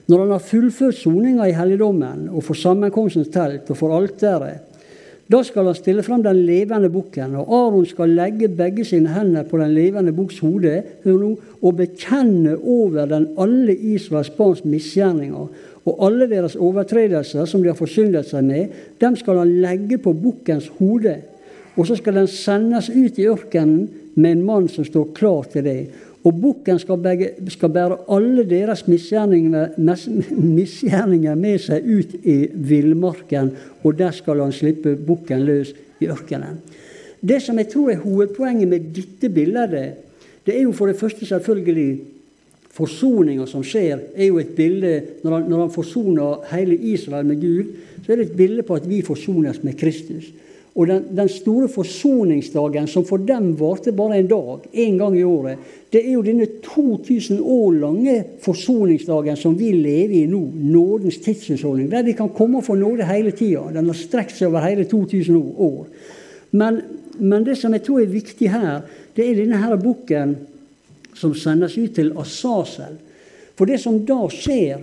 Når 0.07 0.19
han 0.19 0.31
har 0.31 0.43
fullført 0.43 0.97
soninga 0.97 1.47
i 1.47 1.55
helligdommen 1.55 2.29
og 2.31 2.43
for 2.43 2.57
sammenkomstens 2.57 3.29
telt 3.31 3.69
og 3.69 3.77
for 3.77 3.95
alteret, 3.95 4.72
da 5.33 5.39
skal 5.41 5.65
han 5.65 5.77
stille 5.77 6.03
fram 6.05 6.21
den 6.21 6.43
levende 6.45 6.91
bukken, 6.93 7.33
og 7.41 7.49
Aron 7.57 7.87
skal 7.89 8.11
legge 8.13 8.51
begge 8.53 8.85
sine 8.85 9.09
hender 9.15 9.47
på 9.49 9.57
den 9.57 9.71
levende 9.73 10.13
bukks 10.13 10.37
hode 10.43 10.75
og 11.09 11.77
bekjenne 11.79 12.53
over 12.59 13.07
den 13.09 13.31
alle 13.41 13.73
Israels 13.73 14.29
barns 14.37 14.61
misgjerninger 14.61 15.47
og 15.83 16.05
alle 16.05 16.29
deres 16.29 16.55
overtredelser 16.55 17.49
som 17.49 17.63
de 17.63 17.71
har 17.71 17.79
forsyndet 17.79 18.29
seg 18.29 18.45
med, 18.45 18.77
dem 19.01 19.17
skal 19.19 19.41
han 19.41 19.57
legge 19.63 19.97
på 19.99 20.13
bukkens 20.15 20.69
hode. 20.77 21.17
Og 21.73 21.87
så 21.89 21.97
skal 21.97 22.21
den 22.21 22.29
sendes 22.29 22.91
ut 22.93 23.17
i 23.17 23.27
ørkenen 23.27 23.87
med 24.13 24.35
en 24.35 24.45
mann 24.45 24.69
som 24.69 24.85
står 24.85 25.09
klar 25.17 25.49
til 25.49 25.65
det. 25.65 25.79
Og 26.23 26.31
bukken 26.39 26.79
skal, 26.79 27.03
skal, 27.51 27.69
bære 27.69 27.97
alle 28.15 28.45
deres 28.47 28.87
misgjerninger, 28.87 31.35
med 31.35 31.57
seg 31.59 31.83
ut 31.83 32.15
i 32.23 32.47
villmarken, 32.53 33.51
og 33.83 33.97
der 33.99 34.11
skal 34.15 34.39
han 34.39 34.55
slippe 34.55 34.95
bukken 34.95 35.43
løs 35.43 35.73
i 35.99 36.07
ørkenen. 36.07 36.63
Det 37.23 37.41
som 37.43 37.59
jeg 37.59 37.67
tror 37.71 37.91
er 37.91 38.03
hovedpoenget 38.03 38.67
med 38.67 38.79
dette 38.95 39.29
bildet, 39.29 39.93
det 40.45 40.57
er 40.57 40.63
jo 40.63 40.71
for 40.75 40.87
det 40.87 40.99
første 40.99 41.25
selvfølgelig 41.25 41.99
forsoninga 42.73 43.45
som 43.47 43.63
skjer, 43.65 43.99
er 44.15 44.27
jo 44.27 44.39
et 44.41 44.55
bilde 44.57 44.93
når 45.23 45.35
han, 45.35 45.49
når 45.49 45.65
han 45.65 45.75
forsoner 45.75 46.47
hele 46.51 46.77
Israel 46.93 47.25
med 47.25 47.41
Gud, 47.41 47.75
så 48.05 48.11
er 48.11 48.19
det 48.19 48.31
et 48.31 48.37
bilde 48.37 48.65
på 48.65 48.79
at 48.79 48.89
vi 48.89 49.03
forsones 49.05 49.63
med 49.63 49.77
Kristus. 49.79 50.31
Og 50.73 50.87
den, 50.89 51.03
den, 51.13 51.29
store 51.29 51.67
forsoningsdagen, 51.69 52.87
som 52.89 53.05
for 53.05 53.21
dem 53.21 53.51
varte 53.59 53.91
bare 53.93 54.17
en 54.17 54.29
dag, 54.29 54.63
en 54.73 54.95
gang 54.97 55.17
i 55.19 55.25
året, 55.25 55.59
det 55.93 56.01
er 56.01 56.15
jo 56.15 56.23
denne 56.25 56.47
2000 56.65 57.37
år 57.41 57.75
lange 57.77 58.15
forsoningsdagen 58.41 59.37
som 59.37 59.53
vi 59.59 59.69
lever 59.75 60.15
i 60.23 60.25
nå, 60.29 60.41
nådens 60.57 61.19
tidshusholdning, 61.21 61.91
der 61.91 62.07
vi 62.07 62.17
kan 62.17 62.33
komme 62.33 62.57
og 62.57 62.65
få 62.65 62.79
nåde 62.79 63.05
hele 63.05 63.35
tida. 63.37 63.67
Den 63.75 63.91
har 63.91 63.99
strekt 63.99 64.33
seg 64.39 64.49
over 64.49 64.65
hele 64.65 64.87
2000 64.89 65.37
år. 65.37 65.85
Men, 66.57 66.81
men, 67.19 67.45
det 67.45 67.59
som 67.61 67.77
jeg 67.77 67.85
tror 67.85 68.01
er 68.01 68.17
viktig 68.17 68.49
her, 68.49 68.81
det 69.13 69.29
er 69.29 69.37
denne 69.43 69.61
her 69.61 69.77
boken 69.77 70.35
som 71.13 71.37
sendes 71.37 71.77
ut 71.77 71.93
til 71.93 72.15
Asasel. 72.17 72.97
For 73.53 73.69
det 73.69 73.77
som 73.83 74.01
da 74.09 74.23
skjer, 74.33 74.81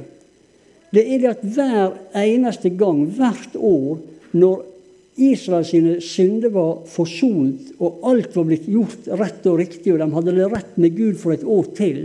det 0.94 1.02
er 1.02 1.18
det 1.18 1.34
at 1.34 1.42
hver 1.42 1.96
eneste 2.14 2.70
gang, 2.78 3.08
hvert 3.18 3.58
år, 3.58 3.98
når 4.38 4.69
Israel 5.16 5.64
sine 5.66 5.98
synder 6.04 6.52
var 6.54 6.82
forsont, 6.88 7.72
og 7.82 8.02
alt 8.08 8.36
var 8.36 8.46
blitt 8.48 8.68
gjort 8.70 9.08
rett 9.20 9.46
og 9.50 9.58
riktig, 9.60 9.92
og 9.92 10.00
de 10.00 10.10
hadde 10.14 10.34
det 10.36 10.50
rett 10.52 10.76
med 10.80 10.96
Gud 10.96 11.18
for 11.20 11.34
et 11.34 11.44
år 11.44 11.70
til. 11.76 12.02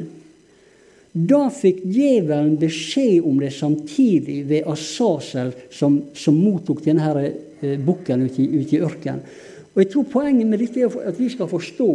Da 1.15 1.45
fikk 1.53 1.83
djevelen 1.87 2.57
beskjed 2.59 3.23
om 3.23 3.37
det 3.39 3.53
samtidig 3.55 4.41
ved 4.49 4.67
Asasel, 4.67 5.53
som, 5.71 6.01
som 6.11 6.35
mottok 6.35 6.81
denne 6.83 7.13
eh, 7.23 7.77
bukken 7.79 8.25
ute 8.25 8.41
i, 8.43 8.49
ut 8.59 8.73
i 8.75 8.81
ørkenen. 8.83 9.23
Og 9.75 9.81
jeg 9.83 9.89
tror 9.91 10.05
Poenget 10.07 10.47
med 10.47 10.61
dette 10.63 10.79
er 10.79 10.93
at 11.09 11.17
vi 11.19 11.27
skal 11.27 11.49
forstå 11.51 11.87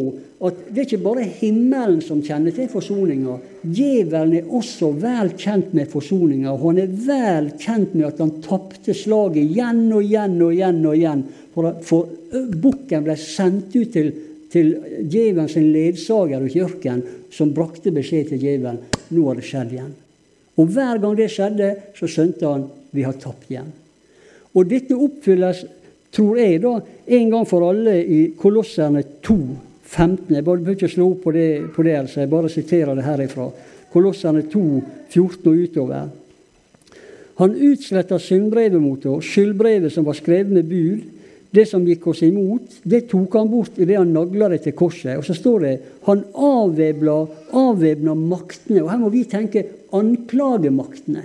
at 0.44 0.58
det 0.68 0.82
er 0.82 0.86
ikke 0.86 1.04
bare 1.04 1.22
himmelen 1.40 2.02
som 2.04 2.20
kjenner 2.20 2.52
til 2.52 2.68
forsoninga. 2.68 3.38
Djevelen 3.64 4.34
er 4.36 4.50
også 4.58 4.90
vel 5.00 5.32
kjent 5.40 5.72
med 5.76 5.88
forsoninga. 5.88 6.52
Han 6.60 6.80
er 6.82 6.92
vel 7.06 7.48
kjent 7.56 7.94
med 7.94 8.10
at 8.10 8.20
han 8.20 8.34
tapte 8.44 8.92
slaget 8.96 9.40
igjen 9.46 9.86
og 9.96 10.04
igjen 10.04 10.36
og 10.44 10.52
igjen. 10.52 10.84
og 10.84 10.98
igjen. 10.98 11.24
For, 11.54 11.72
for 11.80 12.44
bukken 12.60 13.08
ble 13.08 13.16
sendt 13.16 13.72
ut 13.72 13.96
til, 13.96 14.12
til 14.52 14.74
djevelens 15.00 15.56
ledsager 15.56 16.44
i 16.44 16.52
kirken, 16.52 17.02
som 17.32 17.56
brakte 17.56 17.94
beskjed 17.96 18.28
til 18.34 18.44
djevelen 18.44 18.84
nå 19.10 19.24
har 19.26 19.40
det 19.40 19.48
skjedd 19.48 19.74
igjen. 19.74 19.92
Og 20.60 20.68
hver 20.68 21.00
gang 21.00 21.16
det 21.16 21.32
skjedde, 21.32 21.72
så 21.96 22.06
skjønte 22.10 22.44
han 22.44 22.68
vi 22.92 23.08
har 23.08 23.16
tapt 23.16 23.48
igjen. 23.48 23.72
Og 24.52 24.66
dette 24.68 24.98
oppfylles 24.98 25.64
tror 26.12 26.38
jeg, 26.38 26.60
da, 26.62 26.76
en 27.06 27.30
gang 27.30 27.46
for 27.48 27.66
alle 27.70 27.96
i 28.02 28.20
Kolosserne 28.38 29.02
2, 29.22 29.36
15. 29.90 30.34
Jeg 30.36 30.46
bør 30.46 30.72
ikke 30.74 30.90
slå 30.90 31.10
opp 31.12 31.24
på 31.26 31.34
det, 31.34 31.50
på 31.74 31.84
det 31.86 31.96
altså. 31.98 32.20
jeg 32.22 32.30
bare 32.30 32.50
siterer 32.52 32.94
det 32.98 33.06
herifra. 33.06 33.48
Kolosserne 33.92 34.44
2, 34.50 34.64
14 35.10 35.50
og 35.50 35.62
utover. 35.64 36.10
Han 37.40 37.56
utsletta 37.56 38.18
syndbrevet 38.20 38.82
mot 38.82 39.06
oss, 39.08 39.30
skyldbrevet 39.32 39.92
som 39.92 40.04
var 40.06 40.18
skrevet 40.18 40.52
med 40.52 40.68
bud. 40.68 41.08
Det 41.50 41.64
som 41.66 41.82
gikk 41.82 42.04
oss 42.12 42.20
imot, 42.22 42.76
det 42.86 43.08
tok 43.10 43.32
han 43.34 43.48
bort 43.50 43.78
idet 43.80 43.96
han 43.98 44.12
nagla 44.14 44.52
det 44.52 44.60
til 44.66 44.76
korset. 44.78 45.16
Og 45.18 45.24
så 45.26 45.34
står 45.34 45.64
det 45.64 45.72
han 46.06 46.22
avvæpna, 46.30 48.14
maktene. 48.14 48.84
Og 48.84 48.90
her 48.92 49.00
må 49.00 49.10
vi 49.10 49.24
tenke 49.26 49.64
anklagemaktene 49.96 51.24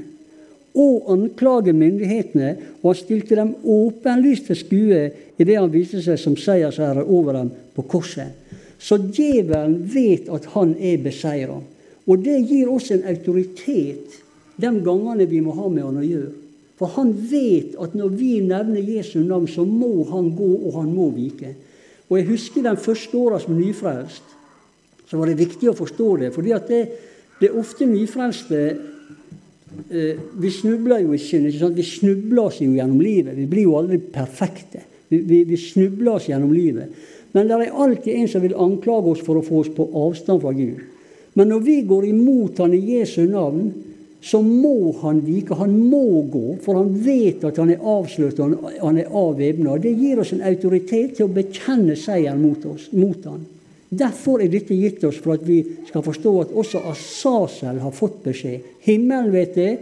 og 0.76 1.12
anklage 1.14 1.74
myndighetene, 1.74 2.56
og 2.82 2.90
han 2.92 3.00
stilte 3.00 3.38
dem 3.40 3.54
åpenlyst 3.64 4.50
til 4.50 4.60
skue 4.60 5.02
idet 5.40 5.58
han 5.58 5.72
viste 5.72 6.02
seg 6.04 6.20
som 6.20 6.36
seiersherre 6.40 7.06
over 7.06 7.40
dem 7.40 7.52
på 7.76 7.86
korset. 7.90 8.36
Så 8.80 9.00
djevelen 9.00 9.80
vet 9.90 10.28
at 10.30 10.50
han 10.54 10.76
er 10.78 11.00
beseira. 11.04 11.58
Og 12.06 12.22
det 12.22 12.38
gir 12.46 12.70
oss 12.70 12.92
en 12.94 13.06
autoritet 13.08 14.20
de 14.62 14.72
gangene 14.84 15.28
vi 15.28 15.42
må 15.44 15.56
ha 15.58 15.70
med 15.72 15.88
han 15.88 16.02
å 16.02 16.06
gjøre. 16.06 16.34
For 16.76 16.92
han 16.98 17.14
vet 17.32 17.78
at 17.80 17.96
når 17.96 18.12
vi 18.20 18.34
nevner 18.44 18.84
Jesu 18.84 19.22
navn, 19.24 19.48
så 19.48 19.64
må 19.66 20.04
han 20.12 20.34
gå, 20.36 20.52
og 20.68 20.80
han 20.82 20.92
må 20.92 21.08
vike. 21.16 21.54
Og 22.10 22.20
jeg 22.20 22.28
husker 22.30 22.66
de 22.66 22.76
første 22.78 23.18
åra 23.18 23.40
som 23.42 23.56
nyfrelst, 23.58 24.34
så 25.08 25.20
var 25.20 25.32
det 25.32 25.40
viktig 25.40 25.70
å 25.72 25.78
forstå 25.78 26.10
det. 26.24 26.34
fordi 26.34 26.52
at 26.52 26.68
det, 26.68 26.82
det 27.40 27.50
er 27.50 27.60
ofte 27.60 27.88
nyfrelste 27.88 28.62
vi 30.42 30.52
snubler 30.52 31.04
jo 31.04 31.14
i 31.16 31.22
synd. 31.22 31.48
ikke 31.50 31.62
sant? 31.62 31.78
Vi 31.78 31.86
snubler 31.88 32.48
oss 32.48 32.62
jo 32.62 32.72
gjennom 32.74 33.02
livet. 33.02 33.36
Vi 33.38 33.48
blir 33.50 33.68
jo 33.68 33.78
aldri 33.80 34.00
perfekte. 34.00 34.84
Vi, 35.10 35.20
vi, 35.20 35.44
vi 35.48 35.58
snubler 35.60 36.18
oss 36.18 36.30
gjennom 36.30 36.54
livet. 36.54 36.92
Men 37.36 37.50
det 37.50 37.58
er 37.60 37.80
alltid 37.84 38.14
en 38.16 38.30
som 38.32 38.44
vil 38.46 38.56
anklage 38.56 39.16
oss 39.16 39.24
for 39.26 39.40
å 39.40 39.46
få 39.46 39.64
oss 39.64 39.74
på 39.76 39.88
avstand 40.06 40.44
fra 40.44 40.54
Gud. 40.56 40.84
Men 41.36 41.52
når 41.52 41.66
vi 41.66 41.82
går 41.84 42.08
imot 42.08 42.62
Han 42.64 42.74
i 42.74 42.80
Jesu 42.96 43.26
navn, 43.28 43.74
så 44.26 44.40
må 44.42 44.96
han 45.04 45.20
vike. 45.22 45.58
Han 45.60 45.76
må 45.90 46.24
gå, 46.32 46.56
for 46.64 46.80
han 46.80 46.96
vet 47.06 47.44
at 47.46 47.60
han 47.62 47.70
er 47.76 47.84
avslørt 47.84 48.40
og 48.42 48.56
han 48.80 48.98
er 48.98 49.12
avvæpna. 49.12 49.76
Det 49.78 49.92
gir 49.94 50.22
oss 50.24 50.32
en 50.34 50.42
autoritet 50.48 51.18
til 51.18 51.28
å 51.28 51.36
bekjenne 51.36 51.94
seieren 52.00 52.42
mot, 52.42 52.66
mot 52.96 53.28
han 53.30 53.44
Derfor 53.90 54.42
er 54.42 54.50
dette 54.50 54.76
gitt 54.76 55.04
oss 55.06 55.20
for 55.22 55.36
at 55.36 55.44
vi 55.46 55.60
skal 55.88 56.04
forstå 56.04 56.32
at 56.42 56.54
også 56.58 56.82
Asasel 56.90 57.80
har 57.84 57.94
fått 57.94 58.24
beskjed. 58.26 58.66
Himmelen 58.86 59.32
vet 59.34 59.54
det, 59.56 59.74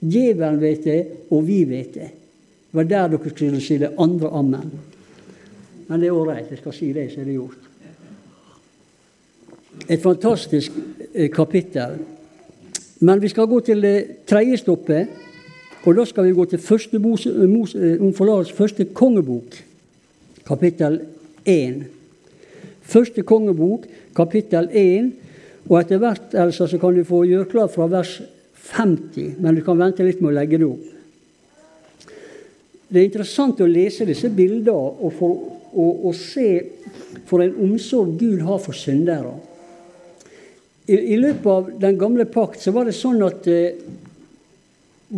djevelen 0.00 0.60
vet 0.60 0.84
det, 0.84 0.98
og 1.32 1.46
vi 1.46 1.62
vet 1.68 1.94
det. 1.94 2.10
Det 2.66 2.76
var 2.76 2.90
der 2.90 3.14
dere 3.14 3.32
skulle 3.32 3.62
si 3.64 3.78
det 3.80 3.94
andre 3.98 4.30
ammen. 4.36 4.74
Men 5.86 6.02
det 6.02 6.10
er 6.10 6.18
ålreit, 6.18 6.50
jeg 6.50 6.60
skal 6.60 6.74
si 6.76 6.90
det, 6.92 7.08
så 7.12 7.22
er 7.22 7.30
det 7.30 7.38
gjort. 7.38 7.62
Et 9.88 10.02
fantastisk 10.02 10.76
eh, 11.14 11.30
kapittel. 11.30 11.98
Men 13.00 13.22
vi 13.22 13.28
skal 13.28 13.48
gå 13.48 13.60
til 13.60 13.82
det 13.84 14.26
tredje 14.28 14.60
stoppet, 14.60 15.08
og 15.86 15.94
da 15.94 16.04
skal 16.04 16.26
vi 16.26 16.34
gå 16.34 16.44
til 16.50 16.58
første, 16.58 16.98
Mos, 16.98 17.26
Mos, 17.26 17.74
eh, 17.74 18.54
første 18.56 18.88
kongebok, 18.92 19.56
kapittel 20.46 21.00
1. 21.44 21.84
Første 22.86 23.22
kongebok, 23.26 23.86
kapittel 24.16 24.68
1. 24.70 25.12
Og 25.66 25.78
etter 25.80 25.98
hvert 25.98 26.34
Elsa, 26.38 26.68
så 26.70 26.78
kan 26.78 26.94
du 26.94 27.02
få 27.06 27.24
gjøre 27.26 27.50
klar 27.50 27.70
fra 27.72 27.88
vers 27.90 28.20
50, 28.70 29.36
men 29.42 29.56
du 29.56 29.64
kan 29.66 29.78
vente 29.78 30.06
litt 30.06 30.22
med 30.22 30.32
å 30.32 30.36
legge 30.36 30.60
det 30.62 30.68
opp. 30.68 30.92
Det 32.86 33.00
er 33.00 33.08
interessant 33.08 33.60
å 33.60 33.66
lese 33.66 34.06
disse 34.06 34.30
bildene 34.30 34.74
og, 34.74 35.10
for, 35.18 35.42
og, 35.74 36.06
og 36.06 36.14
se 36.14 36.48
for 37.26 37.42
en 37.42 37.56
omsorg 37.66 38.14
Gud 38.20 38.44
har 38.46 38.62
for 38.62 38.78
syndere. 38.78 39.34
I, 40.86 40.94
I, 40.94 41.16
løpet 41.18 41.46
av 41.50 41.70
den 41.82 41.98
gamle 41.98 42.28
pakt 42.30 42.62
så 42.62 42.70
var 42.74 42.86
det 42.86 42.94
sånn 42.94 43.18
at 43.26 43.48
eh, 43.50 43.80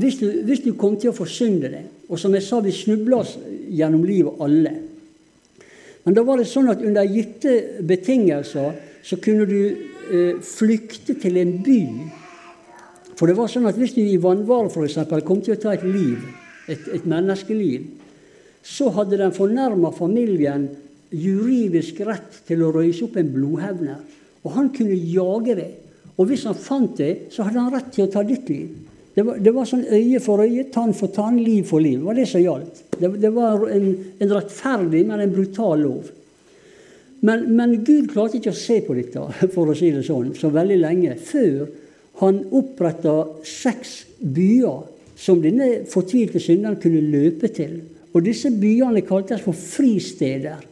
hvis, 0.00 0.16
du, 0.16 0.26
hvis, 0.48 0.62
du, 0.64 0.72
kom 0.81 0.96
til 0.96 1.12
å 1.12 1.16
forsynde 1.16 1.68
det 1.72 1.83
Og 2.09 2.16
som 2.20 2.33
jeg 2.33 2.44
sa, 2.44 2.62
vi 2.64 2.72
snubla 2.72 3.20
gjennom 3.68 4.07
livet 4.09 4.40
alle. 4.40 4.72
Men 6.04 6.16
da 6.16 6.24
var 6.26 6.40
det 6.40 6.48
sånn 6.48 6.70
at 6.72 6.82
under 6.84 7.06
gitte 7.08 7.82
betingelser 7.87 8.76
så 9.04 9.18
kunne 9.22 9.46
du 9.48 9.61
eh, 9.61 10.40
flykte 10.44 11.16
til 11.20 11.38
en 11.40 11.54
by. 11.64 11.80
For 13.18 13.30
det 13.30 13.38
var 13.38 13.50
sånn 13.50 13.66
at 13.68 13.78
hvis 13.78 13.96
du 13.96 14.02
i 14.04 14.20
vannhvale 14.22 14.70
f.eks. 14.70 15.00
kom 15.26 15.42
til 15.42 15.56
å 15.56 15.62
ta 15.62 15.74
et 15.74 15.87
liv, 15.87 16.22
et, 16.68 16.84
et 16.94 17.08
menneskeliv, 17.08 17.88
så 18.62 18.90
hadde 18.94 19.18
den 19.18 19.34
fornærma 19.34 19.90
familien 19.96 20.68
juridisk 21.14 22.02
rett 22.06 22.42
til 22.46 22.62
å 22.62 22.72
røyse 22.74 23.06
opp 23.06 23.16
en 23.18 23.30
blodhevner. 23.32 24.00
Og 24.44 24.54
han 24.54 24.68
kunne 24.74 24.96
jage 24.96 25.56
det. 25.58 25.70
Og 26.18 26.28
hvis 26.28 26.44
han 26.48 26.58
fant 26.58 26.98
det, 26.98 27.30
så 27.32 27.46
hadde 27.46 27.62
han 27.62 27.72
rett 27.74 27.90
til 27.94 28.06
å 28.06 28.12
ta 28.12 28.24
ditt 28.26 28.50
liv. 28.50 28.70
Det 29.18 29.24
var, 29.26 29.38
det 29.42 29.50
var, 29.50 29.66
sånn 29.66 29.81
øye 29.83 30.20
for 30.22 30.44
øye, 30.44 30.68
tann 30.70 30.92
for 30.94 31.11
tann, 31.11 31.40
liv 31.42 31.64
for 31.66 31.83
liv. 31.83 31.96
Det 31.98 32.07
var 32.07 32.14
det 32.14 32.26
som 32.31 32.42
gjaldt. 32.42 32.76
Det, 33.00 33.09
det 33.18 33.31
var 33.35 33.64
en, 33.66 33.88
en, 34.14 34.35
rettferdig, 34.37 35.00
men 35.09 35.22
en 35.24 35.33
brutal 35.33 35.83
lov. 35.83 36.12
Men, 37.26 37.42
men, 37.59 37.74
Gud 37.83 38.12
klarte 38.12 38.38
ikke 38.38 38.52
å 38.54 38.61
se 38.61 38.76
på 38.87 38.94
dette, 38.94 39.24
for 39.57 39.72
å 39.72 39.74
si 39.74 39.90
det 39.90 40.04
sånn, 40.07 40.31
så 40.38 40.52
veldig 40.54 40.78
lenge, 40.85 41.16
før 41.18 41.66
han 42.22 42.38
oppretta 42.61 43.16
seks 43.42 43.96
byer 44.22 44.87
som 45.18 45.42
denne 45.42 45.81
fortvilte 45.90 46.38
synderen 46.38 46.78
kunne 46.78 47.02
løpe 47.11 47.50
til. 47.59 47.74
Og 48.14 48.22
disse 48.22 48.54
byene 48.54 49.02
kaltes 49.02 49.42
for 49.42 49.59
fristeder. 49.59 50.62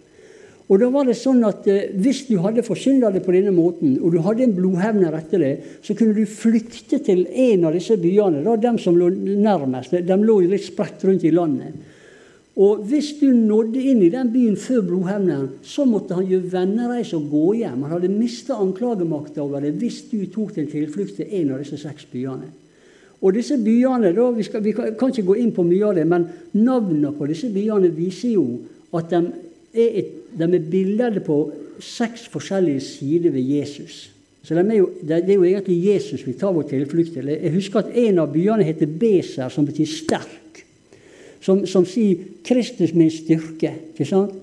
Og 0.66 0.80
da 0.82 0.88
var 0.90 1.06
det 1.06 1.14
sånn 1.14 1.44
at 1.46 1.66
eh, 1.70 1.92
Hvis 1.94 2.24
du 2.26 2.40
hadde 2.42 2.64
forsynda 2.66 3.12
det 3.14 3.22
på 3.22 3.34
denne 3.34 3.52
måten, 3.54 3.98
og 4.00 4.14
du 4.14 4.18
hadde 4.24 4.46
en 4.48 4.54
blodhevner 4.56 5.14
etter 5.14 5.42
det, 5.42 5.52
så 5.86 5.94
kunne 5.94 6.16
du 6.16 6.26
flykte 6.26 6.98
til 7.06 7.26
en 7.26 7.68
av 7.68 7.76
disse 7.76 7.94
byene. 8.00 8.42
da 8.42 8.56
Dem 8.58 8.80
som 8.82 8.98
lå 8.98 9.12
nærmest. 9.14 9.94
De 9.94 10.18
lå 10.18 10.40
litt 10.42 10.66
spredt 10.66 11.06
rundt 11.06 11.26
i 11.26 11.34
landet. 11.34 11.76
Og 12.56 12.86
hvis 12.88 13.10
du 13.20 13.26
nådde 13.36 13.82
inn 13.84 13.98
i 14.00 14.12
den 14.12 14.30
byen 14.32 14.54
før 14.56 14.80
blodhevneren, 14.88 15.48
så 15.62 15.84
måtte 15.84 16.16
han 16.16 16.26
gjøre 16.26 16.52
vennereise 16.54 17.18
og 17.18 17.26
gå 17.28 17.50
hjem. 17.60 17.82
Han 17.84 17.98
hadde 17.98 18.08
mista 18.14 18.56
anklagemakta 18.56 19.42
over 19.44 19.60
det 19.60 19.74
hvis 19.76 20.06
du 20.08 20.22
tok 20.32 20.54
din 20.56 20.70
tilflukt 20.70 21.18
til 21.18 21.34
en 21.36 21.52
av 21.52 21.60
disse 21.60 21.76
seks 21.82 22.08
byene. 22.08 22.48
Og 23.20 23.36
disse 23.36 23.58
byene, 23.60 24.14
da, 24.16 24.30
vi, 24.32 24.44
skal, 24.44 24.64
vi, 24.64 24.72
kan 24.72 25.12
ikke 25.12 25.28
gå 25.28 25.36
inn 25.40 25.52
på 25.56 25.64
mye 25.68 25.84
av 25.84 25.98
det, 26.00 26.06
men 26.08 26.26
navnene 26.56 27.12
på 27.16 27.28
disse 27.28 27.52
byene 27.52 27.92
viser 27.92 28.34
jo 28.34 28.46
at 28.96 29.12
de 29.12 29.22
er 29.76 30.00
et 30.00 30.14
de 30.36 30.48
er 30.48 30.70
bilder 30.70 31.20
på 31.24 31.38
seks 31.82 32.26
forskjellige 32.32 32.80
sider 32.80 33.32
ved 33.34 33.42
Jesus. 33.42 34.10
Så 34.46 34.54
de 34.54 34.62
er 34.62 34.78
jo, 34.78 34.90
Det 35.02 35.30
er 35.30 35.34
jo 35.34 35.44
egentlig 35.44 35.94
Jesus 35.94 36.26
vi 36.26 36.32
tar 36.32 36.52
vår 36.54 36.68
tilflukt 36.70 37.12
til. 37.12 37.28
Jeg 37.28 37.52
husker 37.52 37.80
at 37.80 37.94
en 37.94 38.18
av 38.18 38.32
byene 38.32 38.64
heter 38.64 38.86
Beser, 38.86 39.48
som 39.48 39.66
betyr 39.66 39.86
sterk. 39.86 40.62
Som, 41.40 41.66
som 41.66 41.84
sier 41.84 42.16
'Kristus 42.44 42.94
min 42.94 43.10
styrke'. 43.10 43.72
ikke 43.94 44.04
sant? 44.04 44.34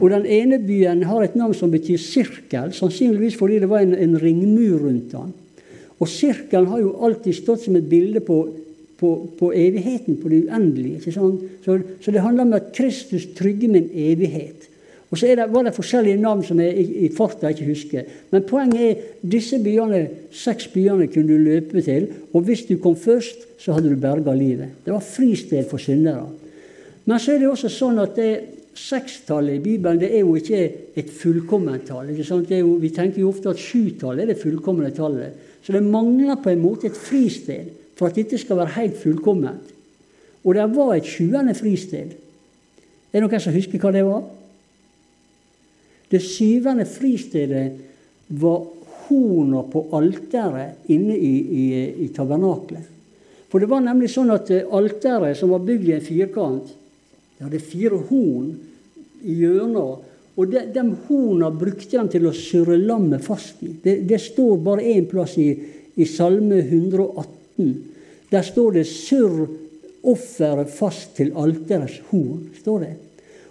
Og 0.00 0.10
den 0.10 0.26
ene 0.26 0.58
byen 0.58 1.02
har 1.02 1.22
et 1.22 1.36
navn 1.36 1.54
som 1.54 1.70
betyr 1.70 1.96
sirkel, 1.96 2.72
sannsynligvis 2.72 3.36
fordi 3.36 3.58
det 3.58 3.70
var 3.70 3.80
en, 3.80 3.94
en 3.94 4.18
ringmur 4.20 4.84
rundt 4.84 5.12
den. 5.12 5.32
Og 5.98 6.08
sirkelen 6.08 6.68
har 6.70 6.82
jo 6.82 6.96
alltid 7.02 7.34
stått 7.34 7.64
som 7.64 7.76
et 7.76 7.88
bilde 7.88 8.20
på, 8.20 8.38
på, 9.00 9.12
på 9.38 9.52
evigheten, 9.54 10.18
på 10.20 10.28
det 10.28 10.44
uendelige. 10.46 11.00
ikke 11.00 11.12
sant? 11.12 11.42
Så, 11.64 11.78
så 12.00 12.14
det 12.14 12.22
handler 12.22 12.46
om 12.46 12.52
at 12.58 12.72
Kristus 12.76 13.26
trygger 13.38 13.72
min 13.72 13.88
evighet. 13.94 14.68
Og 15.10 15.16
så 15.16 15.30
det, 15.32 15.46
var 15.48 15.64
det 15.64 15.72
forskjellige 15.72 16.20
navn 16.20 16.42
som 16.44 16.60
jeg 16.60 16.74
i, 16.76 17.06
i 17.06 17.08
farta 17.16 17.48
ikke 17.48 17.70
husker. 17.70 18.08
Men 18.30 18.44
poenget 18.48 18.82
er 18.84 19.06
disse 19.24 19.56
byene, 19.64 20.02
seks 20.36 20.68
byene 20.74 21.08
kunne 21.08 21.32
du 21.32 21.46
løpe 21.46 21.80
til. 21.84 22.10
Og 22.36 22.44
hvis 22.44 22.66
du 22.68 22.76
kom 22.82 22.96
først, 22.96 23.46
så 23.58 23.72
hadde 23.72 23.88
du 23.88 23.96
berga 24.00 24.34
livet. 24.36 24.76
Det 24.84 24.92
var 24.92 25.04
fristed 25.04 25.64
for 25.70 25.80
syndere. 25.80 26.28
Men 27.08 27.20
så 27.20 27.34
er 27.34 27.40
det 27.40 27.48
også 27.48 27.72
sånn 27.72 28.02
at 28.04 28.16
det 28.20 28.32
sekstallet 28.78 29.56
i 29.56 29.62
Bibelen 29.64 29.98
det 29.98 30.12
er 30.12 30.22
jo 30.22 30.36
ikke 30.38 30.60
et 31.00 31.08
fullkomment 31.10 31.88
tall. 31.88 32.12
Jo, 32.12 32.74
vi 32.78 32.92
tenker 32.94 33.22
jo 33.22 33.32
ofte 33.32 33.50
at 33.50 33.62
sjutallet 33.62 34.26
er 34.26 34.34
det 34.34 34.42
fullkomne 34.42 34.92
tallet. 34.94 35.46
Så 35.64 35.72
det 35.74 35.82
mangler 35.82 36.38
på 36.42 36.52
en 36.52 36.62
måte 36.62 36.90
et 36.90 36.96
fristed 36.96 37.72
for 37.98 38.10
at 38.10 38.18
dette 38.20 38.38
skal 38.38 38.60
være 38.60 38.76
helt 38.76 39.00
fullkomment. 39.00 39.72
Og 40.44 40.54
det 40.54 40.68
var 40.76 40.94
et 40.94 41.08
sjuende 41.08 41.56
fristed. 41.56 42.12
Er 43.08 43.18
det 43.18 43.24
noen 43.24 43.42
som 43.42 43.56
husker 43.56 43.80
hva 43.82 43.90
det 43.96 44.04
var? 44.06 44.22
Det 46.08 46.20
syvende 46.24 46.86
fristedet 46.88 47.66
var 48.28 48.64
horna 49.08 49.62
på 49.68 49.86
alteret 49.96 50.88
inne 50.92 51.16
i, 51.16 51.34
i, 51.62 51.66
i 52.04 52.08
tabernaklet. 52.14 52.94
For 53.48 53.60
det 53.60 53.70
var 53.70 53.80
nemlig 53.84 54.10
sånn 54.12 54.32
at 54.32 54.50
eh, 54.52 54.66
alteret, 54.76 55.36
som 55.38 55.54
var 55.54 55.64
bygd 55.64 55.88
i 55.88 55.94
en 55.96 56.04
firkant, 56.04 56.74
det 57.38 57.46
hadde 57.46 57.62
fire 57.64 58.00
horn 58.10 58.50
i 59.24 59.38
hjørnet. 59.40 60.04
Og 60.38 60.52
de, 60.52 60.64
de 60.74 60.84
horna 61.08 61.48
brukte 61.50 61.96
de 61.96 62.12
til 62.12 62.28
å 62.28 62.34
surre 62.36 62.76
lammet 62.78 63.24
fast 63.24 63.62
i. 63.64 63.72
Det, 63.82 64.00
det 64.08 64.20
står 64.22 64.60
bare 64.62 64.84
én 64.92 65.08
plass 65.10 65.38
i, 65.40 65.48
i 65.98 66.06
Salme 66.06 66.60
118. 66.60 67.72
Der 68.28 68.44
står 68.44 68.76
det 68.76 68.84
'surr 68.86 69.48
offeret 70.08 70.70
fast 70.70 71.16
til 71.16 71.32
alterets 71.34 72.02
horn'. 72.10 72.52
står 72.60 72.84
det. 72.84 72.94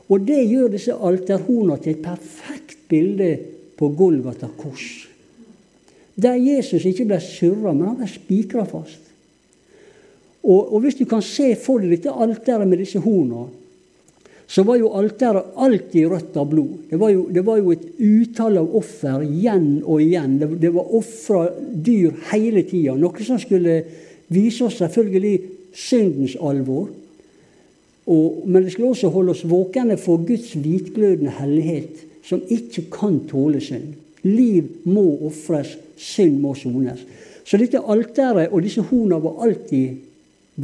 Og 0.07 0.23
det 0.23 0.39
gjør 0.47 0.71
disse 0.71 0.95
alterhorna 0.95 1.77
til 1.81 1.95
et 1.95 2.03
perfekt 2.05 2.85
bilde 2.89 3.33
på 3.77 3.89
Golgata 3.97 4.47
kors. 4.59 5.07
Der 6.17 6.39
Jesus 6.39 6.85
ikke 6.87 7.05
ble 7.11 7.19
surra, 7.21 7.73
men 7.75 7.91
han 7.91 7.99
ble 7.99 8.09
spikra 8.09 8.65
fast. 8.65 9.03
Og, 10.47 10.73
og, 10.73 10.79
hvis 10.81 10.97
du 10.97 11.05
kan 11.09 11.21
se 11.25 11.51
for 11.59 11.83
deg 11.83 11.97
dette 11.97 12.13
alteret 12.13 12.69
med 12.69 12.79
disse 12.79 13.01
horna, 13.03 13.45
så 14.47 14.63
var 14.63 14.77
jo 14.79 14.93
alteret 14.95 15.57
alltid 15.59 16.07
rødt 16.07 16.37
av 16.39 16.47
blod. 16.47 16.85
Det 16.87 16.97
var 17.01 17.11
jo, 17.11 17.25
det 17.35 17.43
var 17.43 17.57
jo 17.59 17.73
et 17.75 17.83
utall 17.99 18.61
av 18.61 18.75
offer 18.79 19.25
igjen 19.25 19.81
og 19.83 19.99
igjen. 19.99 20.37
Det, 20.39 20.47
det 20.61 20.71
var 20.71 20.93
ofra 20.95 21.41
dyr 21.67 22.15
hele 22.31 22.63
tida. 22.69 22.95
Noe 22.95 23.27
som 23.27 23.41
skulle 23.43 23.81
vise 24.31 24.63
oss 24.69 24.79
selvfølgelig 24.79 25.35
syndens 25.75 26.37
alvor. 26.39 26.87
Og, 28.07 28.43
men 28.47 28.63
det 28.63 28.71
skulle 28.71 28.93
også 28.93 29.11
holde 29.11 29.33
oss 29.35 29.43
våkne 29.47 29.97
for 29.99 30.23
Guds 30.23 30.53
hvitglødende 30.55 31.33
hellighet, 31.41 32.05
som 32.23 32.43
ikke 32.47 32.85
kan 32.91 33.19
tåle 33.27 33.59
synd. 33.63 33.95
Liv 34.23 34.87
må 34.87 35.03
ofres, 35.27 35.75
synd 35.99 36.39
må 36.43 36.53
sones. 36.55 37.03
Så 37.47 37.59
dette 37.59 37.79
alteret 37.79 38.51
og 38.51 38.63
disse 38.63 38.83
horna 38.89 39.19
var 39.23 39.43
alltid 39.45 39.99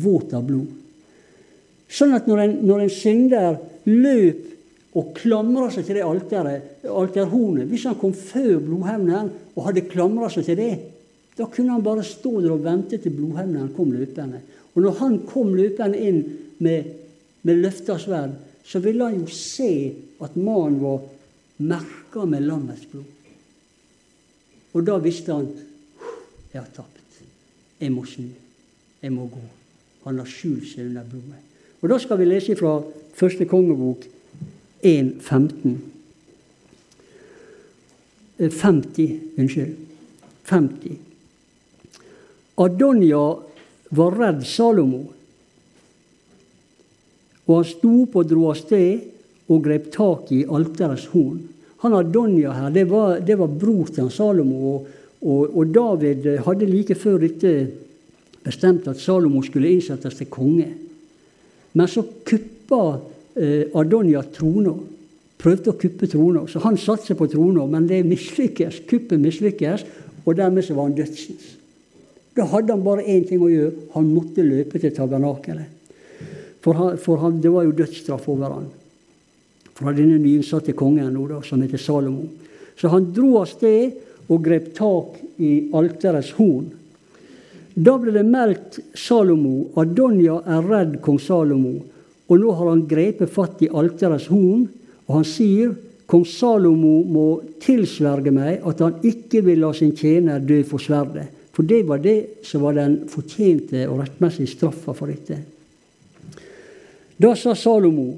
våt 0.03 0.33
av 0.35 0.47
blod. 0.47 0.71
Sånn 1.93 2.15
at 2.15 2.25
når 2.27 2.41
en, 2.43 2.55
når 2.65 2.83
en 2.83 2.91
synder 2.91 3.59
løp 3.87 4.97
og 4.97 5.13
klamra 5.17 5.69
seg 5.73 5.85
til 5.87 5.97
det 5.97 6.05
alteret, 6.05 6.81
alterhornet 6.85 7.69
Hvis 7.69 7.85
han 7.89 7.97
kom 7.99 8.13
før 8.13 8.59
blodhevneren 8.61 9.31
og 9.55 9.67
hadde 9.67 9.87
klamra 9.89 10.29
seg 10.31 10.47
til 10.47 10.59
det, 10.59 10.73
da 11.37 11.47
kunne 11.49 11.73
han 11.73 11.85
bare 11.85 12.05
stå 12.05 12.33
der 12.41 12.53
og 12.53 12.65
vente 12.65 12.99
til 13.01 13.13
blodhevneren 13.15 13.71
kom 13.75 13.93
løpende. 13.93 14.41
Og 14.73 14.83
når 14.85 14.99
han 14.99 15.15
kom 15.29 15.53
løpende 15.57 16.01
inn 16.01 16.19
med 16.61 17.02
med 17.43 17.61
løfta 17.63 17.97
sverd, 17.99 18.35
så 18.63 18.79
ville 18.79 19.03
han 19.03 19.19
jo 19.19 19.27
se 19.27 19.71
at 20.23 20.35
mannen 20.39 20.79
var 20.81 21.03
merka 21.63 22.25
med 22.25 22.47
lammets 22.47 22.85
blod. 22.91 23.09
Og 24.73 24.85
da 24.87 24.97
visste 25.03 25.35
han 25.35 25.49
jeg 26.53 26.61
har 26.61 26.69
tapt. 26.73 26.99
Jeg 27.79 27.91
må 27.91 28.05
snu. 28.05 28.29
Jeg 29.01 29.11
må 29.11 29.25
gå. 29.27 29.41
Han 30.05 30.19
har 30.21 30.29
skjult 30.29 30.67
seg 30.69 30.87
under 30.87 31.07
blodet. 31.07 31.41
Og 31.81 31.89
Da 31.89 31.97
skal 31.99 32.19
vi 32.19 32.25
lese 32.29 32.55
fra 32.55 32.77
første 33.15 33.45
kongebok 33.45 34.05
1.15. 34.83 35.73
50. 38.39 39.19
Unnskyld. 39.37 39.75
50. 40.45 40.97
Adonja 42.57 43.23
var 43.89 44.17
redd 44.19 44.45
Salomo. 44.47 45.03
Og 47.47 47.57
han 47.57 47.67
sto 47.67 47.93
opp 48.03 48.19
og 48.19 48.29
dro 48.29 48.47
av 48.51 48.59
sted 48.59 49.51
og 49.51 49.63
grep 49.65 49.89
tak 49.93 50.31
i 50.31 50.43
alterets 50.47 51.09
horn. 51.11 51.41
Han 51.83 51.95
Adonia 51.97 52.53
her, 52.55 52.69
det 52.71 52.85
var, 52.87 53.17
det 53.19 53.35
var 53.39 53.51
bror 53.51 53.89
til 53.91 54.07
Salomo. 54.11 54.59
Og, 54.71 54.91
og, 55.23 55.41
og, 55.57 55.73
David 55.75 56.29
hadde 56.45 56.69
like 56.69 56.95
før 56.95 57.19
dette 57.25 57.51
bestemt 58.43 58.87
at 58.87 59.01
Salomo 59.03 59.43
skulle 59.43 59.71
innsettes 59.71 60.15
til 60.19 60.31
konge. 60.31 60.69
Men 61.73 61.89
så 61.91 62.05
kuppa 62.23 62.81
eh, 63.35 63.67
Adonia 63.75 64.23
trona. 64.31 64.75
Prøvde 65.43 65.73
å 65.73 65.79
kuppe 65.79 66.07
trona. 66.07 66.45
Så 66.47 66.63
han 66.63 66.79
satset 66.79 67.19
på 67.19 67.27
trona, 67.31 67.65
men 67.67 67.89
det 67.89 68.05
mislykkes. 68.07 68.85
Kuppet 68.87 69.19
mislykkes, 69.19 69.83
og 70.23 70.39
dermed 70.39 70.63
så 70.63 70.77
var 70.77 70.87
han 70.87 70.95
dødsens. 70.95 71.49
Da 72.33 72.47
hadde 72.49 72.73
han 72.73 72.85
bare 72.85 73.03
én 73.03 73.27
ting 73.27 73.43
å 73.43 73.51
gjøre. 73.51 73.89
Han 73.97 74.07
måtte 74.13 74.45
løpe 74.45 74.79
til 74.79 74.95
tabernakelet. 74.95 75.82
For, 76.63 76.77
han, 76.79 76.97
for 76.97 77.19
han, 77.19 77.41
det 77.43 77.51
var 77.51 77.65
jo 77.67 77.75
dødsstraff 77.75 78.29
over 78.31 78.55
han. 78.55 78.69
Fra 79.73 79.91
denne 79.95 80.19
nyinnsatte 80.21 80.75
kongen 80.77 81.11
nå 81.11 81.27
da, 81.27 81.41
som 81.43 81.61
heter 81.63 81.81
Salomo. 81.81 82.29
Så 82.79 82.89
han 82.93 83.11
dro 83.13 83.35
av 83.41 83.49
sted 83.51 83.99
og 84.31 84.43
grep 84.45 84.71
tak 84.77 85.19
i 85.43 85.53
alterets 85.75 86.31
horn. 86.37 86.71
Da 87.73 87.95
ble 87.97 88.13
det 88.13 88.25
meldt 88.29 88.77
Salomo 88.97 89.71
Adonja 89.81 90.37
er 90.45 90.67
redd 90.69 90.99
kong 91.03 91.19
Salomo, 91.21 91.79
og 92.29 92.39
nå 92.39 92.53
har 92.55 92.69
han 92.69 92.85
grepet 92.89 93.31
fatt 93.33 93.63
i 93.65 93.69
alterets 93.69 94.29
horn, 94.31 94.67
og 95.07 95.15
han 95.17 95.25
sier 95.27 95.73
kong 96.09 96.25
Salomo 96.29 96.99
må 97.03 97.27
tilsverge 97.63 98.31
meg 98.33 98.63
at 98.69 98.83
han 98.85 99.01
ikke 99.03 99.41
vil 99.47 99.63
la 99.65 99.73
sin 99.75 99.95
tjener 99.97 100.43
dø 100.43 100.61
for 100.69 100.81
sverdet. 100.81 101.27
For 101.53 101.65
det 101.69 101.83
var 101.89 101.99
det 102.01 102.45
som 102.45 102.63
var 102.65 102.77
den 102.77 103.03
fortjente 103.09 103.83
og 103.89 103.99
rettmessige 104.01 104.53
straffa 104.55 104.95
for 104.97 105.09
dette. 105.11 105.41
Da 107.23 107.31
sa 107.39 107.55
Salomo 107.55 108.11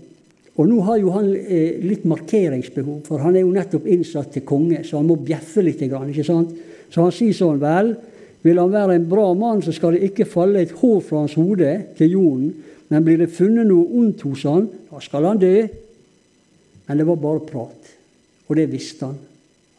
og 0.56 0.70
nå 0.70 0.78
har 0.88 1.00
jo 1.02 1.12
han 1.12 1.26
eh, 1.36 1.82
litt 1.84 2.06
markeringsbehov, 2.08 3.02
for 3.04 3.20
han 3.26 3.36
er 3.36 3.44
jo 3.44 3.52
nettopp 3.52 3.90
innsatt 3.92 4.30
til 4.32 4.46
konge, 4.48 4.86
så 4.88 5.02
han 5.02 5.10
må 5.10 5.18
bjeffe 5.20 5.60
litt. 5.66 5.82
ikke 5.84 6.24
sant? 6.24 6.54
Så 6.88 7.04
han 7.04 7.12
sier 7.12 7.36
sånn 7.36 7.60
Vel, 7.60 7.92
vil 8.46 8.62
han 8.62 8.72
være 8.72 8.96
en 8.96 9.10
bra 9.10 9.26
mann, 9.36 9.60
så 9.66 9.74
skal 9.76 9.98
det 9.98 10.08
ikke 10.08 10.30
falle 10.30 10.64
et 10.64 10.72
hår 10.80 11.02
fra 11.04 11.26
hans 11.26 11.36
hode 11.36 11.74
til 12.00 12.16
jorden. 12.16 12.54
Men 12.88 13.04
blir 13.04 13.20
det 13.20 13.34
funnet 13.36 13.68
noe 13.68 14.00
ondt 14.00 14.24
hos 14.30 14.46
han, 14.48 14.70
da 14.88 15.04
skal 15.04 15.28
han 15.28 15.42
dø. 15.44 15.54
Men 16.88 17.02
det 17.02 17.08
var 17.10 17.20
bare 17.20 17.44
prat. 17.50 17.94
Og 18.48 18.56
det 18.56 18.70
visste 18.72 19.10
han. 19.10 19.20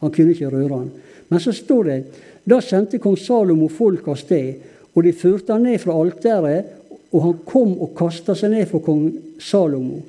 Han 0.03 0.13
kunne 0.13 0.35
ikke 0.35 0.51
røre 0.53 0.81
han. 0.83 0.89
Men 1.31 1.41
så 1.41 1.55
står 1.55 1.89
det 1.89 1.99
da 2.47 2.61
sendte 2.61 3.01
kong 3.01 3.17
Salomo 3.17 3.71
folk 3.71 4.05
av 4.11 4.21
sted, 4.21 4.61
og 4.93 5.07
de 5.07 5.15
førte 5.15 5.55
han 5.55 5.65
ned 5.65 5.81
fra 5.81 5.97
alteret, 5.97 6.69
og 7.11 7.23
han 7.23 7.37
kom 7.47 7.75
og 7.79 7.93
kasta 7.97 8.35
seg 8.35 8.51
ned 8.53 8.67
for 8.69 8.83
kong 8.83 9.05
Salomo. 9.39 10.01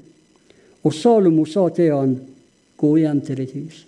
Og 0.82 0.94
Salomo 0.94 1.44
sa 1.46 1.68
til 1.74 1.92
han, 1.94 2.16
gå 2.78 2.90
hjem 3.00 3.20
til 3.26 3.40
ditt 3.42 3.54
hus. 3.58 3.84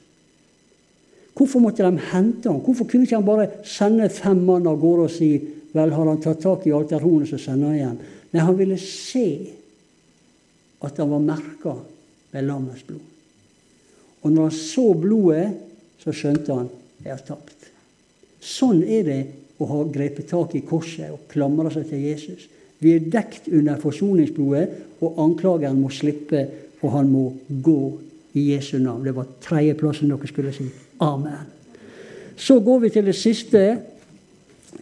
Hvorfor 1.35 1.63
måtte 1.63 1.87
de 1.87 2.09
hente 2.11 2.51
han? 2.51 2.61
Hvorfor 2.61 2.87
kunne 2.89 3.07
ikke 3.07 3.17
han 3.17 3.27
bare 3.27 3.49
sende 3.67 4.11
fem 4.13 4.43
mann 4.45 4.69
av 4.69 4.81
gårde 4.81 5.07
og 5.07 5.15
si 5.15 5.31
vel, 5.73 5.95
har 5.95 6.11
han 6.11 6.21
tatt 6.21 6.43
tak 6.43 6.67
i 6.67 6.75
alterhornet, 6.75 7.31
så 7.31 7.39
sender 7.41 7.71
han 7.71 7.79
igjen? 7.79 8.01
Nei, 8.31 8.43
han 8.45 8.59
ville 8.59 8.79
se 8.83 9.27
at 10.85 11.01
han 11.01 11.11
var 11.11 11.25
merka 11.25 11.75
med 12.35 12.47
lammets 12.47 12.85
blod. 12.87 13.07
Og 14.21 14.33
når 14.35 14.51
han 14.51 14.59
så 14.59 14.87
blodet, 15.01 15.47
så 16.01 16.13
skjønte 16.13 16.57
han 16.57 16.69
jeg 17.01 17.15
har 17.15 17.25
tapt. 17.25 17.71
Sånn 18.41 18.83
er 18.85 19.05
det 19.07 19.21
å 19.61 19.69
ha 19.69 19.83
grepet 19.93 20.29
tak 20.31 20.55
i 20.57 20.65
korset 20.67 21.13
og 21.13 21.29
klamra 21.33 21.73
seg 21.73 21.89
til 21.89 22.05
Jesus. 22.05 22.47
Vi 22.81 22.95
er 22.97 23.09
dekt 23.13 23.49
under 23.53 23.81
forsoningsblodet, 23.81 24.69
og 25.01 25.19
anklageren 25.21 25.81
må 25.81 25.91
slippe, 25.93 26.47
og 26.81 26.93
han 26.95 27.09
må 27.13 27.27
gå 27.63 27.81
i 28.35 28.51
Jesu 28.55 28.79
navn. 28.79 29.05
Det 29.05 29.15
var 29.17 29.29
tredjeplassen 29.43 30.11
dere 30.11 30.29
skulle 30.29 30.53
si. 30.57 30.69
Amen. 31.05 31.49
Så 32.37 32.61
går 32.65 32.79
vi 32.87 32.91
til 32.95 33.05
det 33.05 33.17
siste. 33.19 33.63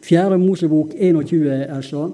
Fjerde 0.02 0.38
Mosebok 0.38 0.94
21, 0.94 1.50
altså. 1.74 2.10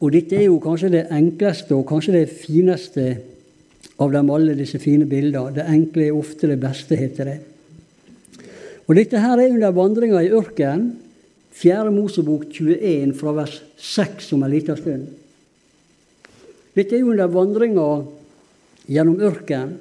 Og 0.00 0.12
dette 0.12 0.36
er 0.38 0.46
jo 0.46 0.60
kanskje 0.62 0.92
det 0.94 1.08
enkleste 1.12 1.74
og 1.76 1.88
kanskje 1.88 2.20
det 2.20 2.32
fineste 2.32 3.06
av 4.00 4.12
dem 4.14 4.30
alle, 4.32 4.56
disse 4.56 4.78
fine 4.80 5.08
bildene. 5.08 5.52
Det 5.58 5.66
enkle 5.68 6.06
er 6.06 6.16
ofte 6.16 6.48
det 6.48 6.60
beste, 6.60 6.96
heter 6.96 7.28
det. 7.28 7.38
Og 8.88 8.96
Dette 8.96 9.20
her 9.22 9.38
er 9.38 9.52
under 9.52 9.74
vandringa 9.76 10.22
i 10.24 10.32
ørkenen. 10.34 10.88
4. 11.52 11.90
Mosebok 11.90 12.46
21 12.52 13.14
fra 13.18 13.34
vers 13.36 13.60
6 13.76 14.32
om 14.36 14.42
en 14.46 14.52
liten 14.52 14.78
stund. 14.78 15.08
Dette 16.76 16.96
er 16.96 17.04
under 17.04 17.30
vandringa 17.30 17.86
gjennom 18.90 19.20
ørkenen. 19.20 19.78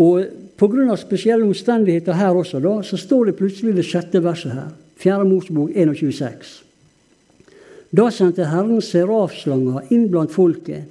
Og 0.00 0.24
pga. 0.56 0.96
spesielle 0.96 1.44
omstendigheter 1.44 2.16
her 2.16 2.36
også, 2.36 2.60
da, 2.60 2.78
så 2.82 2.96
står 2.96 3.30
det 3.30 3.36
plutselig 3.36 3.74
det 3.76 3.84
sjette 3.84 4.22
verset 4.24 4.54
her. 4.54 4.70
4. 5.00 5.24
Mosebok 5.24 5.70
21,6. 5.76 6.54
Da 7.90 8.06
sendte 8.14 8.46
Herren 8.46 8.80
serafslanger 8.84 9.90
inn 9.90 10.06
blant 10.12 10.32
folket, 10.32 10.86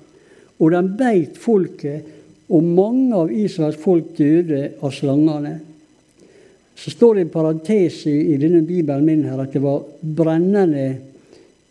og 0.60 0.74
den 0.76 0.92
beit 1.00 1.38
folket, 1.40 2.06
og 2.50 2.66
mange 2.66 3.16
av 3.16 3.32
Israels 3.32 3.78
folk 3.80 4.16
døde 4.18 4.74
av 4.82 4.92
slangene. 4.94 5.60
Så 6.80 6.94
står 6.94 7.16
det 7.16 7.26
i 7.28 7.32
parentes 7.34 8.06
i, 8.08 8.16
i 8.34 8.38
denne 8.40 8.62
bibelen 8.64 9.06
min 9.06 9.26
her 9.28 9.42
at 9.44 9.52
det 9.54 9.62
var 9.64 9.84
brennende, 10.00 10.86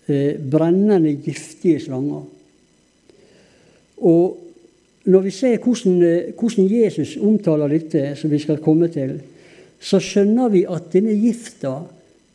eh, 0.06 0.34
brennende 0.36 1.14
giftige 1.24 1.80
slanger. 1.86 2.26
Og 4.04 5.08
når 5.08 5.24
vi 5.24 5.32
ser 5.32 5.58
hvordan, 5.64 6.02
eh, 6.02 6.32
hvordan, 6.36 6.68
Jesus 6.68 7.16
omtaler 7.16 7.68
dette, 7.72 8.16
som 8.16 8.30
vi 8.30 8.38
skal 8.38 8.60
komme 8.60 8.90
til, 8.92 9.16
så 9.80 10.00
skjønner 10.02 10.52
vi 10.52 10.66
at 10.68 10.90
denne 10.92 11.14
gifta 11.16 11.78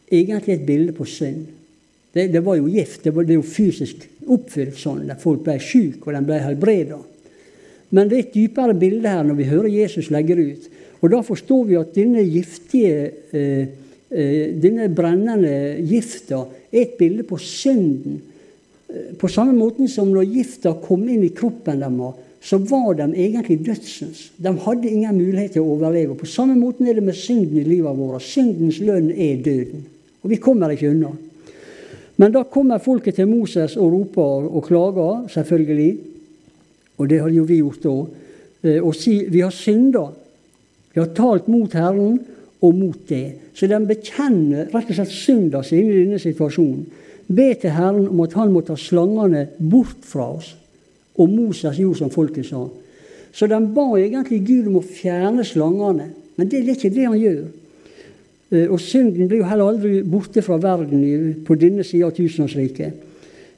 egentlig 0.10 0.56
er 0.56 0.60
et 0.60 0.66
bilde 0.66 0.96
på 0.98 1.06
synd. 1.06 1.46
Det, 2.14 2.32
det 2.34 2.42
var 2.46 2.58
jo 2.58 2.70
gift. 2.70 3.04
Det 3.04 3.14
var, 3.16 3.26
det 3.26 3.38
jo 3.38 3.46
fysisk 3.46 4.08
oppfylt 4.30 4.78
sånn. 4.78 5.08
Der 5.10 5.20
folk 5.22 5.44
ble 5.46 5.58
syke, 5.62 6.08
og 6.08 6.14
de 6.16 6.22
ble 6.26 6.40
helbreda. 6.42 7.00
Men 7.94 8.10
det 8.10 8.18
er 8.18 8.26
et 8.26 8.36
dypere 8.36 8.74
bilde 8.78 9.10
her 9.10 9.26
når 9.26 9.38
vi 9.38 9.50
hører 9.50 9.70
Jesus 9.70 10.10
legge 10.14 10.38
det 10.38 10.46
ut. 10.54 10.70
Og 11.04 11.12
Da 11.12 11.20
forstår 11.20 11.64
vi 11.68 11.76
at 11.76 11.96
denne 11.96 12.24
giftige, 12.24 13.12
eh, 13.36 13.68
eh, 14.10 14.54
denne 14.56 14.88
brennende 14.88 15.82
gifta 15.84 16.46
er 16.72 16.82
et 16.82 16.98
bilde 16.98 17.24
på 17.28 17.38
synden. 17.38 18.22
Eh, 18.90 19.12
på 19.20 19.28
samme 19.28 19.52
måte 19.52 19.88
som 19.92 20.08
når 20.08 20.32
gifta 20.32 20.74
kom 20.80 21.04
inn 21.10 21.24
i 21.24 21.34
kroppen 21.36 21.80
deres, 21.80 22.14
så 22.42 22.58
var 22.58 22.94
de 22.94 23.04
egentlig 23.16 23.66
dødsens. 23.66 24.32
De 24.38 24.52
hadde 24.52 24.90
ingen 24.90 25.18
mulighet 25.18 25.52
til 25.54 25.62
å 25.62 25.76
overleve. 25.76 26.16
På 26.16 26.26
samme 26.26 26.56
måte 26.56 26.88
er 26.88 26.94
det 26.94 27.04
med 27.04 27.16
synden 27.16 27.58
i 27.58 27.64
livet 27.68 27.98
vårt. 27.98 28.22
Syndens 28.22 28.80
lønn 28.80 29.12
er 29.12 29.44
døden. 29.44 29.86
Og 30.24 30.30
vi 30.30 30.36
kommer 30.36 30.72
ikke 30.72 30.90
unna. 30.90 31.12
Men 32.18 32.32
da 32.32 32.44
kommer 32.44 32.80
folket 32.80 33.16
til 33.16 33.28
Moses 33.28 33.76
og 33.78 33.92
roper 33.92 34.48
og 34.48 34.64
klager, 34.64 35.30
selvfølgelig. 35.30 35.98
Og 36.98 37.10
det 37.10 37.22
hadde 37.22 37.36
jo 37.36 37.44
vi 37.44 37.58
gjort 37.58 37.84
da. 37.84 37.96
Og 38.84 38.96
sier 38.96 39.32
vi 39.32 39.40
har 39.40 39.52
synda. 39.52 40.23
De 40.94 41.02
har 41.02 41.14
talt 41.18 41.50
mot 41.50 41.74
Herren 41.74 42.20
og 42.64 42.76
mot 42.78 43.08
det. 43.10 43.52
Så 43.54 43.68
de 43.70 43.80
bekjenner 43.88 44.70
rett 44.74 44.92
og 44.92 44.98
slett 44.98 45.14
synda 45.14 45.64
si 45.66 45.80
i 45.82 46.04
denne 46.04 46.20
situasjonen. 46.22 46.86
Be 47.34 47.50
til 47.60 47.74
Herren 47.74 48.08
om 48.12 48.22
at 48.26 48.36
han 48.38 48.52
må 48.54 48.62
ta 48.66 48.76
slangene 48.80 49.48
bort 49.58 50.06
fra 50.06 50.30
oss. 50.36 50.54
Og 51.18 51.30
Moses 51.30 51.80
gjorde 51.80 52.02
som 52.02 52.14
folket 52.14 52.48
sa. 52.50 52.66
Så 53.34 53.48
de 53.50 53.60
ba 53.74 53.88
egentlig 53.98 54.44
Gud 54.46 54.70
om 54.70 54.80
å 54.82 54.86
fjerne 54.86 55.46
slangene. 55.46 56.12
Men 56.38 56.50
det 56.50 56.62
er 56.62 56.74
ikke 56.76 56.94
det 56.94 57.08
han 57.08 57.20
gjør. 57.20 57.44
Eh, 58.54 58.68
og 58.70 58.82
synden 58.82 59.30
blir 59.30 59.42
jo 59.42 59.50
heller 59.50 59.74
aldri 59.74 60.02
borte 60.06 60.44
fra 60.46 60.60
verden 60.62 61.42
på 61.46 61.58
denne 61.58 61.86
sida 61.86 62.10
av 62.10 62.16
tusenårsriket. 62.18 63.10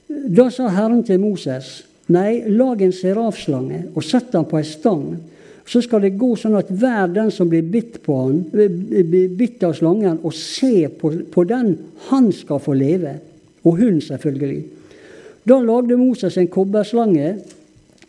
Da 0.07 0.47
sa 0.53 0.69
Herren 0.71 1.03
til 1.03 1.19
Moses.: 1.19 1.83
Nei, 2.13 2.43
lag 2.47 2.81
en 2.86 2.93
serafslange 2.93 3.88
og 3.95 4.03
sett 4.05 4.31
den 4.31 4.45
på 4.45 4.59
ei 4.59 4.67
stang 4.67 5.15
så 5.66 5.82
skal 5.82 6.03
det 6.03 6.13
gå 6.20 6.30
sånn 6.38 6.57
at 6.59 6.70
hver 6.70 7.09
den 7.09 7.32
som 7.34 7.49
blir 7.49 7.66
bitt, 7.66 7.97
på 8.05 8.16
han, 8.20 8.43
bitt 9.38 9.63
av 9.66 9.74
slangen, 9.78 10.20
og 10.22 10.34
ser 10.38 10.93
på, 10.93 11.11
på, 11.34 11.45
den, 11.49 11.74
han 12.11 12.30
skal 12.36 12.61
få 12.61 12.76
leve. 12.78 13.18
Og 13.66 13.80
hun, 13.82 13.97
selvfølgelig. 14.01 14.61
Da 15.45 15.57
lagde 15.61 15.97
Moses 15.97 16.38
en 16.38 16.51
kobberslange 16.53 17.32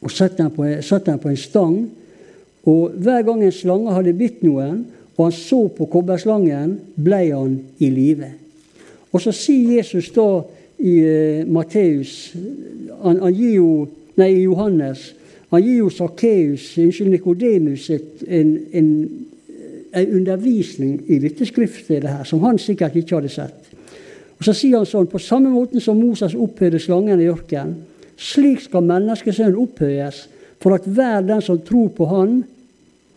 og 0.03 0.13
satte 0.13 0.43
den, 0.43 0.53
på, 0.53 0.69
den 0.69 1.23
på 1.23 1.33
en 1.33 1.41
stang. 1.41 1.79
Og 2.69 2.93
hver 3.01 3.25
gang 3.25 3.45
en 3.45 3.57
slange 3.57 3.97
hadde 3.97 4.17
bitt 4.17 4.45
noen, 4.45 4.85
og 5.17 5.31
han 5.31 5.37
så 5.37 5.63
på 5.73 5.89
kobberslangen, 5.89 6.77
ble 7.01 7.23
han 7.31 7.57
i 7.81 7.89
live. 7.89 8.35
Og 9.17 9.23
så 9.25 9.33
sier 9.33 9.79
Jesus 9.79 10.11
da 10.13 10.29
i 10.77 10.97
uh, 11.01 11.47
Matteus, 11.49 12.35
han, 13.01 13.23
han 13.23 13.33
gir 13.33 13.55
jo, 13.63 13.71
nei, 14.21 14.35
i 14.35 14.45
Johannes 14.45 15.15
Han 15.51 15.63
gir 15.63 15.79
jo 15.79 15.91
Sakkeus, 15.91 16.73
unnskyld, 16.79 17.11
Nikodemus 17.11 17.91
en, 17.91 18.01
en, 18.73 18.89
en, 19.95 20.15
undervisning 20.17 20.99
i 21.07 21.21
dette 21.23 21.47
skriftstedet 21.47 22.11
her, 22.11 22.25
som 22.27 22.43
han 22.43 22.59
sikkert 22.59 22.97
ikke 22.99 23.21
hadde 23.21 23.31
sett. 23.31 23.71
Og 24.37 24.45
Så 24.45 24.53
sier 24.53 24.81
han 24.81 24.89
sånn, 24.89 25.09
på 25.09 25.23
samme 25.23 25.53
måte 25.55 25.81
som 25.81 26.01
Moses 26.01 26.35
opphøyde 26.35 26.81
slangen 26.83 27.23
i 27.23 27.31
ørkenen, 27.31 27.79
slik 28.17 28.65
skal 28.65 28.85
menneskesønnen 28.85 29.59
opphøyes, 29.61 30.27
for 30.61 30.75
at 30.75 30.89
hver 30.89 31.23
den 31.25 31.43
som 31.45 31.61
tror 31.61 31.91
på 31.95 32.09
Han, 32.11 32.43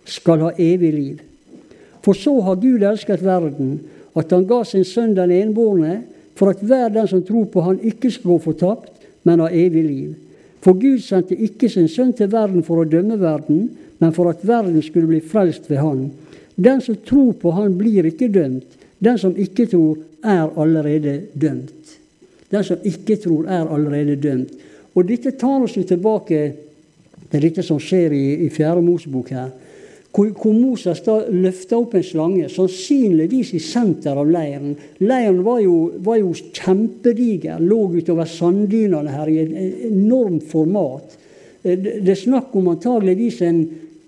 skal 0.09 0.41
ha 0.41 0.49
evig 0.57 0.89
liv. 0.93 1.19
For 2.03 2.17
så 2.17 2.33
har 2.41 2.57
Gud 2.59 2.83
elsket 2.83 3.21
verden, 3.23 3.79
at 4.17 4.31
Han 4.31 4.47
ga 4.49 4.63
sin 4.65 4.85
sønn 4.85 5.15
den 5.15 5.31
enbårne, 5.31 6.01
for 6.35 6.51
at 6.51 6.63
hver 6.63 6.89
den 6.89 7.07
som 7.07 7.23
tror 7.23 7.45
på 7.51 7.61
Han, 7.61 7.79
ikke 7.83 8.11
skal 8.11 8.31
gå 8.31 8.37
fortapt, 8.49 8.91
men 9.23 9.43
ha 9.43 9.49
evig 9.51 9.83
liv. 9.85 10.15
For 10.63 10.75
Gud 10.75 10.99
sendte 11.03 11.37
ikke 11.39 11.69
sin 11.71 11.87
sønn 11.87 12.11
til 12.15 12.31
verden 12.31 12.65
for 12.67 12.81
å 12.81 12.87
dømme 12.89 13.19
verden, 13.19 13.69
men 13.99 14.15
for 14.15 14.31
at 14.31 14.43
verden 14.47 14.81
skulle 14.83 15.07
bli 15.07 15.21
frelst 15.23 15.69
ved 15.71 15.79
Han. 15.83 16.09
Den 16.59 16.81
som 16.83 16.97
tror 17.05 17.33
på 17.39 17.53
Han, 17.55 17.77
blir 17.79 18.07
ikke 18.09 18.27
dømt. 18.31 18.67
Den 18.99 19.17
som 19.17 19.35
ikke 19.39 19.67
tror, 19.71 19.97
er 20.19 20.49
allerede 20.59 21.21
dømt. 21.33 21.95
Den 22.51 22.63
som 22.67 22.81
ikke 22.83 23.15
tror, 23.23 23.47
er 23.47 23.69
allerede 23.71 24.17
dømt. 24.19 24.51
Og 24.95 25.07
dette 25.07 25.31
tar 25.39 25.63
oss 25.63 25.77
jo 25.77 25.85
tilbake 25.87 26.41
til 27.29 27.43
dette 27.45 27.63
som 27.63 27.79
skjer 27.79 28.11
i, 28.15 28.25
i 28.45 28.49
Fjerde 28.51 28.83
Mosebok 28.83 29.31
her. 29.31 29.51
Hvor, 30.19 30.51
Moses 30.51 30.99
da 31.05 31.21
løfta 31.31 31.77
opp 31.79 31.93
en 31.95 32.03
slange, 32.03 32.49
sannsynligvis 32.51 33.53
i 33.55 33.61
senter 33.63 34.17
av 34.19 34.27
leiren. 34.27 34.73
Leiren 34.99 35.43
var 35.45 35.61
jo, 35.63 35.75
var 36.03 36.17
jo 36.19 36.33
kjempediger, 36.35 37.61
lå 37.63 37.85
utover 37.95 38.27
sanddynene 38.27 39.13
her 39.13 39.31
i 39.31 39.37
et 39.45 39.85
enormt 39.87 40.43
format. 40.51 41.15
Eh, 41.63 41.77
det 41.79 42.11
er 42.11 42.19
snakk 42.19 42.51
om 42.59 42.67
antageligvis 42.73 43.39
en 43.47 43.61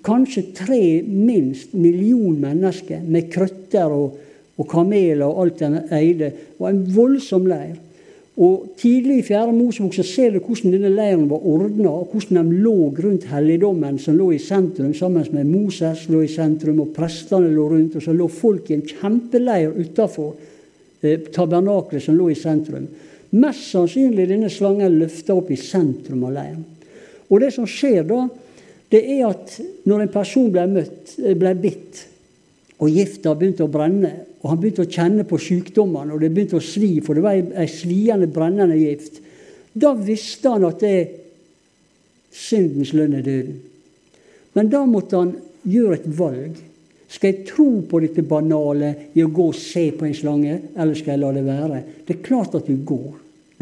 kanskje 0.04 0.50
tre 0.58 0.84
minst 1.06 1.78
million 1.78 2.36
mennesker 2.42 3.06
med 3.08 3.32
krøtter 3.32 3.96
og, 3.96 4.20
og 4.60 4.68
kameler 4.68 5.24
og 5.30 5.46
alt 5.46 5.64
den 5.64 5.80
eide. 5.96 6.34
Det 6.34 6.60
var 6.60 6.76
en 6.76 6.84
voldsom 6.92 7.48
leir. 7.48 7.78
Og 8.42 8.72
Tidlig 8.80 9.20
i 9.20 9.26
Fjerde 9.26 9.54
Mosebok 9.54 9.94
så 9.94 10.04
ser 10.08 10.32
du 10.34 10.40
hvordan 10.42 10.74
denne 10.74 10.90
leiren 10.90 11.28
var 11.30 11.44
ordna, 11.46 11.92
og 11.92 12.10
hvordan 12.10 12.50
de 12.50 12.62
lå 12.64 12.74
rundt 12.98 13.28
helligdommen 13.30 14.00
som 14.02 14.18
lå 14.18 14.32
i 14.34 14.40
sentrum, 14.42 14.96
sammen 14.98 15.28
med 15.36 15.50
Moses 15.52 16.08
lå 16.10 16.24
i 16.26 16.32
sentrum, 16.32 16.80
og 16.82 16.90
prestene 16.96 17.52
lå 17.54 17.68
rundt. 17.70 18.00
Og 18.00 18.06
så 18.06 18.16
lå 18.18 18.26
folk 18.34 18.72
i 18.72 18.80
en 18.80 18.88
kjempeleir 18.88 19.76
utafor 19.78 20.34
eh, 21.04 21.28
tabernaklet 21.30 22.08
som 22.08 22.18
lå 22.18 22.32
i 22.34 22.40
sentrum. 22.40 22.90
Mest 23.38 23.70
sannsynlig 23.76 24.26
denne 24.32 24.50
slangen 24.52 24.98
løfta 24.98 25.38
opp 25.38 25.54
i 25.54 25.60
sentrum 25.62 26.26
av 26.26 26.34
leiren. 26.40 26.66
Og 27.30 27.44
det 27.44 27.54
som 27.54 27.70
skjer 27.70 28.10
da, 28.10 28.26
det 28.92 29.04
er 29.20 29.28
at 29.30 29.54
når 29.88 30.08
en 30.08 30.14
person 30.18 30.50
ble, 30.52 30.66
eh, 30.82 31.38
ble 31.38 31.54
bitt, 31.62 32.08
og 32.82 32.90
gifta 32.90 33.38
begynte 33.38 33.70
å 33.70 33.72
brenne, 33.72 34.16
og 34.42 34.50
han 34.50 34.62
begynte 34.62 34.88
å 34.88 34.90
kjenne 34.90 35.26
på 35.30 35.38
sykdommene, 35.42 36.16
og 36.16 36.24
det 36.24 36.32
begynte 36.34 36.58
å 36.58 36.66
svi, 36.66 36.96
for 37.06 37.18
det 37.18 37.26
var 37.26 37.38
ei 37.38 37.68
sviende, 37.70 38.30
brennende 38.32 38.78
gift. 38.80 39.22
Da 39.74 39.94
visste 39.94 40.56
han 40.56 40.66
at 40.66 40.82
det 40.82 40.98
syndens 42.34 42.94
lønn 42.98 43.20
er 43.20 43.26
døden. 43.26 43.60
Men 44.58 44.72
da 44.72 44.82
måtte 44.90 45.20
han 45.22 45.36
gjøre 45.68 46.00
et 46.00 46.10
valg. 46.18 46.58
Skal 47.12 47.34
jeg 47.34 47.48
tro 47.52 47.68
på 47.88 48.00
dette 48.02 48.24
banale 48.26 48.92
i 49.14 49.24
å 49.24 49.32
gå 49.32 49.50
og 49.52 49.58
se 49.58 49.90
på 49.96 50.08
en 50.08 50.16
slange, 50.16 50.58
eller 50.74 50.98
skal 50.98 51.16
jeg 51.16 51.24
la 51.24 51.34
det 51.36 51.46
være? 51.46 51.82
Det 52.08 52.18
er 52.18 52.26
klart 52.26 52.56
at 52.58 52.68
du 52.68 52.80
går 52.88 53.12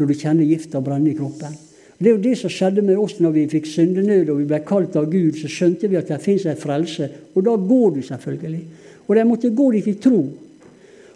når 0.00 0.08
du 0.08 0.16
kjenner 0.16 0.48
gifta 0.48 0.80
brenne 0.80 1.10
i 1.12 1.16
kroppen. 1.18 1.56
Det 2.00 2.08
er 2.08 2.14
jo 2.14 2.22
det 2.24 2.36
som 2.40 2.52
skjedde 2.52 2.80
med 2.86 2.96
oss 2.96 3.18
når 3.20 3.34
vi 3.34 3.48
fikk 3.52 3.66
syndenød 3.68 4.30
og 4.32 4.38
vi 4.38 4.46
ble 4.48 4.62
kalt 4.64 4.94
av 4.96 5.10
Gud. 5.12 5.34
Så 5.36 5.50
skjønte 5.52 5.90
vi 5.90 5.98
at 6.00 6.08
det 6.08 6.22
fins 6.24 6.46
en 6.48 6.56
frelse, 6.56 7.10
og 7.34 7.44
da 7.44 7.58
går 7.60 7.98
du 7.98 8.00
selvfølgelig. 8.06 8.62
Og 9.04 9.18
de 9.18 9.24
måtte 9.28 9.50
gå 9.52 9.66
dit 9.74 9.90
i 9.90 9.98
tro. 10.00 10.22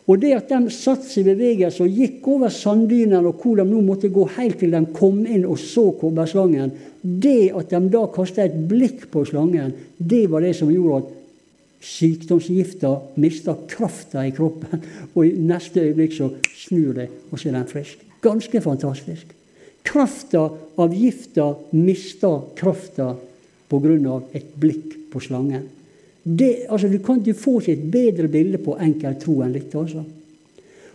Og 0.04 0.20
det 0.20 0.34
at 0.36 0.50
de 0.52 0.68
satte 0.72 1.08
i 1.20 1.24
bevegelse 1.24 1.84
og 1.86 2.00
gikk 2.00 2.26
over 2.28 2.52
sanddynene, 2.52 3.22
og 3.24 3.40
hvor 3.40 3.56
de 3.56 3.64
nå 3.64 3.80
måtte 3.86 4.12
gå 4.12 4.26
helt 4.36 4.58
til 4.60 4.74
de 4.74 4.82
kom 4.92 5.22
inn 5.24 5.46
og 5.48 5.56
så 5.60 5.86
kobberslangen, 5.96 6.74
det 7.00 7.52
at 7.56 7.72
de 7.72 7.80
da 7.92 8.04
kasta 8.12 8.44
et 8.44 8.56
blikk 8.68 9.06
på 9.12 9.24
slangen, 9.28 9.72
det 9.96 10.26
var 10.32 10.44
det 10.44 10.52
som 10.58 10.72
gjorde 10.72 11.02
at 11.02 11.12
sykdomsgifta 11.84 12.90
mista 13.20 13.56
krafta 13.68 14.24
i 14.24 14.32
kroppen. 14.36 14.84
Og 15.14 15.26
i 15.26 15.32
neste 15.36 15.84
øyeblikk 15.84 16.16
så 16.16 16.30
snur 16.52 16.94
det, 16.96 17.08
og 17.30 17.38
så 17.38 17.50
er 17.50 17.58
den 17.58 17.70
frisk. 17.70 18.04
Ganske 18.24 18.60
fantastisk. 18.64 19.32
Krafta 19.84 20.46
av 20.80 20.94
gifta 20.96 21.50
mista 21.76 22.38
krafta 22.56 23.14
pga. 23.68 24.20
et 24.32 24.54
blikk 24.60 25.10
på 25.12 25.20
slangen. 25.20 25.68
Det, 26.24 26.64
altså, 26.68 26.88
du, 26.88 26.98
kan, 27.04 27.20
ikke 27.20 27.36
få 27.36 27.60
et 27.68 27.90
bedre 27.92 28.28
bilde 28.28 28.58
på 28.58 28.78
enkel 28.80 29.16
tro 29.20 29.42
enn 29.44 29.52
dette. 29.52 29.78
Altså. 29.78 30.04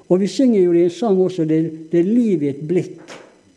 Og 0.09 0.19
vi 0.19 0.27
synger 0.27 0.63
jo 0.63 0.73
i 0.73 0.87
en 0.87 0.93
sang 0.93 1.19
også 1.21 1.45
det, 1.45 1.59
det 1.91 2.01
er 2.01 2.09
liv 2.09 2.43
i 2.43 2.49
et 2.49 2.63
blikk 2.65 2.97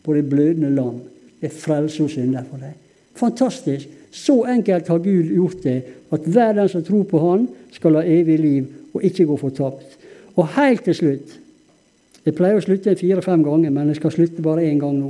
på 0.04 0.14
det 0.14 0.26
blødende 0.28 0.70
lam. 0.74 1.00
Det 1.40 1.48
er 1.48 1.56
frelse 1.56 2.04
og 2.04 2.12
synder 2.12 2.44
for 2.44 2.60
deg. 2.60 2.76
Fantastisk. 3.16 3.88
Så 4.12 4.42
enkelt 4.44 4.88
har 4.88 5.00
Gud 5.00 5.32
gjort 5.32 5.62
det, 5.64 5.78
at 6.12 6.28
hver 6.28 6.52
den 6.52 6.68
som 6.68 6.84
tror 6.84 7.06
på 7.08 7.18
Han, 7.18 7.48
skal 7.72 7.96
ha 7.96 8.02
evig 8.04 8.38
liv 8.38 8.66
og 8.92 9.04
ikke 9.04 9.24
gå 9.24 9.36
fortapt. 9.40 9.96
Og 10.36 10.48
helt 10.58 10.84
til 10.84 10.94
slutt 10.94 11.38
Jeg 12.22 12.36
pleier 12.38 12.54
å 12.54 12.62
slutte 12.62 12.92
fire-fem 12.94 13.40
ganger, 13.42 13.72
men 13.74 13.88
jeg 13.90 13.96
skal 13.98 14.12
slutte 14.14 14.42
bare 14.44 14.62
én 14.62 14.78
gang 14.78 14.94
nå. 14.94 15.08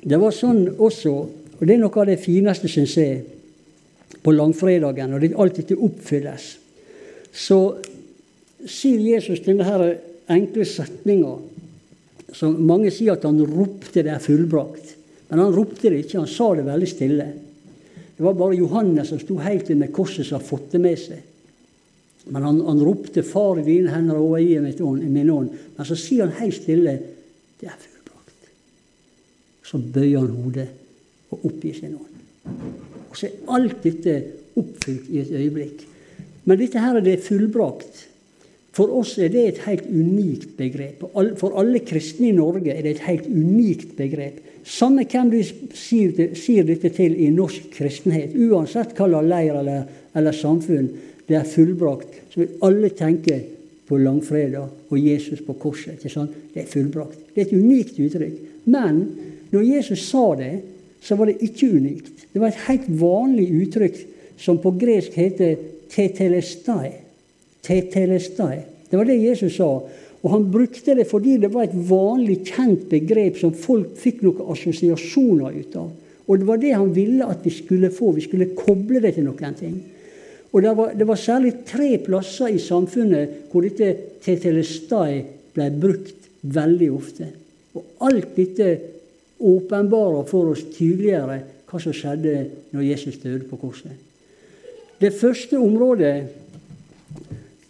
Det 0.00 0.16
var 0.16 0.32
sånn 0.32 0.62
også, 0.78 1.12
og 1.58 1.60
det 1.60 1.74
er 1.74 1.82
noe 1.82 2.00
av 2.00 2.08
det 2.08 2.16
fineste, 2.22 2.70
syns 2.72 2.94
jeg, 2.96 3.18
på 4.22 4.34
langfredagen, 4.34 5.14
og 5.14 5.20
det, 5.20 5.32
alt 5.38 5.58
dette 5.58 5.78
oppfylles, 5.78 6.48
så 7.32 7.58
sier 8.68 9.00
Jesus 9.00 9.42
denne 9.44 9.66
her 9.66 9.86
enkle 10.30 10.66
setninga 10.68 11.36
som 12.32 12.54
mange 12.64 12.92
sier 12.94 13.16
at 13.16 13.26
han 13.26 13.40
ropte 13.44 14.02
'det 14.02 14.12
er 14.12 14.22
fullbrakt'. 14.22 14.94
Men 15.28 15.38
han 15.38 15.54
ropte 15.54 15.90
det 15.90 16.04
ikke, 16.04 16.18
han 16.18 16.28
sa 16.28 16.54
det 16.54 16.64
veldig 16.64 16.88
stille. 16.88 17.26
Det 18.16 18.24
var 18.24 18.34
bare 18.34 18.56
Johannes 18.56 19.08
som 19.08 19.18
sto 19.20 19.36
helt 19.40 19.66
til 19.66 19.76
med 19.76 19.92
korset 19.92 20.26
som 20.26 20.40
har 20.40 20.46
fått 20.46 20.72
det 20.72 20.80
med 20.80 20.98
seg. 20.98 21.22
Men 22.24 22.42
han, 22.42 22.60
han 22.60 22.84
ropte 22.84 23.22
'Far, 23.22 23.58
i 23.58 23.64
dine 23.64 23.90
hender 23.90 24.16
og 24.16 24.40
i 24.40 24.58
min 24.60 25.30
ånd'. 25.30 25.56
Men 25.76 25.86
så 25.86 25.96
sier 25.96 26.26
han 26.26 26.40
helt 26.40 26.54
stille 26.54 26.98
'Det 27.60 27.66
er 27.66 27.78
fullbrakt'. 27.80 28.48
Så 29.62 29.78
bøyer 29.78 30.20
han 30.20 30.36
hodet 30.42 30.68
og 31.30 31.44
oppgir 31.44 31.74
sin 31.74 31.96
ånd. 31.96 32.91
Og 33.12 33.18
så 33.18 33.28
er 33.28 33.52
alt 33.52 33.82
dette 33.84 34.16
oppfylt 34.56 35.10
i 35.12 35.20
et 35.20 35.34
øyeblikk. 35.36 35.84
Men 36.48 36.58
dette 36.58 36.80
her 36.80 36.96
er 36.96 37.04
det 37.04 37.20
fullbrakt. 37.26 38.06
For 38.72 38.88
oss 38.96 39.18
er 39.20 39.28
det 39.32 39.42
et 39.44 39.60
helt 39.66 39.84
unikt 39.92 40.56
begrep. 40.56 41.04
For 41.38 41.58
alle 41.60 41.82
kristne 41.84 42.30
i 42.30 42.36
Norge 42.36 42.72
er 42.72 42.80
det 42.84 42.96
et 42.96 43.04
helt 43.04 43.28
unikt 43.28 43.92
begrep. 43.98 44.40
Samme 44.64 45.04
hvem 45.04 45.30
du 45.32 45.40
sier, 45.76 46.64
dette 46.64 46.92
til 46.94 47.16
i 47.20 47.28
norsk 47.34 47.68
kristenhet, 47.74 48.36
uansett 48.38 48.94
hva 48.96 49.08
slags 49.10 49.28
leir 49.28 49.58
eller, 49.58 49.82
eller, 50.16 50.36
samfunn, 50.36 50.88
det 51.28 51.36
er 51.38 51.48
fullbrakt, 51.48 52.20
så 52.32 52.42
vil 52.42 52.64
alle 52.64 52.92
tenke 52.96 53.40
på 53.88 53.98
langfredag 54.00 54.70
og 54.88 54.98
Jesus 54.98 55.42
på 55.44 55.56
korset. 55.60 56.00
Det 56.00 56.62
er 56.62 56.70
fullbrakt. 56.70 57.18
Det 57.34 57.42
er 57.42 57.48
et 57.50 57.56
unikt 57.58 57.98
uttrykk. 58.00 58.38
Men 58.70 59.02
når 59.52 59.68
Jesus 59.74 60.06
sa 60.08 60.30
det, 60.38 60.54
så 61.02 61.18
var 61.18 61.28
det 61.28 61.42
ikke 61.42 61.74
unikt. 61.74 62.11
Det 62.32 62.40
var 62.40 62.52
et 62.52 62.66
helt 62.66 62.88
vanlig 63.00 63.48
uttrykk 63.62 63.98
som 64.40 64.60
på 64.62 64.74
gresk 64.80 65.16
heter 65.18 65.56
tetelestai. 65.92 66.92
tetelestai. 67.62 68.62
Det 68.90 68.96
var 68.96 69.04
det 69.04 69.20
Jesus 69.22 69.56
sa. 69.56 69.82
Og 70.22 70.30
han 70.30 70.50
brukte 70.50 70.94
det 70.94 71.06
fordi 71.10 71.36
det 71.42 71.50
var 71.52 71.66
et 71.66 71.74
vanlig, 71.88 72.42
kjent 72.46 72.88
begrep 72.90 73.38
som 73.40 73.54
folk 73.54 73.96
fikk 73.98 74.22
noen 74.22 74.52
assosiasjoner 74.54 75.58
ut 75.58 75.76
av. 75.76 75.90
Og 76.26 76.38
det 76.38 76.46
var 76.46 76.60
det 76.62 76.72
han 76.74 76.92
ville 76.94 77.26
at 77.26 77.42
vi 77.44 77.50
skulle 77.50 77.90
få. 77.90 78.12
Vi 78.16 78.24
skulle 78.26 78.52
koble 78.56 79.02
det 79.02 79.16
til 79.16 79.26
noen 79.26 79.58
ting. 79.58 79.76
Og 80.52 80.62
det 80.62 80.74
var, 80.76 80.92
det 80.94 81.08
var 81.08 81.18
særlig 81.18 81.54
tre 81.66 81.96
plasser 82.04 82.52
i 82.52 82.60
samfunnet 82.62 83.48
hvor 83.50 83.64
dette 83.64 84.18
tetelestai 84.22 85.22
ble 85.56 85.68
brukt 85.80 86.28
veldig 86.42 86.90
ofte. 86.92 87.28
Og 87.74 88.04
alt 88.06 88.36
dette 88.36 88.68
åpenbarer 89.42 90.28
for 90.28 90.52
oss 90.52 90.62
tydeligere 90.76 91.40
hva 91.72 91.80
som 91.80 91.94
skjedde 91.96 92.36
når 92.74 92.88
Jesus 92.90 93.16
døde 93.22 93.48
på 93.48 93.56
korset. 93.56 93.96
Det 95.00 95.12
første 95.16 95.58
området 95.58 96.12
jeg 96.12 96.26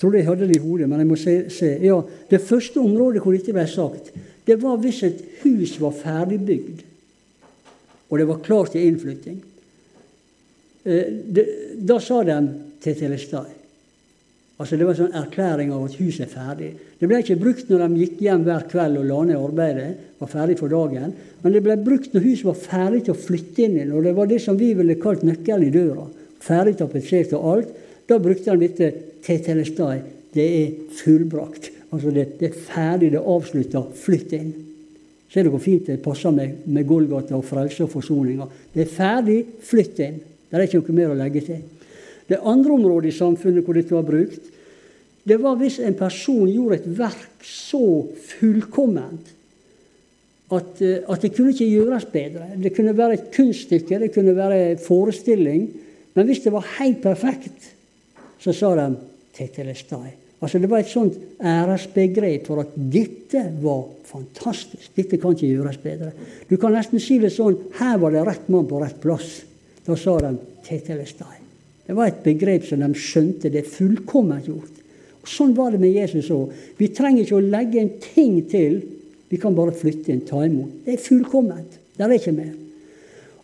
trodde 0.01 0.19
jeg 0.19 0.27
hadde 0.27 0.49
det 0.51 0.57
i 0.59 0.63
hodet, 0.65 0.89
men 0.91 0.99
jeg 0.99 1.07
må 1.07 1.17
se, 1.17 1.37
se. 1.55 1.77
Ja, 1.79 2.01
Det 2.31 2.41
første 2.43 2.83
området 2.83 3.23
hvor 3.23 3.33
dette 3.33 3.55
ble 3.55 3.67
sagt, 3.71 4.11
det 4.47 4.59
var 4.59 4.81
hvis 4.83 5.03
et 5.07 5.23
hus 5.45 5.77
var 5.81 5.95
ferdigbygd, 5.95 6.83
og 8.11 8.19
det 8.19 8.27
var 8.29 8.43
klart 8.43 8.73
til 8.75 8.83
innflytting. 8.83 9.39
Eh, 10.85 11.39
da 11.79 12.01
sa 12.03 12.25
de 12.27 12.39
til 12.83 12.99
Telestai 12.99 13.62
Altså 14.63 14.77
Det 14.79 14.87
var 14.87 14.95
en 14.95 15.01
sånn 15.01 15.17
erklæring 15.19 15.71
av 15.75 15.87
at 15.89 15.95
huset 15.99 16.23
er 16.29 16.31
ferdig. 16.31 16.69
Det 17.01 17.09
ble 17.11 17.19
ikke 17.19 17.41
brukt 17.41 17.71
når 17.71 17.81
de 17.83 18.03
gikk 18.05 18.21
hjem 18.23 18.45
hver 18.47 18.69
kveld 18.71 19.01
og 19.01 19.09
la 19.09 19.17
ned 19.27 19.41
arbeidet, 19.41 19.89
var 20.23 20.31
ferdig 20.31 20.55
for 20.61 20.71
dagen. 20.71 21.17
Men 21.43 21.57
det 21.57 21.63
ble 21.65 21.75
brukt 21.83 22.15
når 22.15 22.27
huset 22.29 22.47
var 22.47 22.61
ferdig 22.61 23.01
til 23.09 23.17
å 23.17 23.23
flytte 23.25 23.65
inn 23.65 23.75
i. 23.81 23.89
Og 23.91 24.07
det 24.07 24.13
var 24.15 24.31
det 24.31 24.39
som 24.45 24.59
vi 24.61 24.69
ville 24.79 25.01
kalt 25.03 25.25
nøkkelen 25.27 25.67
i 25.67 25.73
døra. 25.75 26.07
Ferdig 26.47 26.77
tapetsert 26.79 27.35
og 27.35 27.49
alt. 27.57 27.75
Da 28.07 28.21
brukte 28.23 28.53
han 28.53 28.63
dette 28.63 28.93
tetelestai. 29.27 29.97
Det 30.31 30.47
er 30.61 30.71
fullbrakt. 31.01 31.73
Altså 31.91 32.15
det, 32.15 32.29
det 32.39 32.53
er 32.53 32.63
ferdig, 32.71 33.11
det 33.17 33.19
er 33.19 33.29
avslutta. 33.35 33.83
Flytt 33.99 34.39
inn. 34.39 34.55
Ser 35.33 35.43
du 35.43 35.51
hvor 35.57 35.65
fint 35.65 35.91
det 35.91 35.99
passer 36.05 36.31
med, 36.31 36.63
med 36.71 36.87
Golgata 36.87 37.35
og 37.35 37.47
frelse 37.51 37.83
og 37.83 37.91
forsoninga? 37.97 38.47
Det 38.71 38.87
er 38.87 38.95
ferdig, 38.95 39.43
flytt 39.67 40.03
inn. 40.07 40.23
Det 40.23 40.61
er 40.61 40.69
ikke 40.69 40.85
noe 40.85 41.01
mer 41.03 41.17
å 41.17 41.19
legge 41.19 41.43
til. 41.51 41.63
Det 42.31 42.39
andre 42.47 42.79
området 42.79 43.11
i 43.11 43.17
samfunnet 43.19 43.67
hvor 43.67 43.77
dette 43.77 43.97
var 43.97 44.07
brukt, 44.07 44.52
det 45.29 45.39
var 45.39 45.59
hvis 45.61 45.79
en 45.83 45.95
person 45.95 46.49
gjorde 46.51 46.81
et 46.81 46.89
verk 46.99 47.47
så 47.47 47.85
fullkomment 48.27 49.31
at, 50.53 50.81
eh, 50.83 50.99
at, 51.09 51.23
det 51.23 51.33
kunne 51.35 51.53
ikke 51.55 51.69
gjøres 51.71 52.09
bedre. 52.13 52.49
Det 52.61 52.75
kunne 52.77 52.97
være 52.97 53.19
et 53.19 53.29
kunststykke, 53.35 54.01
det 54.03 54.13
kunne 54.15 54.35
være 54.37 54.59
en 54.73 54.83
forestilling. 54.83 55.69
Men 56.15 56.29
hvis 56.29 56.43
det 56.45 56.53
var 56.53 56.67
helt 56.79 57.01
perfekt, 57.03 57.71
så 58.39 58.53
sa 58.53 58.75
de 58.77 58.97
'tetelestai'. 59.33 60.19
Altså 60.43 60.59
Det 60.59 60.71
var 60.71 60.79
et 60.79 60.91
sånt 60.91 61.15
æresbegrep 61.41 62.47
for 62.47 62.61
at 62.61 62.75
dette 62.75 63.53
var 63.63 63.85
fantastisk. 64.05 64.91
Dette 64.97 65.17
kan 65.17 65.31
ikke 65.31 65.47
gjøres 65.47 65.77
bedre. 65.77 66.11
Du 66.51 66.57
kan 66.57 66.73
nesten 66.73 67.01
si 67.01 67.19
det 67.19 67.33
sånn 67.33 67.57
her 67.79 67.99
var 67.99 68.11
det 68.11 68.27
rett 68.27 68.49
mann 68.49 68.67
på 68.67 68.83
rett 68.83 69.01
plass. 69.01 69.45
Da 69.87 69.97
sa 69.97 70.19
de 70.19 70.37
'tetelestai'. 70.67 71.41
Det 71.87 71.97
var 71.97 72.07
et 72.07 72.23
begrep 72.25 72.65
som 72.65 72.81
de 72.81 72.95
skjønte. 72.95 73.51
Det 73.51 73.65
er 73.65 73.71
fullkomment 73.71 74.47
gjort. 74.47 74.72
Sånn 75.29 75.55
var 75.55 75.71
det 75.75 75.81
med 75.83 75.95
Jesus 75.95 76.31
òg. 76.35 76.51
Vi 76.79 76.91
trenger 76.95 77.23
ikke 77.25 77.39
å 77.39 77.45
legge 77.45 77.81
en 77.83 77.93
ting 78.03 78.41
til. 78.51 78.81
Vi 79.31 79.39
kan 79.41 79.55
bare 79.57 79.75
flytte 79.77 80.13
inn, 80.13 80.25
ta 80.27 80.43
imot. 80.45 80.83
Det 80.85 80.97
er 80.97 81.05
fullkomment. 81.05 81.79
Det 81.97 82.07
er 82.07 82.17
ikke 82.17 82.35
mer. 82.37 82.53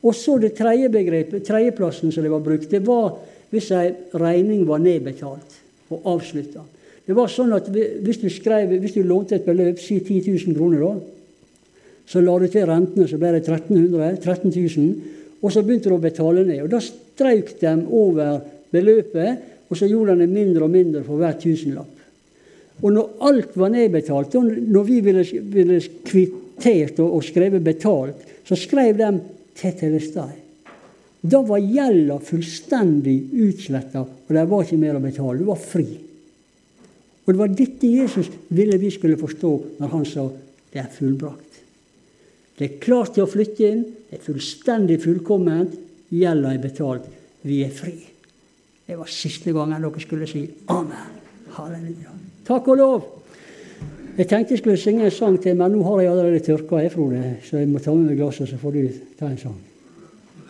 Og 0.03 0.14
så 0.14 0.37
det 0.39 0.55
tredje 0.59 0.91
begrepet, 0.93 1.45
tredjeplassen 1.47 2.12
som 2.14 2.24
det 2.24 2.33
var 2.33 2.43
brukt, 2.45 2.70
det 2.70 2.85
var 2.87 3.16
hvis 3.51 3.70
ei 3.74 3.93
regning 4.20 4.66
var 4.68 4.83
nedbetalt 4.83 5.57
og 5.95 6.11
avslutta. 6.14 6.64
Det 7.09 7.16
var 7.16 7.31
sånn 7.33 7.55
at 7.57 7.70
hvis 7.72 8.20
du, 8.20 8.29
skrev, 8.31 8.74
hvis 8.83 8.99
du 8.99 9.01
lånte 9.07 9.39
et 9.39 9.47
beløp, 9.47 9.81
si 9.81 9.97
10 10.03 10.29
000 10.29 10.59
kroner, 10.59 10.83
da, 10.85 11.70
så 12.09 12.20
la 12.24 12.35
du 12.41 12.47
til 12.53 12.66
rentene, 12.68 13.07
så 13.09 13.18
ble 13.20 13.33
det 13.35 13.43
1300, 13.47 14.18
13 14.20 14.53
000, 14.53 15.14
og 15.41 15.53
så 15.55 15.62
begynte 15.64 15.91
du 15.91 15.97
å 15.97 16.03
betale 16.03 16.45
ned. 16.45 16.62
Og 16.64 16.70
Da 16.72 16.83
strøk 16.85 17.55
de 17.61 17.72
over 17.97 18.43
beløpet 18.72 19.57
og 19.68 19.76
så 19.76 19.88
gjorde 19.88 20.14
han 20.14 20.24
det 20.24 20.32
mindre 20.32 20.64
og 20.64 20.72
mindre 20.72 21.04
for 21.06 21.20
hver 21.20 21.36
tusenlapp. 21.40 21.94
Og 22.78 22.92
når 22.94 23.14
alt 23.28 23.56
var 23.58 23.72
nedbetalt, 23.74 24.36
og 24.38 24.58
når 24.70 24.84
vi 24.86 24.98
ville, 25.04 25.24
ville 25.52 25.78
kvittert 26.06 27.00
og, 27.02 27.18
og 27.18 27.24
skrevet 27.26 27.64
betalt, 27.64 28.22
så 28.46 28.56
skrev 28.56 28.96
de 28.98 29.10
'Tetelestai'. 29.58 30.44
Da 31.20 31.40
var 31.42 31.58
gjelda 31.58 32.20
fullstendig 32.22 33.16
utsletta, 33.42 34.04
og 34.06 34.34
det 34.34 34.44
var 34.46 34.62
ikke 34.62 34.78
mer 34.78 34.96
å 34.96 35.02
betale. 35.02 35.40
Du 35.40 35.48
var 35.48 35.58
fri. 35.58 35.86
Og 37.26 37.34
det 37.34 37.40
var 37.40 37.50
dette 37.52 37.90
Jesus 37.90 38.30
ville 38.54 38.78
vi 38.78 38.92
skulle 38.94 39.18
forstå 39.18 39.50
når 39.80 39.88
han 39.88 40.04
sa 40.04 40.30
'det 40.72 40.80
er 40.80 40.94
fullbrakt'. 40.94 41.58
Det 42.58 42.64
er 42.64 42.80
klart 42.80 43.14
til 43.14 43.22
å 43.22 43.30
flytte 43.30 43.68
inn, 43.68 43.84
det 44.10 44.18
er 44.18 44.24
fullstendig 44.24 45.02
fullkomment, 45.02 45.74
gjelda 46.10 46.54
er 46.54 46.58
betalt. 46.58 47.04
Vi 47.42 47.62
er 47.62 47.70
fri. 47.70 48.07
Det 48.89 48.97
var 48.97 49.11
siste 49.12 49.53
gangen 49.53 49.82
dere 49.84 50.01
skulle 50.01 50.26
si 50.26 50.47
amen. 50.72 51.16
Halleluja. 51.53 52.14
Takk 52.49 52.68
og 52.72 52.76
lov. 52.80 53.09
Jeg 54.16 54.26
tenkte 54.28 54.55
jeg 54.55 54.59
skulle 54.62 54.80
synge 54.80 55.05
en 55.05 55.11
sang 55.12 55.36
til, 55.43 55.57
men 55.57 55.76
nå 55.76 55.82
har 55.84 56.01
jeg 56.01 56.11
allerede 56.11 56.41
tørka, 56.41 56.80
jeg, 56.82 56.93
Frode. 56.93 57.36
Så 57.45 57.61
jeg 57.61 57.68
må 57.68 57.78
ta 57.78 57.93
med 57.95 58.09
meg 58.09 58.16
glasset, 58.18 58.49
så 58.49 58.57
får 58.59 58.74
du 58.74 58.89
ta 59.18 59.28
en 59.28 59.39
sang. 59.39 59.59